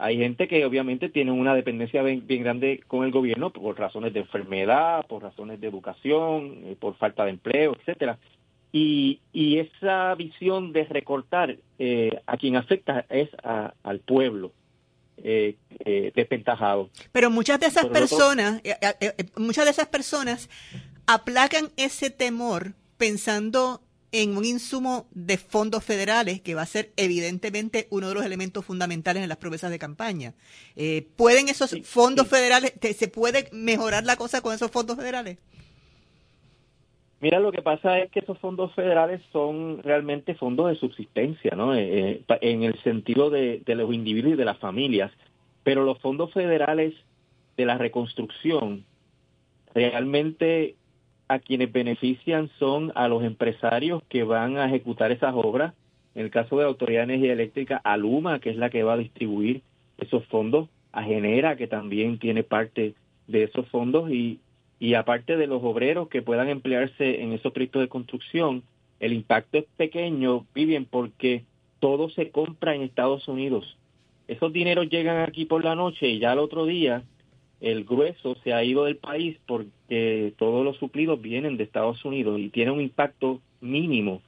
Hay 0.00 0.16
gente 0.16 0.48
que 0.48 0.64
obviamente 0.64 1.10
tiene 1.10 1.30
una 1.30 1.54
dependencia 1.54 2.02
bien, 2.02 2.24
grande 2.26 2.80
con 2.86 3.04
el 3.04 3.10
gobierno 3.10 3.50
por 3.50 3.78
razones 3.78 4.14
de 4.14 4.20
enfermedad, 4.20 5.06
por 5.06 5.22
razones 5.22 5.60
de 5.60 5.68
educación, 5.68 6.62
eh, 6.64 6.76
por 6.80 6.94
falta 6.94 7.24
de 7.24 7.32
empleo, 7.32 7.76
etcétera. 7.78 8.18
Y, 8.72 9.20
y 9.32 9.58
esa 9.58 10.14
visión 10.14 10.72
de 10.72 10.84
recortar 10.84 11.56
eh, 11.78 12.20
a 12.26 12.36
quien 12.36 12.56
afecta 12.56 13.04
es 13.08 13.28
a, 13.42 13.74
al 13.82 14.00
pueblo. 14.00 14.52
Eh, 15.22 15.56
eh, 15.84 16.12
desventajado. 16.14 16.88
Pero 17.12 17.28
muchas 17.30 17.60
de 17.60 17.66
esas 17.66 17.82
Por 17.84 17.92
personas, 17.92 18.62
eh, 18.64 18.74
eh, 18.80 18.94
eh, 19.18 19.24
muchas 19.36 19.66
de 19.66 19.70
esas 19.72 19.88
personas 19.88 20.48
aplacan 21.06 21.68
ese 21.76 22.08
temor 22.08 22.72
pensando 22.96 23.82
en 24.12 24.36
un 24.36 24.46
insumo 24.46 25.06
de 25.10 25.36
fondos 25.36 25.84
federales 25.84 26.40
que 26.40 26.54
va 26.54 26.62
a 26.62 26.66
ser 26.66 26.92
evidentemente 26.96 27.86
uno 27.90 28.08
de 28.08 28.14
los 28.14 28.24
elementos 28.24 28.64
fundamentales 28.64 29.22
en 29.22 29.28
las 29.28 29.36
promesas 29.38 29.70
de 29.70 29.78
campaña. 29.78 30.32
Eh, 30.74 31.06
¿Pueden 31.16 31.50
esos 31.50 31.76
fondos 31.84 32.26
federales, 32.26 32.72
te- 32.80 32.94
se 32.94 33.08
puede 33.08 33.50
mejorar 33.52 34.04
la 34.04 34.16
cosa 34.16 34.40
con 34.40 34.54
esos 34.54 34.70
fondos 34.70 34.96
federales? 34.96 35.36
Mira, 37.20 37.38
lo 37.38 37.52
que 37.52 37.60
pasa 37.60 37.98
es 37.98 38.10
que 38.10 38.20
esos 38.20 38.38
fondos 38.38 38.72
federales 38.74 39.20
son 39.30 39.82
realmente 39.82 40.34
fondos 40.34 40.68
de 40.70 40.76
subsistencia, 40.76 41.52
¿no? 41.54 41.74
Eh, 41.74 42.22
eh, 42.26 42.38
en 42.40 42.62
el 42.62 42.78
sentido 42.82 43.28
de, 43.28 43.62
los 43.66 43.92
individuos 43.92 44.34
y 44.34 44.36
de 44.38 44.44
las 44.46 44.58
familias. 44.58 45.12
Pero 45.62 45.84
los 45.84 45.98
fondos 45.98 46.32
federales 46.32 46.94
de 47.58 47.66
la 47.66 47.76
reconstrucción 47.76 48.86
realmente 49.74 50.76
a 51.28 51.38
quienes 51.38 51.70
benefician 51.70 52.50
son 52.58 52.90
a 52.94 53.06
los 53.06 53.22
empresarios 53.22 54.02
que 54.08 54.24
van 54.24 54.56
a 54.56 54.66
ejecutar 54.66 55.12
esas 55.12 55.34
obras. 55.34 55.74
En 56.14 56.24
el 56.24 56.30
caso 56.30 56.56
de 56.56 56.62
la 56.62 56.68
Autoridad 56.68 57.06
de 57.06 57.14
Energía 57.14 57.34
Eléctrica, 57.34 57.80
a 57.84 57.98
Luma, 57.98 58.40
que 58.40 58.48
es 58.48 58.56
la 58.56 58.70
que 58.70 58.82
va 58.82 58.94
a 58.94 58.96
distribuir 58.96 59.62
esos 59.98 60.24
fondos, 60.26 60.70
a 60.92 61.02
Genera, 61.02 61.56
que 61.56 61.66
también 61.66 62.18
tiene 62.18 62.42
parte 62.42 62.94
de 63.28 63.44
esos 63.44 63.68
fondos, 63.68 64.10
y, 64.10 64.40
y 64.80 64.94
aparte 64.94 65.36
de 65.36 65.46
los 65.46 65.62
obreros 65.62 66.08
que 66.08 66.22
puedan 66.22 66.48
emplearse 66.48 67.22
en 67.22 67.34
esos 67.34 67.52
proyectos 67.52 67.82
de 67.82 67.88
construcción, 67.88 68.62
el 68.98 69.12
impacto 69.12 69.58
es 69.58 69.66
pequeño, 69.76 70.46
Vivian, 70.54 70.86
porque 70.86 71.44
todo 71.80 72.08
se 72.08 72.30
compra 72.30 72.74
en 72.74 72.82
Estados 72.82 73.28
Unidos. 73.28 73.76
Esos 74.26 74.52
dineros 74.52 74.88
llegan 74.88 75.18
aquí 75.18 75.44
por 75.44 75.62
la 75.64 75.74
noche 75.74 76.08
y 76.08 76.18
ya 76.18 76.32
al 76.32 76.38
otro 76.38 76.64
día 76.64 77.02
el 77.60 77.84
grueso 77.84 78.36
se 78.42 78.54
ha 78.54 78.64
ido 78.64 78.84
del 78.84 78.96
país 78.96 79.36
porque 79.46 80.32
todos 80.38 80.64
los 80.64 80.78
suplidos 80.78 81.20
vienen 81.20 81.58
de 81.58 81.64
Estados 81.64 82.02
Unidos 82.06 82.40
y 82.40 82.48
tiene 82.48 82.70
un 82.70 82.80
impacto 82.80 83.40
mínimo 83.60 84.22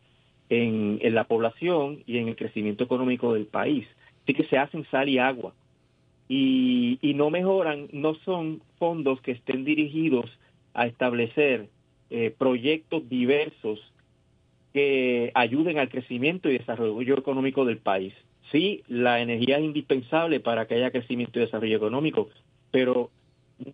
en, 0.51 0.99
en 1.01 1.15
la 1.15 1.25
población 1.25 2.03
y 2.07 2.19
en 2.19 2.29
el 2.29 2.37
crecimiento 2.37 2.85
económico 2.85 3.33
del 3.33 3.47
país. 3.47 3.87
Así 4.23 4.35
que 4.35 4.45
se 4.45 4.59
hacen 4.59 4.85
sal 4.91 5.09
y 5.09 5.19
agua. 5.19 5.55
Y, 6.29 6.99
y 7.01 7.15
no 7.15 7.31
mejoran, 7.31 7.89
no 7.93 8.15
son 8.17 8.61
fondos 8.79 9.21
que 9.23 9.33
estén 9.33 9.65
dirigidos 9.65 10.31
a 10.75 10.87
establecer 10.87 11.69
eh, 12.11 12.35
proyectos 12.37 13.09
diversos 13.09 13.81
que 14.73 15.31
ayuden 15.35 15.79
al 15.79 15.89
crecimiento 15.89 16.49
y 16.49 16.59
desarrollo 16.59 17.19
económico 17.19 17.65
del 17.65 17.79
país. 17.79 18.15
Sí, 18.51 18.83
la 18.89 19.21
energía 19.21 19.59
es 19.59 19.65
indispensable 19.65 20.41
para 20.41 20.67
que 20.67 20.75
haya 20.75 20.91
crecimiento 20.91 21.39
y 21.39 21.43
desarrollo 21.43 21.77
económico, 21.77 22.29
pero 22.71 23.11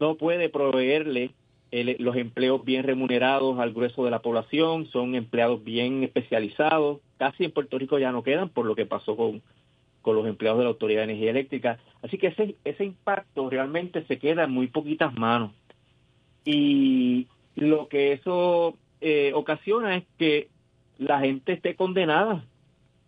no 0.01 0.16
puede 0.16 0.49
proveerle 0.49 1.32
los 1.70 2.16
empleos 2.16 2.64
bien 2.64 2.84
remunerados 2.84 3.59
al 3.59 3.72
grueso 3.72 4.05
de 4.05 4.11
la 4.11 4.20
población, 4.20 4.86
son 4.86 5.14
empleados 5.14 5.62
bien 5.62 6.03
especializados, 6.03 7.01
casi 7.18 7.44
en 7.44 7.51
Puerto 7.51 7.78
Rico 7.78 7.99
ya 7.99 8.12
no 8.12 8.22
quedan 8.22 8.49
por 8.49 8.64
lo 8.64 8.74
que 8.74 8.86
pasó 8.86 9.16
con, 9.16 9.42
con 10.01 10.16
los 10.16 10.26
empleados 10.26 10.59
de 10.59 10.64
la 10.64 10.70
Autoridad 10.70 11.01
de 11.01 11.12
Energía 11.12 11.30
Eléctrica. 11.30 11.78
Así 12.03 12.16
que 12.16 12.28
ese, 12.28 12.57
ese 12.64 12.84
impacto 12.84 13.51
realmente 13.51 14.05
se 14.07 14.18
queda 14.18 14.44
en 14.44 14.51
muy 14.51 14.68
poquitas 14.68 15.12
manos. 15.18 15.53
Y 16.51 17.26
lo 17.57 17.88
que 17.88 18.12
eso 18.12 18.74
eh, 19.03 19.32
ocasiona 19.34 19.96
es 19.96 20.05
que 20.16 20.49
la 20.96 21.20
gente 21.20 21.53
esté 21.53 21.74
condenada 21.74 22.42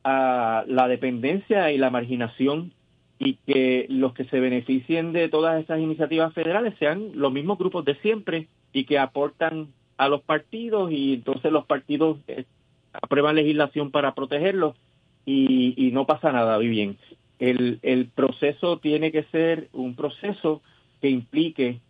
a 0.04 0.64
la 0.66 0.88
dependencia 0.88 1.72
y 1.72 1.78
la 1.78 1.88
marginación 1.88 2.74
y 3.18 3.38
que 3.46 3.86
los 3.88 4.12
que 4.12 4.26
se 4.26 4.40
beneficien 4.40 5.14
de 5.14 5.30
todas 5.30 5.62
esas 5.62 5.80
iniciativas 5.80 6.34
federales 6.34 6.74
sean 6.78 7.12
los 7.14 7.32
mismos 7.32 7.56
grupos 7.56 7.86
de 7.86 7.94
siempre 8.02 8.46
y 8.74 8.84
que 8.84 8.98
aportan 8.98 9.68
a 9.96 10.10
los 10.10 10.20
partidos 10.20 10.92
y 10.92 11.14
entonces 11.14 11.50
los 11.50 11.64
partidos 11.64 12.18
eh, 12.28 12.44
aprueban 12.92 13.36
legislación 13.36 13.90
para 13.90 14.14
protegerlos 14.14 14.76
y, 15.24 15.72
y 15.78 15.92
no 15.92 16.04
pasa 16.04 16.30
nada, 16.30 16.58
bien. 16.58 16.98
El, 17.38 17.78
el 17.80 18.04
proceso 18.08 18.80
tiene 18.80 19.10
que 19.10 19.22
ser 19.32 19.70
un 19.72 19.96
proceso 19.96 20.60
que 21.00 21.08
implique 21.08 21.80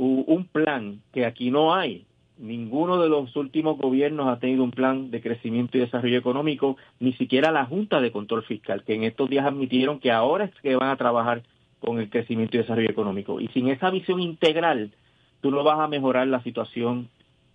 un 0.00 0.44
plan 0.46 1.00
que 1.12 1.26
aquí 1.26 1.50
no 1.50 1.74
hay. 1.74 2.06
Ninguno 2.38 3.02
de 3.02 3.10
los 3.10 3.36
últimos 3.36 3.76
gobiernos 3.76 4.28
ha 4.28 4.38
tenido 4.38 4.64
un 4.64 4.70
plan 4.70 5.10
de 5.10 5.20
crecimiento 5.20 5.76
y 5.76 5.80
desarrollo 5.80 6.18
económico, 6.18 6.78
ni 6.98 7.12
siquiera 7.12 7.52
la 7.52 7.66
Junta 7.66 8.00
de 8.00 8.10
Control 8.10 8.42
Fiscal, 8.44 8.82
que 8.82 8.94
en 8.94 9.04
estos 9.04 9.28
días 9.28 9.44
admitieron 9.44 10.00
que 10.00 10.10
ahora 10.10 10.46
es 10.46 10.54
que 10.62 10.74
van 10.74 10.88
a 10.88 10.96
trabajar 10.96 11.42
con 11.80 11.98
el 11.98 12.08
crecimiento 12.08 12.56
y 12.56 12.60
desarrollo 12.60 12.88
económico. 12.88 13.40
Y 13.40 13.48
sin 13.48 13.68
esa 13.68 13.90
visión 13.90 14.20
integral, 14.20 14.90
tú 15.42 15.50
no 15.50 15.62
vas 15.64 15.80
a 15.80 15.88
mejorar 15.88 16.26
la 16.28 16.42
situación 16.42 17.08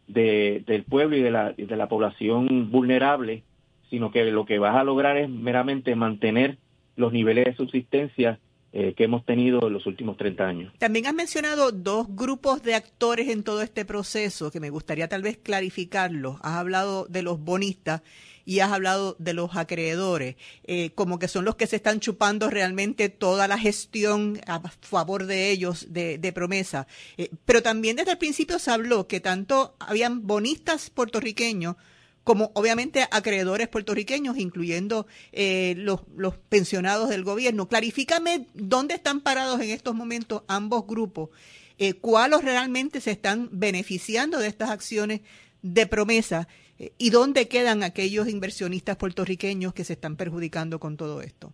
de, 0.07 0.63
del 0.67 0.83
pueblo 0.83 1.17
y 1.17 1.21
de 1.21 1.31
la, 1.31 1.53
de 1.53 1.75
la 1.75 1.89
población 1.89 2.69
vulnerable, 2.69 3.41
sino 3.89 4.11
que 4.11 4.23
lo 4.25 4.45
que 4.45 4.59
vas 4.59 4.75
a 4.75 4.83
lograr 4.83 5.17
es 5.17 5.29
meramente 5.29 5.95
mantener 5.95 6.57
los 6.95 7.11
niveles 7.11 7.45
de 7.45 7.55
subsistencia 7.55 8.39
eh, 8.77 8.93
que 8.93 9.05
hemos 9.05 9.25
tenido 9.25 9.65
en 9.67 9.71
los 9.71 9.85
últimos 9.85 10.17
30 10.17 10.43
años. 10.45 10.73
También 10.79 11.07
has 11.07 11.13
mencionado 11.13 11.71
dos 11.71 12.07
grupos 12.09 12.61
de 12.61 12.75
actores 12.75 13.29
en 13.29 13.41
todo 13.41 13.61
este 13.61 13.85
proceso 13.85 14.51
que 14.51 14.59
me 14.59 14.69
gustaría 14.69 15.07
tal 15.07 15.21
vez 15.21 15.37
clarificarlos. 15.37 16.35
Has 16.41 16.57
hablado 16.57 17.05
de 17.05 17.21
los 17.21 17.39
bonistas 17.39 18.01
y 18.43 18.59
has 18.59 18.73
hablado 18.73 19.15
de 19.17 19.33
los 19.33 19.55
acreedores, 19.55 20.35
eh, 20.65 20.89
como 20.93 21.19
que 21.19 21.29
son 21.29 21.45
los 21.45 21.55
que 21.55 21.67
se 21.67 21.77
están 21.77 22.01
chupando 22.01 22.49
realmente 22.49 23.07
toda 23.07 23.47
la 23.47 23.57
gestión 23.57 24.41
a 24.45 24.59
favor 24.81 25.25
de 25.25 25.51
ellos 25.51 25.93
de, 25.93 26.17
de 26.17 26.33
promesa. 26.33 26.85
Eh, 27.15 27.29
pero 27.45 27.63
también 27.63 27.95
desde 27.95 28.11
el 28.11 28.17
principio 28.17 28.59
se 28.59 28.71
habló 28.71 29.07
que 29.07 29.21
tanto 29.21 29.77
habían 29.79 30.27
bonistas 30.27 30.89
puertorriqueños 30.89 31.77
como 32.25 32.51
obviamente 32.55 33.03
acreedores 33.11 33.67
puertorriqueños, 33.67 34.37
incluyendo 34.37 35.05
eh, 35.31 35.75
los, 35.77 36.01
pensionados 36.49 37.07
del 37.07 37.23
gobierno. 37.23 37.67
Clarifícame 37.67 38.47
dónde 38.55 38.95
están 38.95 39.21
parados 39.21 39.61
en 39.61 39.69
estos 39.69 39.93
momentos 39.93 40.41
ambos 40.47 40.87
grupos, 40.87 41.29
eh, 41.77 41.93
cuáles 41.93 42.43
realmente 42.43 42.99
se 42.99 43.11
están 43.11 43.49
beneficiando 43.51 44.39
de 44.39 44.47
estas 44.47 44.71
acciones 44.71 45.21
de 45.61 45.85
promesa 45.85 46.47
eh, 46.79 46.93
y 46.97 47.11
dónde 47.11 47.47
quedan 47.47 47.83
aquellos 47.83 48.27
inversionistas 48.27 48.97
puertorriqueños 48.97 49.75
que 49.75 49.83
se 49.83 49.93
están 49.93 50.15
perjudicando 50.15 50.79
con 50.79 50.97
todo 50.97 51.21
esto. 51.21 51.53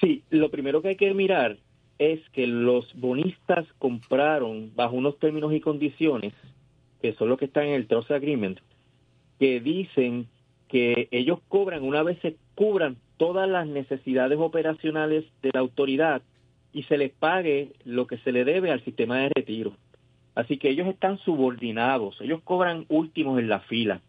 Sí, 0.00 0.24
lo 0.30 0.50
primero 0.50 0.80
que 0.80 0.88
hay 0.88 0.96
que 0.96 1.12
mirar 1.12 1.58
es 1.98 2.20
que 2.30 2.46
los 2.46 2.90
bonistas 2.94 3.66
compraron 3.78 4.72
bajo 4.74 4.96
unos 4.96 5.18
términos 5.18 5.52
y 5.52 5.60
condiciones, 5.60 6.32
que 7.02 7.12
son 7.12 7.28
los 7.28 7.38
que 7.38 7.44
están 7.44 7.66
en 7.66 7.74
el 7.74 7.86
Trust 7.86 8.10
Agreement, 8.10 8.58
que 9.42 9.58
dicen 9.58 10.28
que 10.68 11.08
ellos 11.10 11.40
cobran, 11.48 11.82
una 11.82 12.04
vez 12.04 12.16
se 12.22 12.36
cubran 12.54 12.96
todas 13.16 13.48
las 13.48 13.66
necesidades 13.66 14.38
operacionales 14.38 15.24
de 15.42 15.50
la 15.52 15.58
autoridad 15.58 16.22
y 16.72 16.84
se 16.84 16.96
les 16.96 17.10
pague 17.10 17.72
lo 17.84 18.06
que 18.06 18.18
se 18.18 18.30
le 18.30 18.44
debe 18.44 18.70
al 18.70 18.84
sistema 18.84 19.18
de 19.18 19.30
retiro. 19.30 19.72
Así 20.36 20.58
que 20.58 20.70
ellos 20.70 20.86
están 20.86 21.18
subordinados, 21.18 22.20
ellos 22.20 22.40
cobran 22.44 22.86
últimos 22.88 23.40
en 23.40 23.48
la 23.48 23.58
fila. 23.58 24.00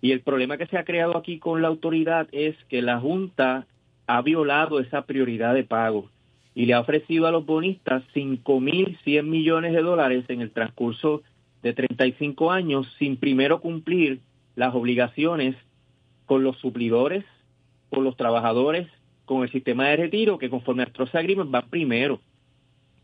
Y 0.00 0.10
el 0.10 0.20
problema 0.22 0.58
que 0.58 0.66
se 0.66 0.76
ha 0.76 0.84
creado 0.84 1.16
aquí 1.16 1.38
con 1.38 1.62
la 1.62 1.68
autoridad 1.68 2.26
es 2.32 2.56
que 2.68 2.82
la 2.82 2.98
Junta 2.98 3.68
ha 4.08 4.20
violado 4.22 4.80
esa 4.80 5.02
prioridad 5.02 5.54
de 5.54 5.62
pago 5.62 6.10
y 6.56 6.66
le 6.66 6.74
ha 6.74 6.80
ofrecido 6.80 7.28
a 7.28 7.30
los 7.30 7.46
bonistas 7.46 8.02
5.100 8.16 9.22
millones 9.22 9.74
de 9.74 9.82
dólares 9.82 10.24
en 10.26 10.40
el 10.40 10.50
transcurso 10.50 11.22
de 11.62 11.72
35 11.72 12.50
años 12.50 12.92
sin 12.98 13.16
primero 13.16 13.60
cumplir 13.60 14.18
las 14.54 14.74
obligaciones 14.74 15.56
con 16.26 16.44
los 16.44 16.56
suplidores, 16.58 17.24
con 17.90 18.04
los 18.04 18.16
trabajadores, 18.16 18.88
con 19.24 19.42
el 19.42 19.50
sistema 19.50 19.88
de 19.88 19.96
retiro, 19.96 20.38
que 20.38 20.50
conforme 20.50 20.82
al 20.82 20.92
Trust 20.92 21.14
Agreement 21.14 21.50
van 21.50 21.68
primero. 21.68 22.20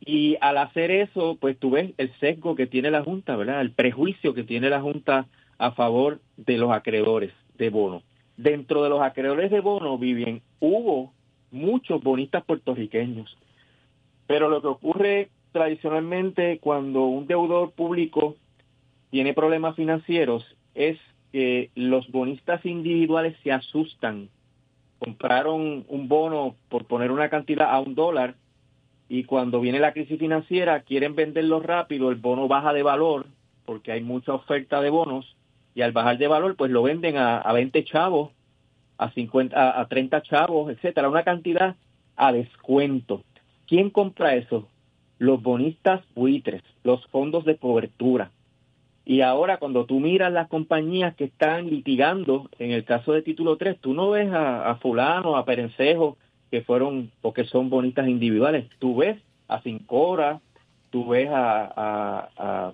Y 0.01 0.37
al 0.41 0.59
hacer 0.59 0.91
eso, 0.91 1.37
pues 1.41 1.59
tú 1.59 1.71
ves 1.71 1.93
el 1.99 2.13
sesgo 2.21 2.55
que 2.55 2.67
tiene 2.67 2.91
la 2.91 3.03
Junta, 3.03 3.37
¿verdad? 3.37 3.61
El 3.61 3.73
prejuicio 3.73 4.35
que 4.35 4.45
tiene 4.45 4.71
la 4.71 4.81
Junta 4.81 5.27
a 5.59 5.73
favor 5.73 6.21
de 6.37 6.57
los 6.57 6.71
acreedores 6.71 7.33
de 7.57 7.71
bono. 7.71 8.03
Dentro 8.37 8.83
de 8.83 8.91
los 8.91 9.03
acreedores 9.03 9.51
de 9.51 9.61
bono, 9.61 9.99
Vivian, 9.99 10.41
hubo 10.61 11.13
muchos 11.51 12.03
bonistas 12.03 12.45
puertorriqueños. 12.45 13.37
Pero 14.27 14.49
lo 14.49 14.61
que 14.61 14.69
ocurre 14.69 15.29
tradicionalmente 15.53 16.59
cuando 16.61 17.07
un 17.07 17.27
deudor 17.27 17.73
público 17.73 18.37
tiene 19.11 19.35
problemas 19.35 19.75
financieros 19.75 20.45
es 20.75 20.99
que 21.33 21.71
los 21.75 22.11
bonistas 22.11 22.65
individuales 22.65 23.37
se 23.43 23.53
asustan. 23.53 24.29
Compraron 24.99 25.85
un 25.89 26.09
bono 26.09 26.57
por 26.69 26.87
poner 26.87 27.11
una 27.11 27.29
cantidad 27.29 27.71
a 27.71 27.81
un 27.81 27.95
dólar 27.95 28.35
y 29.09 29.25
cuando 29.25 29.61
viene 29.61 29.79
la 29.79 29.93
crisis 29.93 30.19
financiera 30.19 30.81
quieren 30.81 31.15
venderlo 31.15 31.61
rápido, 31.61 32.11
el 32.11 32.17
bono 32.17 32.49
baja 32.49 32.73
de 32.73 32.83
valor 32.83 33.27
porque 33.65 33.93
hay 33.93 34.03
mucha 34.03 34.33
oferta 34.33 34.81
de 34.81 34.89
bonos 34.89 35.37
y 35.75 35.83
al 35.83 35.93
bajar 35.93 36.17
de 36.17 36.27
valor 36.27 36.57
pues 36.57 36.71
lo 36.71 36.83
venden 36.83 37.19
a, 37.19 37.39
a 37.39 37.53
20 37.53 37.85
chavos, 37.85 38.31
a 38.97 39.11
50, 39.11 39.55
a, 39.55 39.81
a 39.81 39.87
30 39.89 40.23
chavos, 40.23 40.73
etcétera, 40.73 41.09
una 41.09 41.23
cantidad 41.23 41.77
a 42.17 42.33
descuento. 42.33 43.23
¿Quién 43.67 43.91
compra 43.91 44.35
eso? 44.35 44.69
Los 45.19 45.43
bonistas 45.43 46.03
buitres, 46.15 46.63
los 46.83 47.07
fondos 47.09 47.45
de 47.45 47.59
cobertura. 47.59 48.31
Y 49.09 49.23
ahora 49.23 49.57
cuando 49.57 49.87
tú 49.87 50.01
miras 50.01 50.31
las 50.31 50.49
compañías 50.49 51.15
que 51.15 51.25
están 51.25 51.71
litigando, 51.71 52.51
en 52.59 52.73
el 52.73 52.85
caso 52.85 53.15
de 53.15 53.23
título 53.23 53.57
3, 53.57 53.79
tú 53.81 53.95
no 53.95 54.11
ves 54.11 54.31
a, 54.31 54.69
a 54.69 54.75
fulano, 54.77 55.39
a 55.39 55.47
Perencejo, 55.47 56.19
que 56.51 56.61
fueron 56.61 57.11
o 57.23 57.33
que 57.33 57.45
son 57.45 57.71
bonistas 57.71 58.07
individuales. 58.07 58.69
Tú 58.79 58.97
ves 58.97 59.17
a 59.49 59.63
Cincora, 59.63 60.43
tú 60.91 61.09
ves 61.09 61.31
a, 61.31 61.65
a, 61.75 62.29
a, 62.37 62.73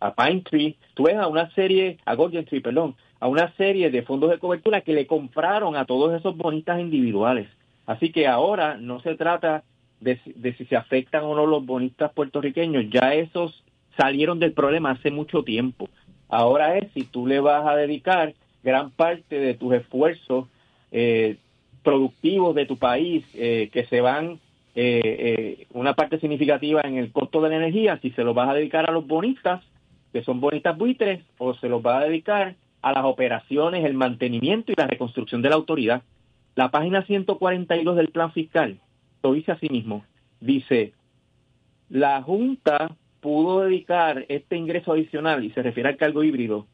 a 0.00 0.14
Pine 0.14 0.40
Tree, 0.40 0.78
tú 0.94 1.02
ves 1.02 1.16
a 1.16 1.26
una 1.26 1.50
serie, 1.50 1.98
a 2.06 2.14
Golden 2.14 2.46
Tree, 2.46 2.62
perdón, 2.62 2.96
a 3.20 3.28
una 3.28 3.52
serie 3.56 3.90
de 3.90 4.04
fondos 4.04 4.30
de 4.30 4.38
cobertura 4.38 4.80
que 4.80 4.94
le 4.94 5.06
compraron 5.06 5.76
a 5.76 5.84
todos 5.84 6.14
esos 6.18 6.34
bonistas 6.34 6.80
individuales. 6.80 7.46
Así 7.84 8.10
que 8.10 8.26
ahora 8.26 8.78
no 8.78 9.00
se 9.00 9.16
trata 9.16 9.64
de, 10.00 10.18
de 10.24 10.54
si 10.54 10.64
se 10.64 10.76
afectan 10.76 11.24
o 11.24 11.34
no 11.34 11.44
los 11.44 11.66
bonistas 11.66 12.10
puertorriqueños, 12.14 12.86
ya 12.88 13.12
esos 13.12 13.63
salieron 13.96 14.38
del 14.38 14.52
problema 14.52 14.92
hace 14.92 15.10
mucho 15.10 15.42
tiempo. 15.42 15.88
Ahora 16.28 16.76
es 16.78 16.90
si 16.92 17.04
tú 17.04 17.26
le 17.26 17.40
vas 17.40 17.66
a 17.66 17.76
dedicar 17.76 18.34
gran 18.62 18.90
parte 18.90 19.38
de 19.38 19.54
tus 19.54 19.74
esfuerzos 19.74 20.48
eh, 20.90 21.36
productivos 21.82 22.54
de 22.54 22.66
tu 22.66 22.78
país 22.78 23.24
eh, 23.34 23.68
que 23.72 23.84
se 23.86 24.00
van 24.00 24.40
eh, 24.74 25.66
una 25.72 25.94
parte 25.94 26.18
significativa 26.18 26.80
en 26.82 26.96
el 26.96 27.12
costo 27.12 27.40
de 27.40 27.50
la 27.50 27.56
energía, 27.56 27.98
si 28.00 28.10
se 28.10 28.24
lo 28.24 28.34
vas 28.34 28.48
a 28.48 28.54
dedicar 28.54 28.88
a 28.88 28.92
los 28.92 29.06
bonistas, 29.06 29.62
que 30.12 30.24
son 30.24 30.40
bonistas 30.40 30.76
buitres, 30.76 31.22
o 31.38 31.54
se 31.54 31.68
los 31.68 31.82
vas 31.82 32.02
a 32.02 32.06
dedicar 32.06 32.56
a 32.82 32.92
las 32.92 33.04
operaciones, 33.04 33.84
el 33.84 33.94
mantenimiento 33.94 34.72
y 34.72 34.74
la 34.76 34.86
reconstrucción 34.86 35.42
de 35.42 35.50
la 35.50 35.56
autoridad. 35.56 36.02
La 36.54 36.70
página 36.70 37.04
142 37.04 37.96
del 37.96 38.08
plan 38.08 38.32
fiscal 38.32 38.78
lo 39.22 39.32
dice 39.32 39.52
así 39.52 39.68
mismo. 39.68 40.04
Dice, 40.40 40.92
la 41.88 42.22
Junta 42.22 42.96
pudo 43.24 43.62
dedicar 43.62 44.26
este 44.28 44.54
ingreso 44.56 44.92
adicional, 44.92 45.42
y 45.42 45.50
se 45.52 45.62
refiere 45.62 45.88
al 45.88 45.96
cargo 45.96 46.22
híbrido, 46.22 46.66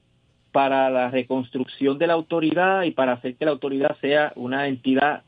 para 0.51 0.91
la 0.91 1.09
reconstrucción 1.11 1.97
de 1.99 2.09
la 2.09 2.15
autoridad 2.15 2.83
y 2.83 2.91
para 2.91 3.13
hacer 3.13 3.37
que 3.37 3.45
la 3.45 3.53
autoridad 3.53 3.97
sea 4.01 4.33
una 4.35 4.67
entidad 4.67 5.23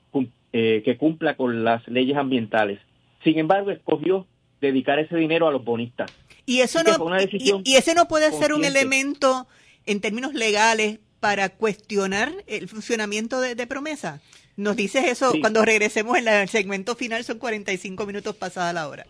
eh, 0.52 0.82
que 0.84 0.96
cumpla 0.98 1.36
con 1.36 1.62
las 1.62 1.86
leyes 1.86 2.16
ambientales. 2.16 2.80
Sin 3.22 3.38
embargo, 3.38 3.70
escogió 3.70 4.26
dedicar 4.60 4.98
ese 4.98 5.16
dinero 5.16 5.46
a 5.46 5.52
los 5.52 5.64
bonistas. 5.64 6.10
Y 6.44 6.58
eso 6.58 6.80
Así 6.80 6.90
no 6.90 7.60
y, 7.64 7.76
ese 7.76 7.94
no 7.94 8.08
puede 8.08 8.30
ser 8.32 8.52
un 8.52 8.60
consciente. 8.62 8.80
elemento 8.80 9.46
en 9.86 10.00
términos 10.00 10.34
legales 10.34 10.98
para 11.20 11.50
cuestionar 11.50 12.32
el 12.48 12.66
funcionamiento 12.68 13.40
de, 13.40 13.54
de 13.54 13.66
promesa. 13.68 14.20
Nos 14.56 14.74
dices 14.76 15.04
eso 15.06 15.30
Sí. 15.30 15.40
cuando 15.40 15.64
regresemos 15.64 16.18
en 16.18 16.24
la- 16.24 16.42
el 16.42 16.48
segmento 16.48 16.96
final, 16.96 17.22
son 17.22 17.38
45 17.38 18.04
minutos 18.06 18.34
pasada 18.36 18.72
la 18.72 18.88
hora. 18.88 19.06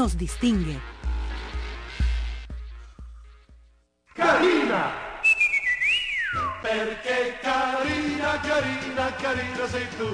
nos 0.01 0.17
distingue. 0.17 0.79
Carina! 4.15 4.91
Perché 6.63 7.37
carina, 7.39 8.41
carina, 8.41 9.15
carina 9.21 9.67
sei 9.67 9.87
tu. 9.99 10.09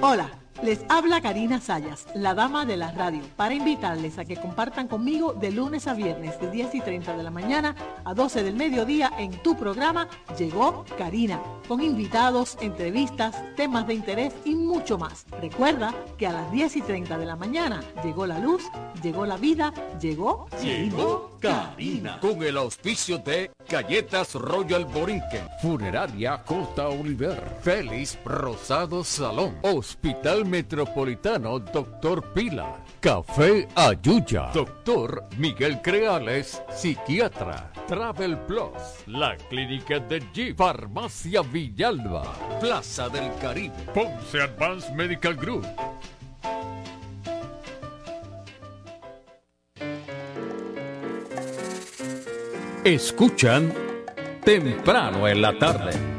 Hola, 0.00 0.28
les 0.62 0.84
habla 0.88 1.20
Karina 1.20 1.60
Sayas, 1.60 2.06
la 2.14 2.34
dama 2.34 2.64
de 2.64 2.76
la 2.76 2.92
radio, 2.92 3.22
para 3.36 3.54
invitarles 3.54 4.18
a 4.18 4.24
que 4.24 4.36
compartan 4.36 4.88
conmigo 4.88 5.32
de 5.32 5.50
lunes 5.50 5.86
a 5.88 5.94
viernes 5.94 6.40
de 6.40 6.50
10 6.50 6.74
y 6.76 6.80
30 6.80 7.16
de 7.16 7.22
la 7.22 7.30
mañana 7.30 7.74
a 8.04 8.14
12 8.14 8.42
del 8.42 8.54
mediodía 8.54 9.12
en 9.18 9.32
tu 9.42 9.56
programa 9.56 10.08
Llegó 10.38 10.84
Karina, 10.96 11.40
con 11.68 11.82
invitados, 11.82 12.56
entrevistas, 12.60 13.42
temas 13.56 13.86
de 13.86 13.94
interés 13.94 14.32
y 14.44 14.54
mucho 14.54 14.98
más. 14.98 15.26
Recuerda 15.40 15.94
que 16.16 16.26
a 16.26 16.32
las 16.32 16.50
10 16.52 16.76
y 16.76 16.82
30 16.82 17.18
de 17.18 17.26
la 17.26 17.36
mañana 17.36 17.82
llegó 18.04 18.26
la 18.26 18.38
luz, 18.38 18.64
llegó 19.02 19.26
la 19.26 19.36
vida, 19.36 19.72
llegó 20.00 20.46
Llegó 20.62 21.38
Karina. 21.40 22.20
Con 22.20 22.42
el 22.42 22.56
auspicio 22.56 23.18
de 23.18 23.50
Galletas 23.68 24.34
Royal 24.34 24.84
Borinquen, 24.84 25.46
Funeraria 25.60 26.42
Costa 26.44 26.88
Oliver, 26.88 27.58
Félix 27.62 28.18
Rosado 28.24 29.02
Salón, 29.02 29.58
Hospital 29.62 30.44
Metropolitano 30.52 31.58
Doctor 31.58 32.30
Pila, 32.34 32.84
Café 33.00 33.66
Ayuya, 33.74 34.50
Doctor 34.52 35.24
Miguel 35.38 35.80
Creales, 35.80 36.62
Psiquiatra, 36.68 37.72
Travel 37.86 38.36
Plus, 38.40 39.06
La 39.06 39.34
Clínica 39.48 39.98
de 39.98 40.22
Jeep, 40.34 40.58
Farmacia 40.58 41.40
Villalba, 41.40 42.24
Plaza 42.60 43.08
del 43.08 43.32
Caribe, 43.40 43.72
Ponce 43.94 44.42
Advanced 44.42 44.92
Medical 44.94 45.36
Group. 45.36 45.66
Escuchan 52.84 53.72
temprano 54.44 55.26
en 55.26 55.40
la 55.40 55.58
tarde. 55.58 56.11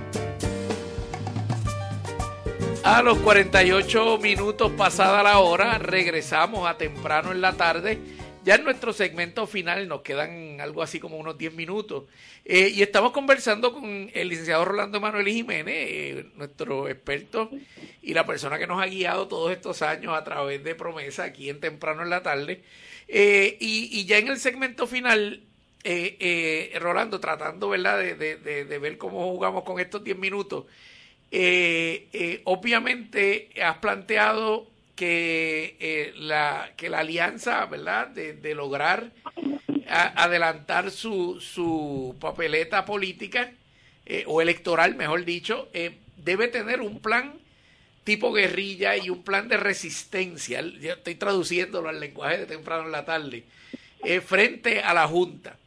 A 2.83 3.01
los 3.01 3.17
48 3.19 4.17
minutos 4.17 4.69
pasada 4.73 5.23
la 5.23 5.39
hora, 5.39 5.77
regresamos 5.77 6.67
a 6.67 6.77
temprano 6.77 7.31
en 7.31 7.39
la 7.39 7.53
tarde. 7.53 7.97
Ya 8.43 8.55
en 8.55 8.65
nuestro 8.65 8.91
segmento 8.91 9.47
final 9.47 9.87
nos 9.87 10.01
quedan 10.01 10.59
algo 10.59 10.83
así 10.83 10.99
como 10.99 11.15
unos 11.15 11.37
10 11.37 11.53
minutos. 11.53 12.03
Eh, 12.43 12.73
y 12.75 12.81
estamos 12.81 13.13
conversando 13.13 13.71
con 13.71 14.11
el 14.13 14.27
licenciado 14.27 14.65
Rolando 14.65 14.99
Manuel 14.99 15.29
Jiménez, 15.29 15.73
eh, 15.77 16.25
nuestro 16.35 16.89
experto 16.89 17.49
y 18.01 18.13
la 18.13 18.25
persona 18.25 18.59
que 18.59 18.67
nos 18.67 18.81
ha 18.81 18.87
guiado 18.87 19.29
todos 19.29 19.53
estos 19.53 19.81
años 19.81 20.13
a 20.13 20.25
través 20.25 20.61
de 20.61 20.75
promesa 20.75 21.23
aquí 21.23 21.49
en 21.49 21.61
temprano 21.61 22.03
en 22.03 22.09
la 22.09 22.21
tarde. 22.21 22.63
Eh, 23.07 23.55
y, 23.61 24.03
ya 24.03 24.17
en 24.17 24.27
el 24.27 24.39
segmento 24.39 24.87
final, 24.87 25.41
Rolando, 26.81 27.21
tratando 27.21 27.69
¿verdad? 27.69 27.97
De, 27.97 28.15
de, 28.15 28.65
de, 28.65 28.77
ver 28.77 28.97
cómo 28.97 29.31
jugamos 29.31 29.63
con 29.63 29.79
estos 29.79 30.03
10 30.03 30.17
minutos, 30.17 30.65
obviamente 32.45 33.49
has 33.61 33.77
planteado 33.77 34.73
que, 34.95 35.75
eh, 35.79 36.13
la, 36.17 36.71
que 36.77 36.89
la 36.89 36.99
alianza, 36.99 37.65
¿verdad?, 37.65 38.07
de, 38.09 38.55
lograr 38.55 39.11
adelantar 39.87 40.91
su, 40.91 41.39
su 41.39 42.15
papeleta 42.19 42.85
política 42.85 43.51
eh, 44.05 44.23
o 44.27 44.41
electoral, 44.41 44.95
mejor 44.95 45.23
dicho, 45.25 45.69
eh, 45.73 45.97
debe 46.17 46.47
tener 46.47 46.81
un 46.81 46.99
plan 46.99 47.33
tipo 48.03 48.33
guerrilla 48.33 48.97
y 48.97 49.09
un 49.09 49.23
plan 49.23 49.47
de 49.47 49.57
resistencia, 49.57 50.61
yo 50.61 50.93
estoy 50.93 51.15
traduciéndolo 51.15 51.89
al 51.89 51.99
lenguaje 51.99 52.39
de 52.39 52.45
temprano 52.45 52.85
en 52.85 52.91
la 52.91 53.05
tarde, 53.05 53.43
frente 54.25 54.81
a 54.81 54.93
la 54.93 55.07
Junta. 55.07 55.57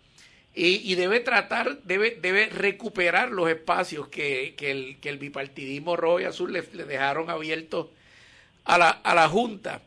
Y, 0.58 0.94
debe 0.94 1.20
tratar, 1.20 1.82
debe, 1.82 2.16
debe 2.18 2.46
recuperar 2.46 3.30
los 3.30 3.50
espacios 3.50 4.08
que, 4.08 4.54
que, 4.56 4.70
el, 4.70 5.18
bipartidismo 5.18 5.96
rojo 5.96 6.20
y 6.20 6.24
azul 6.24 6.50
le, 6.50 6.62
dejaron 6.62 7.28
abiertos 7.28 7.88
a 8.64 8.78
la, 8.78 8.88
a 8.88 9.14
la 9.14 9.28
Junta. 9.28 9.82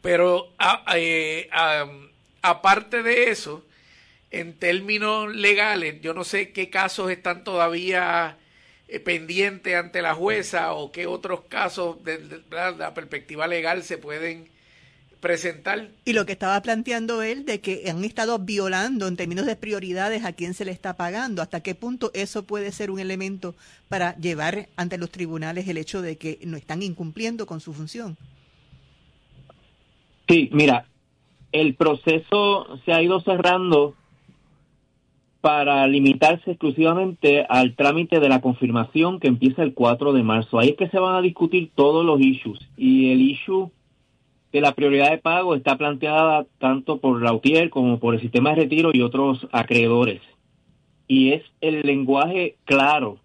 Pero 0.00 0.52
eh, 0.94 1.50
aparte 2.42 3.02
de 3.02 3.30
eso, 3.30 3.64
en 4.30 4.56
términos 4.56 5.34
legales, 5.34 6.00
yo 6.00 6.14
no 6.14 6.22
sé 6.22 6.52
qué 6.52 6.70
casos 6.70 7.10
están 7.10 7.42
todavía 7.42 8.36
eh, 8.86 9.00
pendientes 9.00 9.74
ante 9.74 10.00
la 10.00 10.14
jueza 10.14 10.74
o 10.74 10.92
qué 10.92 11.08
otros 11.08 11.40
casos 11.48 12.04
desde 12.04 12.40
la 12.50 12.94
perspectiva 12.94 13.48
legal 13.48 13.82
se 13.82 13.98
pueden 13.98 14.48
presentar. 15.20 15.88
Y 16.04 16.12
lo 16.12 16.26
que 16.26 16.32
estaba 16.32 16.60
planteando 16.62 17.22
él 17.22 17.44
de 17.44 17.60
que 17.60 17.84
han 17.90 18.04
estado 18.04 18.38
violando 18.38 19.06
en 19.08 19.16
términos 19.16 19.46
de 19.46 19.56
prioridades 19.56 20.24
a 20.24 20.32
quién 20.32 20.54
se 20.54 20.64
le 20.64 20.72
está 20.72 20.96
pagando, 20.96 21.42
hasta 21.42 21.60
qué 21.60 21.74
punto 21.74 22.10
eso 22.14 22.44
puede 22.44 22.72
ser 22.72 22.90
un 22.90 23.00
elemento 23.00 23.54
para 23.88 24.16
llevar 24.16 24.68
ante 24.76 24.98
los 24.98 25.10
tribunales 25.10 25.68
el 25.68 25.78
hecho 25.78 26.02
de 26.02 26.16
que 26.16 26.38
no 26.44 26.56
están 26.56 26.82
incumpliendo 26.82 27.46
con 27.46 27.60
su 27.60 27.72
función. 27.72 28.16
Sí, 30.28 30.50
mira, 30.52 30.86
el 31.52 31.74
proceso 31.74 32.78
se 32.84 32.92
ha 32.92 33.02
ido 33.02 33.20
cerrando 33.20 33.94
para 35.40 35.86
limitarse 35.86 36.50
exclusivamente 36.50 37.46
al 37.48 37.74
trámite 37.76 38.20
de 38.20 38.28
la 38.28 38.40
confirmación 38.40 39.20
que 39.20 39.28
empieza 39.28 39.62
el 39.62 39.72
4 39.72 40.12
de 40.12 40.22
marzo. 40.22 40.58
Ahí 40.58 40.70
es 40.70 40.76
que 40.76 40.88
se 40.88 40.98
van 40.98 41.14
a 41.14 41.22
discutir 41.22 41.70
todos 41.74 42.04
los 42.04 42.20
issues 42.20 42.58
y 42.76 43.12
el 43.12 43.20
issue 43.20 43.70
que 44.52 44.60
la 44.60 44.72
prioridad 44.72 45.10
de 45.10 45.18
pago 45.18 45.54
está 45.54 45.76
planteada 45.76 46.46
tanto 46.58 46.98
por 46.98 47.22
la 47.22 47.32
UTIER 47.32 47.70
como 47.70 47.98
por 47.98 48.14
el 48.14 48.20
sistema 48.20 48.50
de 48.50 48.62
retiro 48.62 48.90
y 48.94 49.02
otros 49.02 49.46
acreedores. 49.52 50.22
Y 51.06 51.32
es 51.32 51.42
el 51.60 51.82
lenguaje 51.82 52.56
claro 52.64 53.18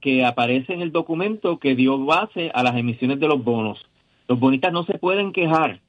que 0.00 0.24
aparece 0.24 0.72
en 0.72 0.82
el 0.82 0.92
documento 0.92 1.58
que 1.58 1.74
dio 1.74 1.98
base 2.04 2.50
a 2.54 2.62
las 2.62 2.76
emisiones 2.76 3.18
de 3.20 3.28
los 3.28 3.42
bonos. 3.42 3.84
Los 4.28 4.38
bonistas 4.38 4.72
no 4.72 4.84
se 4.84 4.98
pueden 4.98 5.32
quejar 5.32 5.80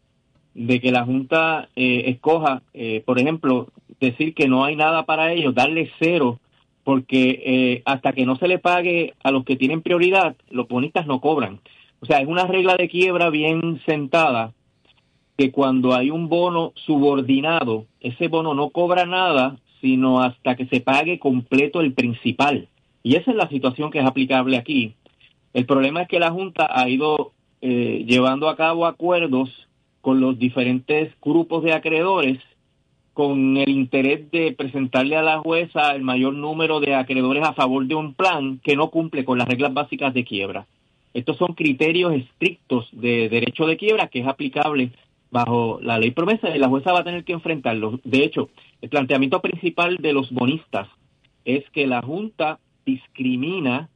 de 0.54 0.80
que 0.80 0.92
la 0.92 1.06
Junta 1.06 1.70
eh, 1.76 2.04
escoja, 2.08 2.64
eh, 2.74 3.04
por 3.06 3.20
ejemplo, 3.20 3.68
decir 4.00 4.34
que 4.34 4.48
no 4.48 4.64
hay 4.64 4.76
nada 4.76 5.06
para 5.06 5.32
ellos, 5.34 5.54
darle 5.54 5.92
cero, 6.00 6.40
porque 6.84 7.44
eh, 7.46 7.82
hasta 7.86 8.14
que 8.14 8.26
no 8.26 8.36
se 8.38 8.48
le 8.48 8.60
pague 8.60 9.14
a 9.24 9.32
los 9.32 9.46
que 9.46 9.56
tienen 9.56 9.82
prioridad, 9.82 10.36
los 10.50 10.68
bonistas 10.68 11.06
no 11.06 11.22
cobran. 11.22 11.60
O 12.00 12.06
sea, 12.06 12.20
es 12.22 12.28
una 12.28 12.48
regla 12.48 12.76
de 12.78 12.90
quiebra 12.90 13.30
bien 13.30 13.82
sentada 13.86 14.54
que 15.40 15.52
cuando 15.52 15.96
hay 15.96 16.12
un 16.12 16.28
bono 16.28 16.74
subordinado, 16.76 17.86
ese 18.02 18.28
bono 18.28 18.54
no 18.54 18.72
cobra 18.72 19.06
nada 19.06 19.56
sino 19.80 20.20
hasta 20.20 20.58
que 20.58 20.66
se 20.66 20.82
pague 20.82 21.18
completo 21.18 21.80
el 21.80 21.94
principal. 21.94 22.68
Y 23.04 23.16
esa 23.16 23.32
es 23.32 23.38
la 23.38 23.48
situación 23.48 23.90
que 23.90 24.00
es 24.00 24.06
aplicable 24.06 24.58
aquí. 24.58 24.96
El 25.54 25.66
problema 25.66 26.02
es 26.02 26.10
que 26.10 26.20
la 26.20 26.32
Junta 26.32 26.68
ha 26.70 26.90
ido 26.90 27.32
eh, 27.62 28.04
llevando 28.06 28.50
a 28.50 28.58
cabo 28.58 28.86
acuerdos 28.86 29.50
con 30.02 30.20
los 30.20 30.38
diferentes 30.38 31.14
grupos 31.22 31.64
de 31.64 31.72
acreedores 31.72 32.40
con 33.14 33.56
el 33.56 33.70
interés 33.70 34.30
de 34.32 34.52
presentarle 34.52 35.16
a 35.16 35.24
la 35.24 35.40
jueza 35.40 35.92
el 35.92 36.02
mayor 36.02 36.34
número 36.34 36.82
de 36.82 36.96
acreedores 36.96 37.44
a 37.44 37.54
favor 37.54 37.86
de 37.86 37.96
un 37.96 38.14
plan 38.14 38.60
que 38.62 38.76
no 38.76 38.90
cumple 38.90 39.24
con 39.24 39.38
las 39.38 39.48
reglas 39.48 39.74
básicas 39.74 40.14
de 40.14 40.26
quiebra. 40.26 40.68
Estos 41.14 41.38
son 41.38 41.54
criterios 41.54 42.14
estrictos 42.14 42.90
de 42.92 43.30
derecho 43.30 43.66
de 43.68 43.78
quiebra 43.78 44.08
que 44.08 44.20
es 44.20 44.28
aplicable 44.28 44.92
bajo 45.32 45.80
la 45.82 46.00
ley 46.00 46.12
promesa 46.12 46.56
y 46.56 46.60
la 46.60 46.70
jueza 46.70 46.92
va 46.92 47.00
a 47.00 47.04
tener 47.04 47.24
que 47.24 47.34
enfrentarlo. 47.34 48.00
De 48.04 48.24
hecho, 48.24 48.50
el 48.82 48.90
planteamiento 48.90 49.42
principal 49.42 49.98
de 49.98 50.14
los 50.14 50.32
bonistas 50.32 50.88
es 51.46 51.70
que 51.72 51.88
la 51.88 52.02
Junta 52.02 52.60
discrimina 52.86 53.90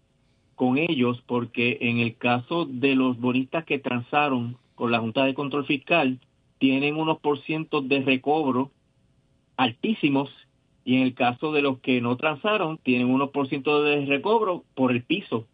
con 0.56 0.78
ellos 0.78 1.24
porque 1.26 1.80
en 1.82 2.00
el 2.00 2.16
caso 2.16 2.66
de 2.66 2.96
los 2.96 3.20
bonistas 3.20 3.66
que 3.66 3.80
transaron 3.80 4.58
con 4.76 4.92
la 4.92 5.00
Junta 5.00 5.26
de 5.26 5.34
Control 5.34 5.66
Fiscal 5.66 6.20
tienen 6.60 6.96
unos 6.96 7.20
por 7.20 7.42
ciento 7.42 7.82
de 7.82 8.02
recobro 8.02 8.72
altísimos 9.58 10.30
y 10.86 10.98
en 10.98 11.04
el 11.04 11.14
caso 11.14 11.52
de 11.52 11.62
los 11.62 11.80
que 11.80 12.02
no 12.02 12.18
transaron 12.18 12.78
tienen 12.78 13.10
unos 13.10 13.32
por 13.32 13.48
ciento 13.48 13.84
de 13.84 14.06
recobro 14.06 14.64
por 14.76 14.92
el 14.92 15.04
piso, 15.04 15.48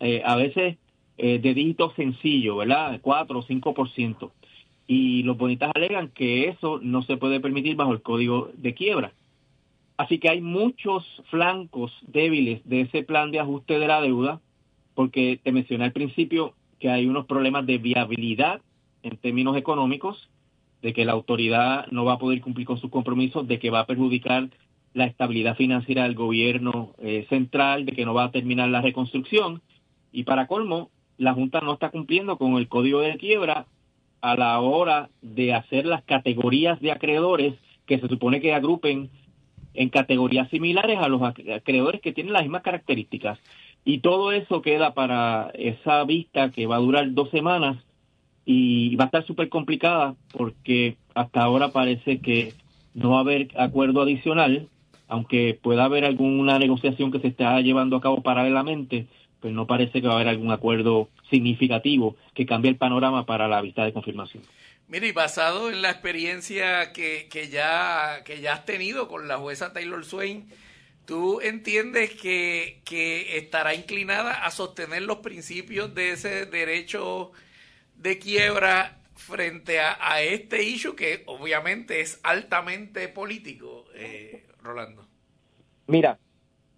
eh, 0.00 0.22
a 0.24 0.36
veces 0.36 0.76
eh, 1.16 1.38
de 1.38 1.54
dígito 1.54 1.92
sencillo, 1.94 2.56
¿verdad? 2.56 2.98
4 3.00 3.38
o 3.38 3.42
5 3.42 3.74
por 3.74 3.90
ciento 3.90 4.32
y 4.86 5.22
los 5.22 5.36
bonistas 5.36 5.72
alegan 5.74 6.08
que 6.08 6.48
eso 6.48 6.78
no 6.82 7.02
se 7.02 7.16
puede 7.16 7.40
permitir 7.40 7.76
bajo 7.76 7.92
el 7.92 8.02
código 8.02 8.50
de 8.54 8.74
quiebra. 8.74 9.12
Así 9.96 10.18
que 10.18 10.28
hay 10.28 10.40
muchos 10.40 11.04
flancos 11.30 11.92
débiles 12.06 12.60
de 12.68 12.82
ese 12.82 13.02
plan 13.02 13.30
de 13.30 13.40
ajuste 13.40 13.78
de 13.78 13.86
la 13.86 14.00
deuda, 14.00 14.40
porque 14.94 15.40
te 15.42 15.52
mencioné 15.52 15.84
al 15.84 15.92
principio 15.92 16.54
que 16.78 16.90
hay 16.90 17.06
unos 17.06 17.26
problemas 17.26 17.66
de 17.66 17.78
viabilidad 17.78 18.60
en 19.02 19.16
términos 19.16 19.56
económicos, 19.56 20.28
de 20.82 20.92
que 20.92 21.04
la 21.04 21.12
autoridad 21.12 21.86
no 21.90 22.04
va 22.04 22.14
a 22.14 22.18
poder 22.18 22.40
cumplir 22.40 22.66
con 22.66 22.78
sus 22.78 22.90
compromisos, 22.90 23.46
de 23.48 23.58
que 23.58 23.70
va 23.70 23.80
a 23.80 23.86
perjudicar 23.86 24.50
la 24.92 25.06
estabilidad 25.06 25.56
financiera 25.56 26.02
del 26.02 26.14
gobierno 26.14 26.94
eh, 26.98 27.26
central, 27.28 27.86
de 27.86 27.92
que 27.92 28.04
no 28.04 28.14
va 28.14 28.24
a 28.24 28.30
terminar 28.30 28.68
la 28.68 28.82
reconstrucción. 28.82 29.62
Y 30.12 30.24
para 30.24 30.46
colmo, 30.46 30.90
la 31.16 31.32
Junta 31.32 31.60
no 31.60 31.74
está 31.74 31.90
cumpliendo 31.90 32.36
con 32.36 32.56
el 32.56 32.68
código 32.68 33.00
de 33.00 33.16
quiebra 33.16 33.66
a 34.24 34.36
la 34.36 34.58
hora 34.58 35.10
de 35.20 35.52
hacer 35.52 35.84
las 35.84 36.02
categorías 36.02 36.80
de 36.80 36.90
acreedores 36.90 37.56
que 37.84 37.98
se 37.98 38.08
supone 38.08 38.40
que 38.40 38.54
agrupen 38.54 39.10
en 39.74 39.90
categorías 39.90 40.48
similares 40.48 40.98
a 40.98 41.08
los 41.08 41.20
acreedores 41.20 42.00
que 42.00 42.14
tienen 42.14 42.32
las 42.32 42.40
mismas 42.40 42.62
características. 42.62 43.38
Y 43.84 43.98
todo 43.98 44.32
eso 44.32 44.62
queda 44.62 44.94
para 44.94 45.50
esa 45.52 46.04
vista 46.04 46.50
que 46.50 46.66
va 46.66 46.76
a 46.76 46.78
durar 46.78 47.12
dos 47.12 47.28
semanas 47.28 47.76
y 48.46 48.96
va 48.96 49.04
a 49.04 49.06
estar 49.08 49.26
súper 49.26 49.50
complicada 49.50 50.14
porque 50.32 50.96
hasta 51.14 51.42
ahora 51.42 51.68
parece 51.68 52.20
que 52.20 52.54
no 52.94 53.10
va 53.10 53.18
a 53.18 53.20
haber 53.20 53.48
acuerdo 53.58 54.00
adicional, 54.00 54.68
aunque 55.06 55.58
pueda 55.62 55.84
haber 55.84 56.06
alguna 56.06 56.58
negociación 56.58 57.12
que 57.12 57.20
se 57.20 57.28
está 57.28 57.60
llevando 57.60 57.96
a 57.96 58.00
cabo 58.00 58.22
paralelamente, 58.22 59.06
pues 59.44 59.52
no 59.52 59.66
parece 59.66 60.00
que 60.00 60.06
va 60.06 60.14
a 60.14 60.16
haber 60.16 60.28
algún 60.28 60.50
acuerdo 60.50 61.10
significativo 61.28 62.16
que 62.32 62.46
cambie 62.46 62.70
el 62.70 62.78
panorama 62.78 63.26
para 63.26 63.46
la 63.46 63.60
vista 63.60 63.84
de 63.84 63.92
confirmación. 63.92 64.42
Mire, 64.88 65.08
y 65.08 65.12
basado 65.12 65.68
en 65.68 65.82
la 65.82 65.90
experiencia 65.90 66.94
que, 66.94 67.28
que, 67.30 67.50
ya, 67.50 68.22
que 68.24 68.40
ya 68.40 68.54
has 68.54 68.64
tenido 68.64 69.06
con 69.06 69.28
la 69.28 69.36
jueza 69.36 69.74
Taylor 69.74 70.02
Swain, 70.02 70.48
¿tú 71.04 71.42
entiendes 71.42 72.12
que, 72.12 72.80
que 72.86 73.36
estará 73.36 73.74
inclinada 73.74 74.46
a 74.46 74.50
sostener 74.50 75.02
los 75.02 75.18
principios 75.18 75.94
de 75.94 76.12
ese 76.12 76.46
derecho 76.46 77.32
de 77.96 78.18
quiebra 78.18 78.96
frente 79.14 79.78
a, 79.78 80.22
este 80.22 80.62
issue 80.62 80.96
que 80.96 81.22
obviamente 81.26 82.00
es 82.00 82.18
altamente 82.22 83.08
político, 83.08 83.84
eh, 83.94 84.46
Rolando? 84.62 85.06
Mira, 85.86 86.18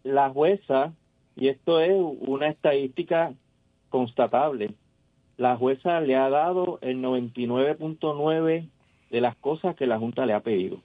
la 0.02 0.30
jueza 0.30 0.92
y 1.37 1.49
esto 1.49 1.80
es 1.80 1.93
una 1.93 2.49
estadística 2.49 3.34
constatable. 3.91 4.70
La 5.37 5.57
jueza 5.57 6.01
le 6.01 6.16
ha 6.16 6.30
dado 6.30 6.78
el 6.80 7.03
99.9 7.03 8.68
de 9.11 9.20
las 9.20 9.37
cosas 9.37 9.76
que 9.76 9.87
la 9.87 9.99
Junta 9.99 10.24
le 10.24 10.32
ha 10.32 10.41
pedido. 10.41 10.80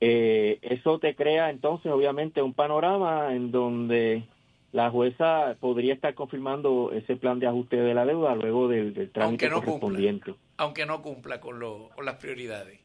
Eh, 0.00 0.58
eso 0.62 0.98
te 0.98 1.14
crea 1.14 1.50
entonces 1.50 1.92
obviamente 1.92 2.42
un 2.42 2.54
panorama 2.54 3.34
en 3.34 3.52
donde 3.52 4.24
la 4.72 4.90
jueza 4.90 5.56
podría 5.60 5.94
estar 5.94 6.14
confirmando 6.14 6.90
ese 6.92 7.16
plan 7.16 7.38
de 7.38 7.46
ajuste 7.46 7.76
de 7.76 7.94
la 7.94 8.04
deuda 8.04 8.34
luego 8.34 8.66
del, 8.66 9.10
trámite 9.12 9.48
correspondiente. 9.48 10.34
aunque 10.56 10.84
no 10.84 11.00
cumpla 11.00 11.40
con, 11.40 11.60
lo, 11.60 11.90
con 11.94 12.04
las 12.04 12.16
prioridades. 12.16 12.80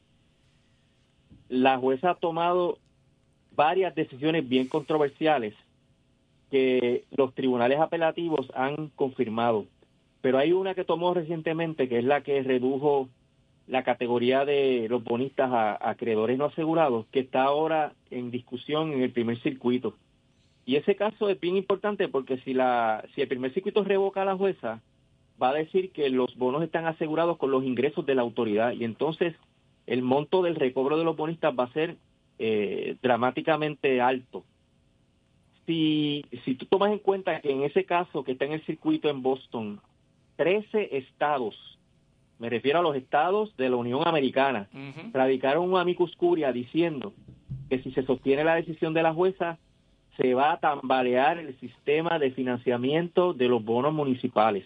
la 1.50 1.78
jueza 1.80 2.12
ha 2.12 2.16
tomado 2.16 2.78
varias 3.56 3.96
decisiones 3.96 4.48
bien 4.48 4.68
controversiales 4.68 5.56
que 6.50 7.06
los 7.12 7.34
tribunales 7.34 7.80
apelativos 7.80 8.52
han 8.56 8.89
confirmado. 8.95 9.66
Pero 10.22 10.38
hay 10.38 10.52
una 10.52 10.76
que 10.76 10.84
tomó 10.84 11.14
recientemente, 11.14 11.88
que 11.88 12.00
es 12.00 12.04
la 12.04 12.22
que 12.22 12.43
redujo 12.43 13.10
la 13.68 13.84
categoría 13.84 14.45
de 14.45 14.88
los 14.89 15.04
bonistas 15.04 15.52
a 15.52 15.89
acreedores 15.89 16.38
no 16.38 16.45
asegurados, 16.45 17.06
que 17.12 17.20
está 17.20 17.43
ahora 17.43 17.93
en 18.10 18.32
discusión 18.32 18.93
en 18.93 19.04
el 19.04 19.12
primer 19.12 19.39
circuito. 19.41 19.95
Y 20.66 20.76
ese 20.76 20.95
caso 20.95 21.30
es 21.30 21.39
bien 21.39 21.56
importante 21.56 22.08
porque 22.08 22.38
si, 22.39 22.54
la, 22.54 23.04
si 23.14 23.22
el 23.22 23.28
primer 23.28 23.54
circuito 23.54 23.84
revoca 23.84 24.24
a 24.24 24.26
la 24.26 24.36
jueza, 24.36 24.82
va 25.41 25.50
a 25.50 25.54
decir 25.54 25.91
que 25.91 26.10
los 26.10 26.36
bonos 26.36 26.64
están 26.64 26.86
asegurados 26.86 27.38
con 27.38 27.52
los 27.52 27.64
ingresos 27.64 28.06
de 28.06 28.16
la 28.16 28.24
autoridad 28.24 28.74
y 28.74 28.84
entonces 28.84 29.36
el 29.88 30.02
monto 30.02 30.43
del 30.43 30.56
recobro 30.56 30.97
de 30.97 31.04
los 31.04 31.16
bonistas 31.16 31.54
va 31.58 31.64
a 31.64 31.74
ser 31.74 31.95
eh, 32.38 32.97
dramáticamente 33.02 34.02
alto. 34.02 34.43
Si, 35.70 36.26
si 36.45 36.55
tú 36.55 36.65
tomas 36.65 36.91
en 36.91 36.97
cuenta 36.97 37.41
que 37.41 37.51
en 37.51 37.61
ese 37.61 37.86
caso 37.86 38.24
que 38.24 38.32
está 38.32 38.45
en 38.45 38.53
el 38.53 38.65
circuito 38.65 39.07
en 39.07 39.22
Boston, 39.22 39.80
13 40.38 40.97
estados, 40.97 41.78
me 42.39 42.49
refiero 42.49 42.80
a 42.80 42.82
los 42.82 42.95
estados 42.95 43.55
de 43.55 43.70
la 43.70 43.76
Unión 43.76 44.01
Americana, 44.07 44.67
radicaron 45.13 45.70
un 45.70 45.78
amicus 45.78 46.15
curia 46.15 46.51
diciendo 46.51 47.13
que 47.70 47.84
si 47.84 47.91
se 47.91 48.01
sostiene 48.01 48.43
la 48.43 48.55
decisión 48.55 48.95
de 48.95 49.03
la 49.03 49.13
jueza, 49.13 49.59
se 50.17 50.34
va 50.34 50.53
a 50.53 50.59
tambalear 50.59 51.38
el 51.38 51.55
sistema 51.59 52.17
de 52.17 52.32
financiamiento 52.32 53.34
de 53.34 53.47
los 53.47 53.63
bonos 53.63 53.93
municipales. 53.93 54.65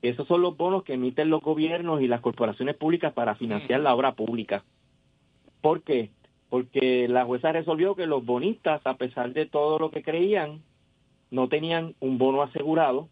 Esos 0.00 0.26
son 0.26 0.40
los 0.40 0.56
bonos 0.56 0.82
que 0.82 0.94
emiten 0.94 1.28
los 1.28 1.42
gobiernos 1.42 2.00
y 2.00 2.08
las 2.08 2.22
corporaciones 2.22 2.74
públicas 2.76 3.12
para 3.12 3.34
financiar 3.34 3.80
la 3.80 3.94
obra 3.94 4.12
pública. 4.12 4.64
¿Por 5.60 5.82
qué? 5.82 6.08
Porque 6.48 7.08
la 7.08 7.24
jueza 7.24 7.52
resolvió 7.52 7.94
que 7.94 8.06
los 8.06 8.24
bonistas, 8.24 8.80
a 8.84 8.96
pesar 8.96 9.32
de 9.32 9.46
todo 9.46 9.78
lo 9.78 9.90
que 9.90 10.02
creían, 10.02 10.62
no 11.30 11.48
tenían 11.48 11.94
un 12.00 12.18
bono 12.18 12.42
asegurado 12.42 13.08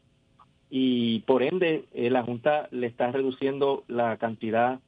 y 0.70 1.20
por 1.20 1.42
ende 1.42 1.84
eh, 1.92 2.10
la 2.10 2.22
Junta 2.22 2.68
le 2.70 2.86
está 2.86 3.10
reduciendo 3.10 3.84
la 3.88 4.16
cantidad 4.16 4.80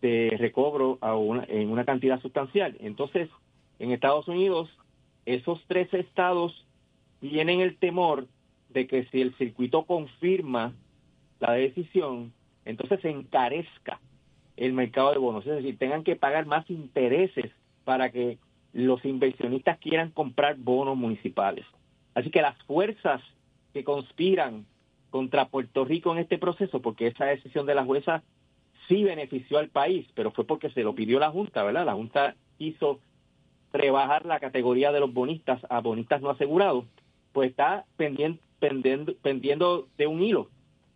de 0.00 0.34
recobro 0.38 0.98
a 1.00 1.14
una, 1.16 1.44
en 1.48 1.70
una 1.70 1.84
cantidad 1.84 2.20
sustancial. 2.20 2.76
Entonces, 2.80 3.28
en 3.78 3.92
Estados 3.92 4.28
Unidos, 4.28 4.68
esos 5.26 5.62
tres 5.66 5.92
estados 5.92 6.66
tienen 7.20 7.60
el 7.60 7.76
temor 7.76 8.26
de 8.70 8.86
que 8.86 9.04
si 9.06 9.20
el 9.20 9.34
circuito 9.36 9.84
confirma 9.84 10.72
la 11.40 11.52
decisión, 11.52 12.32
entonces 12.64 13.00
se 13.00 13.10
encarezca 13.10 14.00
el 14.56 14.72
mercado 14.72 15.12
de 15.12 15.18
bonos, 15.18 15.46
es 15.46 15.56
decir, 15.56 15.78
tengan 15.78 16.04
que 16.04 16.16
pagar 16.16 16.46
más 16.46 16.68
intereses 16.68 17.50
para 17.90 18.12
que 18.12 18.38
los 18.72 19.04
inversionistas 19.04 19.76
quieran 19.78 20.12
comprar 20.12 20.56
bonos 20.56 20.96
municipales. 20.96 21.66
Así 22.14 22.30
que 22.30 22.40
las 22.40 22.56
fuerzas 22.62 23.20
que 23.72 23.82
conspiran 23.82 24.64
contra 25.10 25.48
Puerto 25.48 25.84
Rico 25.84 26.12
en 26.12 26.18
este 26.18 26.38
proceso, 26.38 26.80
porque 26.80 27.08
esa 27.08 27.24
decisión 27.24 27.66
de 27.66 27.74
la 27.74 27.84
jueza 27.84 28.22
sí 28.86 29.02
benefició 29.02 29.58
al 29.58 29.70
país, 29.70 30.06
pero 30.14 30.30
fue 30.30 30.44
porque 30.44 30.70
se 30.70 30.84
lo 30.84 30.94
pidió 30.94 31.18
la 31.18 31.32
Junta, 31.32 31.64
¿verdad? 31.64 31.84
La 31.84 31.94
Junta 31.94 32.36
hizo 32.58 33.00
rebajar 33.72 34.24
la 34.24 34.38
categoría 34.38 34.92
de 34.92 35.00
los 35.00 35.12
bonistas 35.12 35.60
a 35.68 35.80
bonistas 35.80 36.22
no 36.22 36.30
asegurados, 36.30 36.84
pues 37.32 37.50
está 37.50 37.86
pendiente, 37.96 38.40
pendiendo, 38.60 39.16
pendiendo 39.20 39.88
de 39.98 40.06
un 40.06 40.22
hilo 40.22 40.48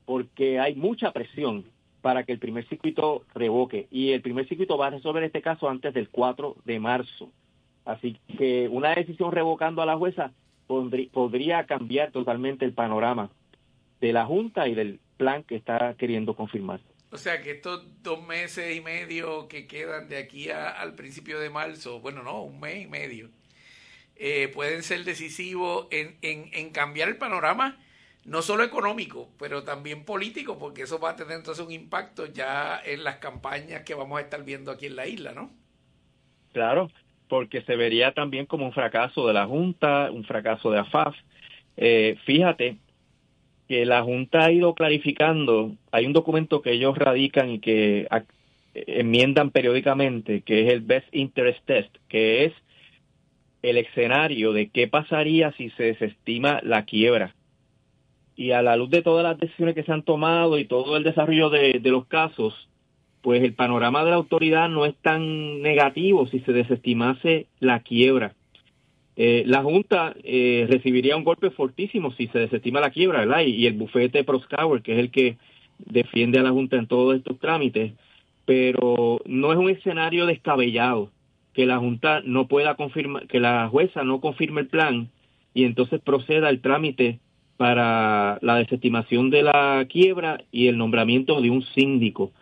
porque 0.04 0.60
hay 0.60 0.76
mucha 0.76 1.10
presión 1.10 1.64
para 2.04 2.24
que 2.24 2.32
el 2.32 2.38
primer 2.38 2.68
circuito 2.68 3.24
revoque 3.34 3.88
y 3.90 4.12
el 4.12 4.20
primer 4.20 4.46
circuito 4.46 4.76
va 4.76 4.88
a 4.88 4.90
resolver 4.90 5.24
este 5.24 5.40
caso 5.40 5.70
antes 5.70 5.94
del 5.94 6.10
4 6.10 6.56
de 6.66 6.78
marzo. 6.78 7.30
Así 7.86 8.18
que 8.36 8.68
una 8.68 8.94
decisión 8.94 9.32
revocando 9.32 9.80
a 9.80 9.86
la 9.86 9.96
jueza 9.96 10.30
podría 10.66 11.64
cambiar 11.64 12.12
totalmente 12.12 12.66
el 12.66 12.74
panorama 12.74 13.30
de 14.02 14.12
la 14.12 14.26
Junta 14.26 14.68
y 14.68 14.74
del 14.74 15.00
plan 15.16 15.44
que 15.44 15.56
está 15.56 15.94
queriendo 15.94 16.36
confirmar. 16.36 16.80
O 17.10 17.16
sea 17.16 17.40
que 17.40 17.52
estos 17.52 17.82
dos 18.02 18.22
meses 18.22 18.76
y 18.76 18.82
medio 18.82 19.48
que 19.48 19.66
quedan 19.66 20.10
de 20.10 20.18
aquí 20.18 20.50
al 20.50 20.94
principio 20.96 21.40
de 21.40 21.48
marzo, 21.48 22.00
bueno, 22.00 22.22
no, 22.22 22.42
un 22.42 22.60
mes 22.60 22.84
y 22.84 22.86
medio, 22.86 23.30
eh, 24.16 24.50
pueden 24.52 24.82
ser 24.82 25.04
decisivos 25.04 25.88
en 25.90 26.70
cambiar 26.70 27.08
el 27.08 27.16
panorama 27.16 27.78
no 28.24 28.40
solo 28.42 28.64
económico, 28.64 29.28
pero 29.38 29.64
también 29.64 30.04
político, 30.04 30.58
porque 30.58 30.82
eso 30.82 30.98
va 30.98 31.10
a 31.10 31.16
tener 31.16 31.36
entonces 31.36 31.64
un 31.64 31.72
impacto 31.72 32.26
ya 32.26 32.80
en 32.84 33.04
las 33.04 33.16
campañas 33.16 33.82
que 33.82 33.94
vamos 33.94 34.18
a 34.18 34.22
estar 34.22 34.42
viendo 34.44 34.70
aquí 34.70 34.86
en 34.86 34.96
la 34.96 35.06
isla, 35.06 35.32
¿no? 35.32 35.50
Claro, 36.52 36.90
porque 37.28 37.62
se 37.62 37.76
vería 37.76 38.12
también 38.12 38.46
como 38.46 38.64
un 38.64 38.72
fracaso 38.72 39.26
de 39.26 39.34
la 39.34 39.46
Junta, 39.46 40.10
un 40.10 40.24
fracaso 40.24 40.70
de 40.70 40.78
AFAF. 40.78 41.14
Eh, 41.76 42.16
fíjate 42.24 42.78
que 43.68 43.84
la 43.84 44.02
Junta 44.02 44.44
ha 44.44 44.52
ido 44.52 44.74
clarificando, 44.74 45.72
hay 45.90 46.06
un 46.06 46.12
documento 46.12 46.62
que 46.62 46.72
ellos 46.72 46.96
radican 46.96 47.50
y 47.50 47.58
que 47.58 48.06
enmiendan 48.74 49.50
periódicamente, 49.50 50.42
que 50.42 50.66
es 50.66 50.72
el 50.72 50.80
Best 50.80 51.08
Interest 51.12 51.64
Test, 51.66 51.94
que 52.08 52.46
es 52.46 52.52
el 53.62 53.78
escenario 53.78 54.52
de 54.52 54.68
qué 54.68 54.88
pasaría 54.88 55.52
si 55.52 55.70
se 55.70 55.84
desestima 55.84 56.60
la 56.62 56.84
quiebra 56.84 57.34
y 58.36 58.50
a 58.50 58.62
la 58.62 58.76
luz 58.76 58.90
de 58.90 59.02
todas 59.02 59.24
las 59.24 59.38
decisiones 59.38 59.74
que 59.74 59.82
se 59.82 59.92
han 59.92 60.02
tomado 60.02 60.58
y 60.58 60.64
todo 60.64 60.96
el 60.96 61.04
desarrollo 61.04 61.50
de, 61.50 61.80
los 61.84 62.06
casos, 62.06 62.68
pues 63.22 63.42
el 63.42 63.54
panorama 63.54 64.04
de 64.04 64.10
la 64.10 64.16
autoridad 64.16 64.68
no 64.68 64.84
es 64.84 64.94
tan 64.96 65.62
negativo 65.62 66.26
si 66.26 66.40
se 66.40 66.52
desestimase 66.52 67.46
la 67.60 67.80
quiebra. 67.80 68.34
Eh, 69.16 69.44
la 69.46 69.62
Junta 69.62 70.14
eh, 70.24 70.66
recibiría 70.68 71.16
un 71.16 71.22
golpe 71.22 71.50
fortísimo 71.50 72.10
si 72.12 72.26
se 72.28 72.40
desestima 72.40 72.80
la 72.80 72.90
quiebra, 72.90 73.20
¿verdad? 73.20 73.42
Y, 73.46 73.66
el 73.66 73.74
bufete 73.74 74.24
Proscower, 74.24 74.82
que 74.82 74.94
es 74.94 74.98
el 74.98 75.10
que 75.10 75.36
defiende 75.78 76.40
a 76.40 76.42
la 76.42 76.50
Junta 76.50 76.76
en 76.76 76.88
todos 76.88 77.16
estos 77.16 77.38
trámites, 77.38 77.92
pero 78.44 79.20
no 79.24 79.52
es 79.52 79.58
un 79.58 79.70
escenario 79.70 80.26
descabellado 80.26 81.10
que 81.52 81.66
la 81.66 81.78
Junta 81.78 82.20
no 82.24 82.48
pueda 82.48 82.74
confirmar, 82.74 83.28
que 83.28 83.38
la 83.38 83.68
jueza 83.68 84.02
no 84.02 84.20
confirme 84.20 84.62
el 84.62 84.66
plan 84.66 85.08
y 85.54 85.64
entonces 85.64 86.00
proceda 86.00 86.48
al 86.48 86.60
trámite 86.60 87.20
para 87.56 88.38
la 88.42 88.56
desestimación 88.56 89.30
de 89.30 89.42
la 89.42 89.86
quiebra 89.88 90.42
y 90.50 90.68
el 90.68 90.78
nombramiento 90.78 91.40
de 91.40 91.50
un 91.50 91.62
síndico. 91.62 92.32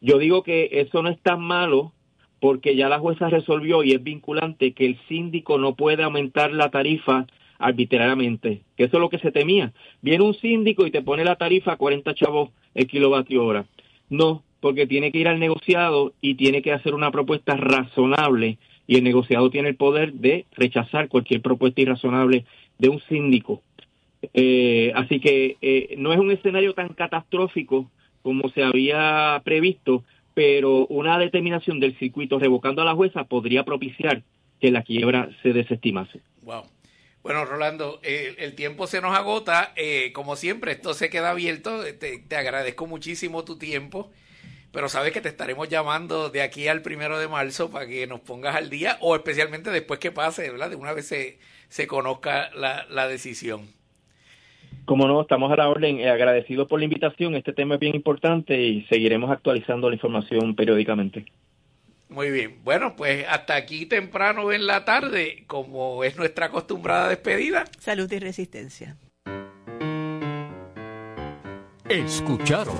Yo 0.00 0.18
digo 0.18 0.42
que 0.42 0.68
eso 0.72 1.02
no 1.02 1.08
es 1.08 1.20
tan 1.20 1.40
malo 1.40 1.92
porque 2.40 2.76
ya 2.76 2.88
la 2.88 2.98
jueza 2.98 3.28
resolvió 3.28 3.82
y 3.82 3.92
es 3.92 4.02
vinculante 4.02 4.72
que 4.72 4.86
el 4.86 4.98
síndico 5.08 5.58
no 5.58 5.74
puede 5.74 6.02
aumentar 6.02 6.52
la 6.52 6.70
tarifa 6.70 7.26
arbitrariamente, 7.58 8.62
que 8.76 8.84
eso 8.84 8.96
es 8.96 9.00
lo 9.00 9.08
que 9.08 9.18
se 9.18 9.32
temía. 9.32 9.72
Viene 10.00 10.24
un 10.24 10.34
síndico 10.34 10.86
y 10.86 10.92
te 10.92 11.02
pone 11.02 11.24
la 11.24 11.36
tarifa 11.36 11.72
a 11.72 11.76
40 11.76 12.14
chavos 12.14 12.50
el 12.74 12.86
kilovatio 12.86 13.44
hora. 13.44 13.66
No, 14.08 14.44
porque 14.60 14.86
tiene 14.86 15.10
que 15.10 15.18
ir 15.18 15.28
al 15.28 15.40
negociado 15.40 16.12
y 16.20 16.34
tiene 16.34 16.62
que 16.62 16.72
hacer 16.72 16.94
una 16.94 17.10
propuesta 17.10 17.56
razonable 17.56 18.58
y 18.86 18.96
el 18.96 19.04
negociado 19.04 19.50
tiene 19.50 19.68
el 19.68 19.76
poder 19.76 20.14
de 20.14 20.46
rechazar 20.56 21.08
cualquier 21.08 21.42
propuesta 21.42 21.80
irrazonable 21.80 22.44
de 22.78 22.88
un 22.88 23.00
síndico. 23.08 23.62
Eh, 24.34 24.92
así 24.94 25.20
que 25.20 25.56
eh, 25.60 25.94
no 25.98 26.12
es 26.12 26.18
un 26.18 26.30
escenario 26.30 26.74
tan 26.74 26.88
catastrófico 26.88 27.90
como 28.22 28.48
se 28.50 28.62
había 28.62 29.40
previsto, 29.44 30.04
pero 30.34 30.86
una 30.86 31.18
determinación 31.18 31.80
del 31.80 31.96
circuito 31.98 32.38
revocando 32.38 32.82
a 32.82 32.84
la 32.84 32.94
jueza 32.94 33.24
podría 33.24 33.64
propiciar 33.64 34.22
que 34.60 34.70
la 34.70 34.82
quiebra 34.82 35.30
se 35.42 35.52
desestimase. 35.52 36.20
Wow. 36.42 36.64
Bueno, 37.22 37.44
Rolando, 37.44 38.00
el 38.02 38.54
tiempo 38.54 38.86
se 38.86 39.00
nos 39.00 39.16
agota. 39.16 39.72
Eh, 39.76 40.12
como 40.14 40.36
siempre, 40.36 40.72
esto 40.72 40.94
se 40.94 41.10
queda 41.10 41.30
abierto. 41.30 41.82
Te, 41.98 42.18
te, 42.18 42.36
agradezco 42.36 42.86
muchísimo 42.86 43.44
tu 43.44 43.58
tiempo, 43.58 44.10
pero 44.72 44.88
sabes 44.88 45.12
que 45.12 45.20
te 45.20 45.28
estaremos 45.28 45.68
llamando 45.68 46.30
de 46.30 46.42
aquí 46.42 46.68
al 46.68 46.82
primero 46.82 47.18
de 47.18 47.28
marzo 47.28 47.70
para 47.70 47.86
que 47.86 48.06
nos 48.06 48.20
pongas 48.20 48.56
al 48.56 48.70
día, 48.70 48.96
o 49.00 49.14
especialmente 49.14 49.70
después 49.70 50.00
que 50.00 50.12
pase, 50.12 50.50
¿verdad? 50.50 50.70
De 50.70 50.76
una 50.76 50.92
vez 50.92 51.06
se, 51.06 51.38
se 51.68 51.86
conozca 51.86 52.50
la, 52.54 52.86
la 52.88 53.08
decisión. 53.08 53.77
Como 54.88 55.06
no, 55.06 55.20
estamos 55.20 55.52
a 55.52 55.56
la 55.56 55.68
orden. 55.68 56.00
Eh, 56.00 56.08
agradecidos 56.08 56.66
por 56.66 56.78
la 56.78 56.86
invitación. 56.86 57.34
Este 57.34 57.52
tema 57.52 57.74
es 57.74 57.80
bien 57.80 57.94
importante 57.94 58.58
y 58.58 58.86
seguiremos 58.86 59.30
actualizando 59.30 59.90
la 59.90 59.96
información 59.96 60.56
periódicamente. 60.56 61.26
Muy 62.08 62.30
bien. 62.30 62.60
Bueno, 62.64 62.96
pues 62.96 63.26
hasta 63.28 63.54
aquí 63.54 63.84
temprano 63.84 64.50
en 64.50 64.66
la 64.66 64.86
tarde, 64.86 65.44
como 65.46 66.04
es 66.04 66.16
nuestra 66.16 66.46
acostumbrada 66.46 67.10
despedida. 67.10 67.64
Salud 67.78 68.10
y 68.10 68.18
resistencia. 68.18 68.96
Escucharon 71.86 72.78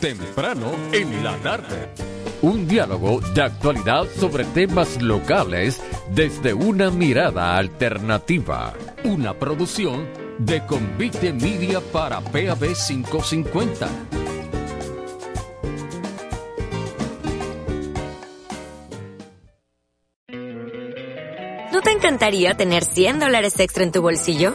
temprano 0.00 0.72
en 0.94 1.22
la 1.22 1.36
tarde. 1.42 1.90
Un 2.40 2.66
diálogo 2.66 3.20
de 3.34 3.42
actualidad 3.42 4.04
sobre 4.04 4.44
temas 4.44 5.02
locales 5.02 5.82
desde 6.14 6.54
una 6.54 6.90
mirada 6.90 7.58
alternativa. 7.58 8.72
Una 9.04 9.34
producción 9.34 10.23
de 10.38 10.64
Convite 10.66 11.32
Media 11.32 11.80
para 11.80 12.20
PAB 12.20 12.74
550. 12.74 13.88
¿No 21.72 21.80
te 21.80 21.90
encantaría 21.90 22.54
tener 22.54 22.84
100 22.84 23.20
dólares 23.20 23.58
extra 23.58 23.84
en 23.84 23.92
tu 23.92 24.00
bolsillo? 24.00 24.54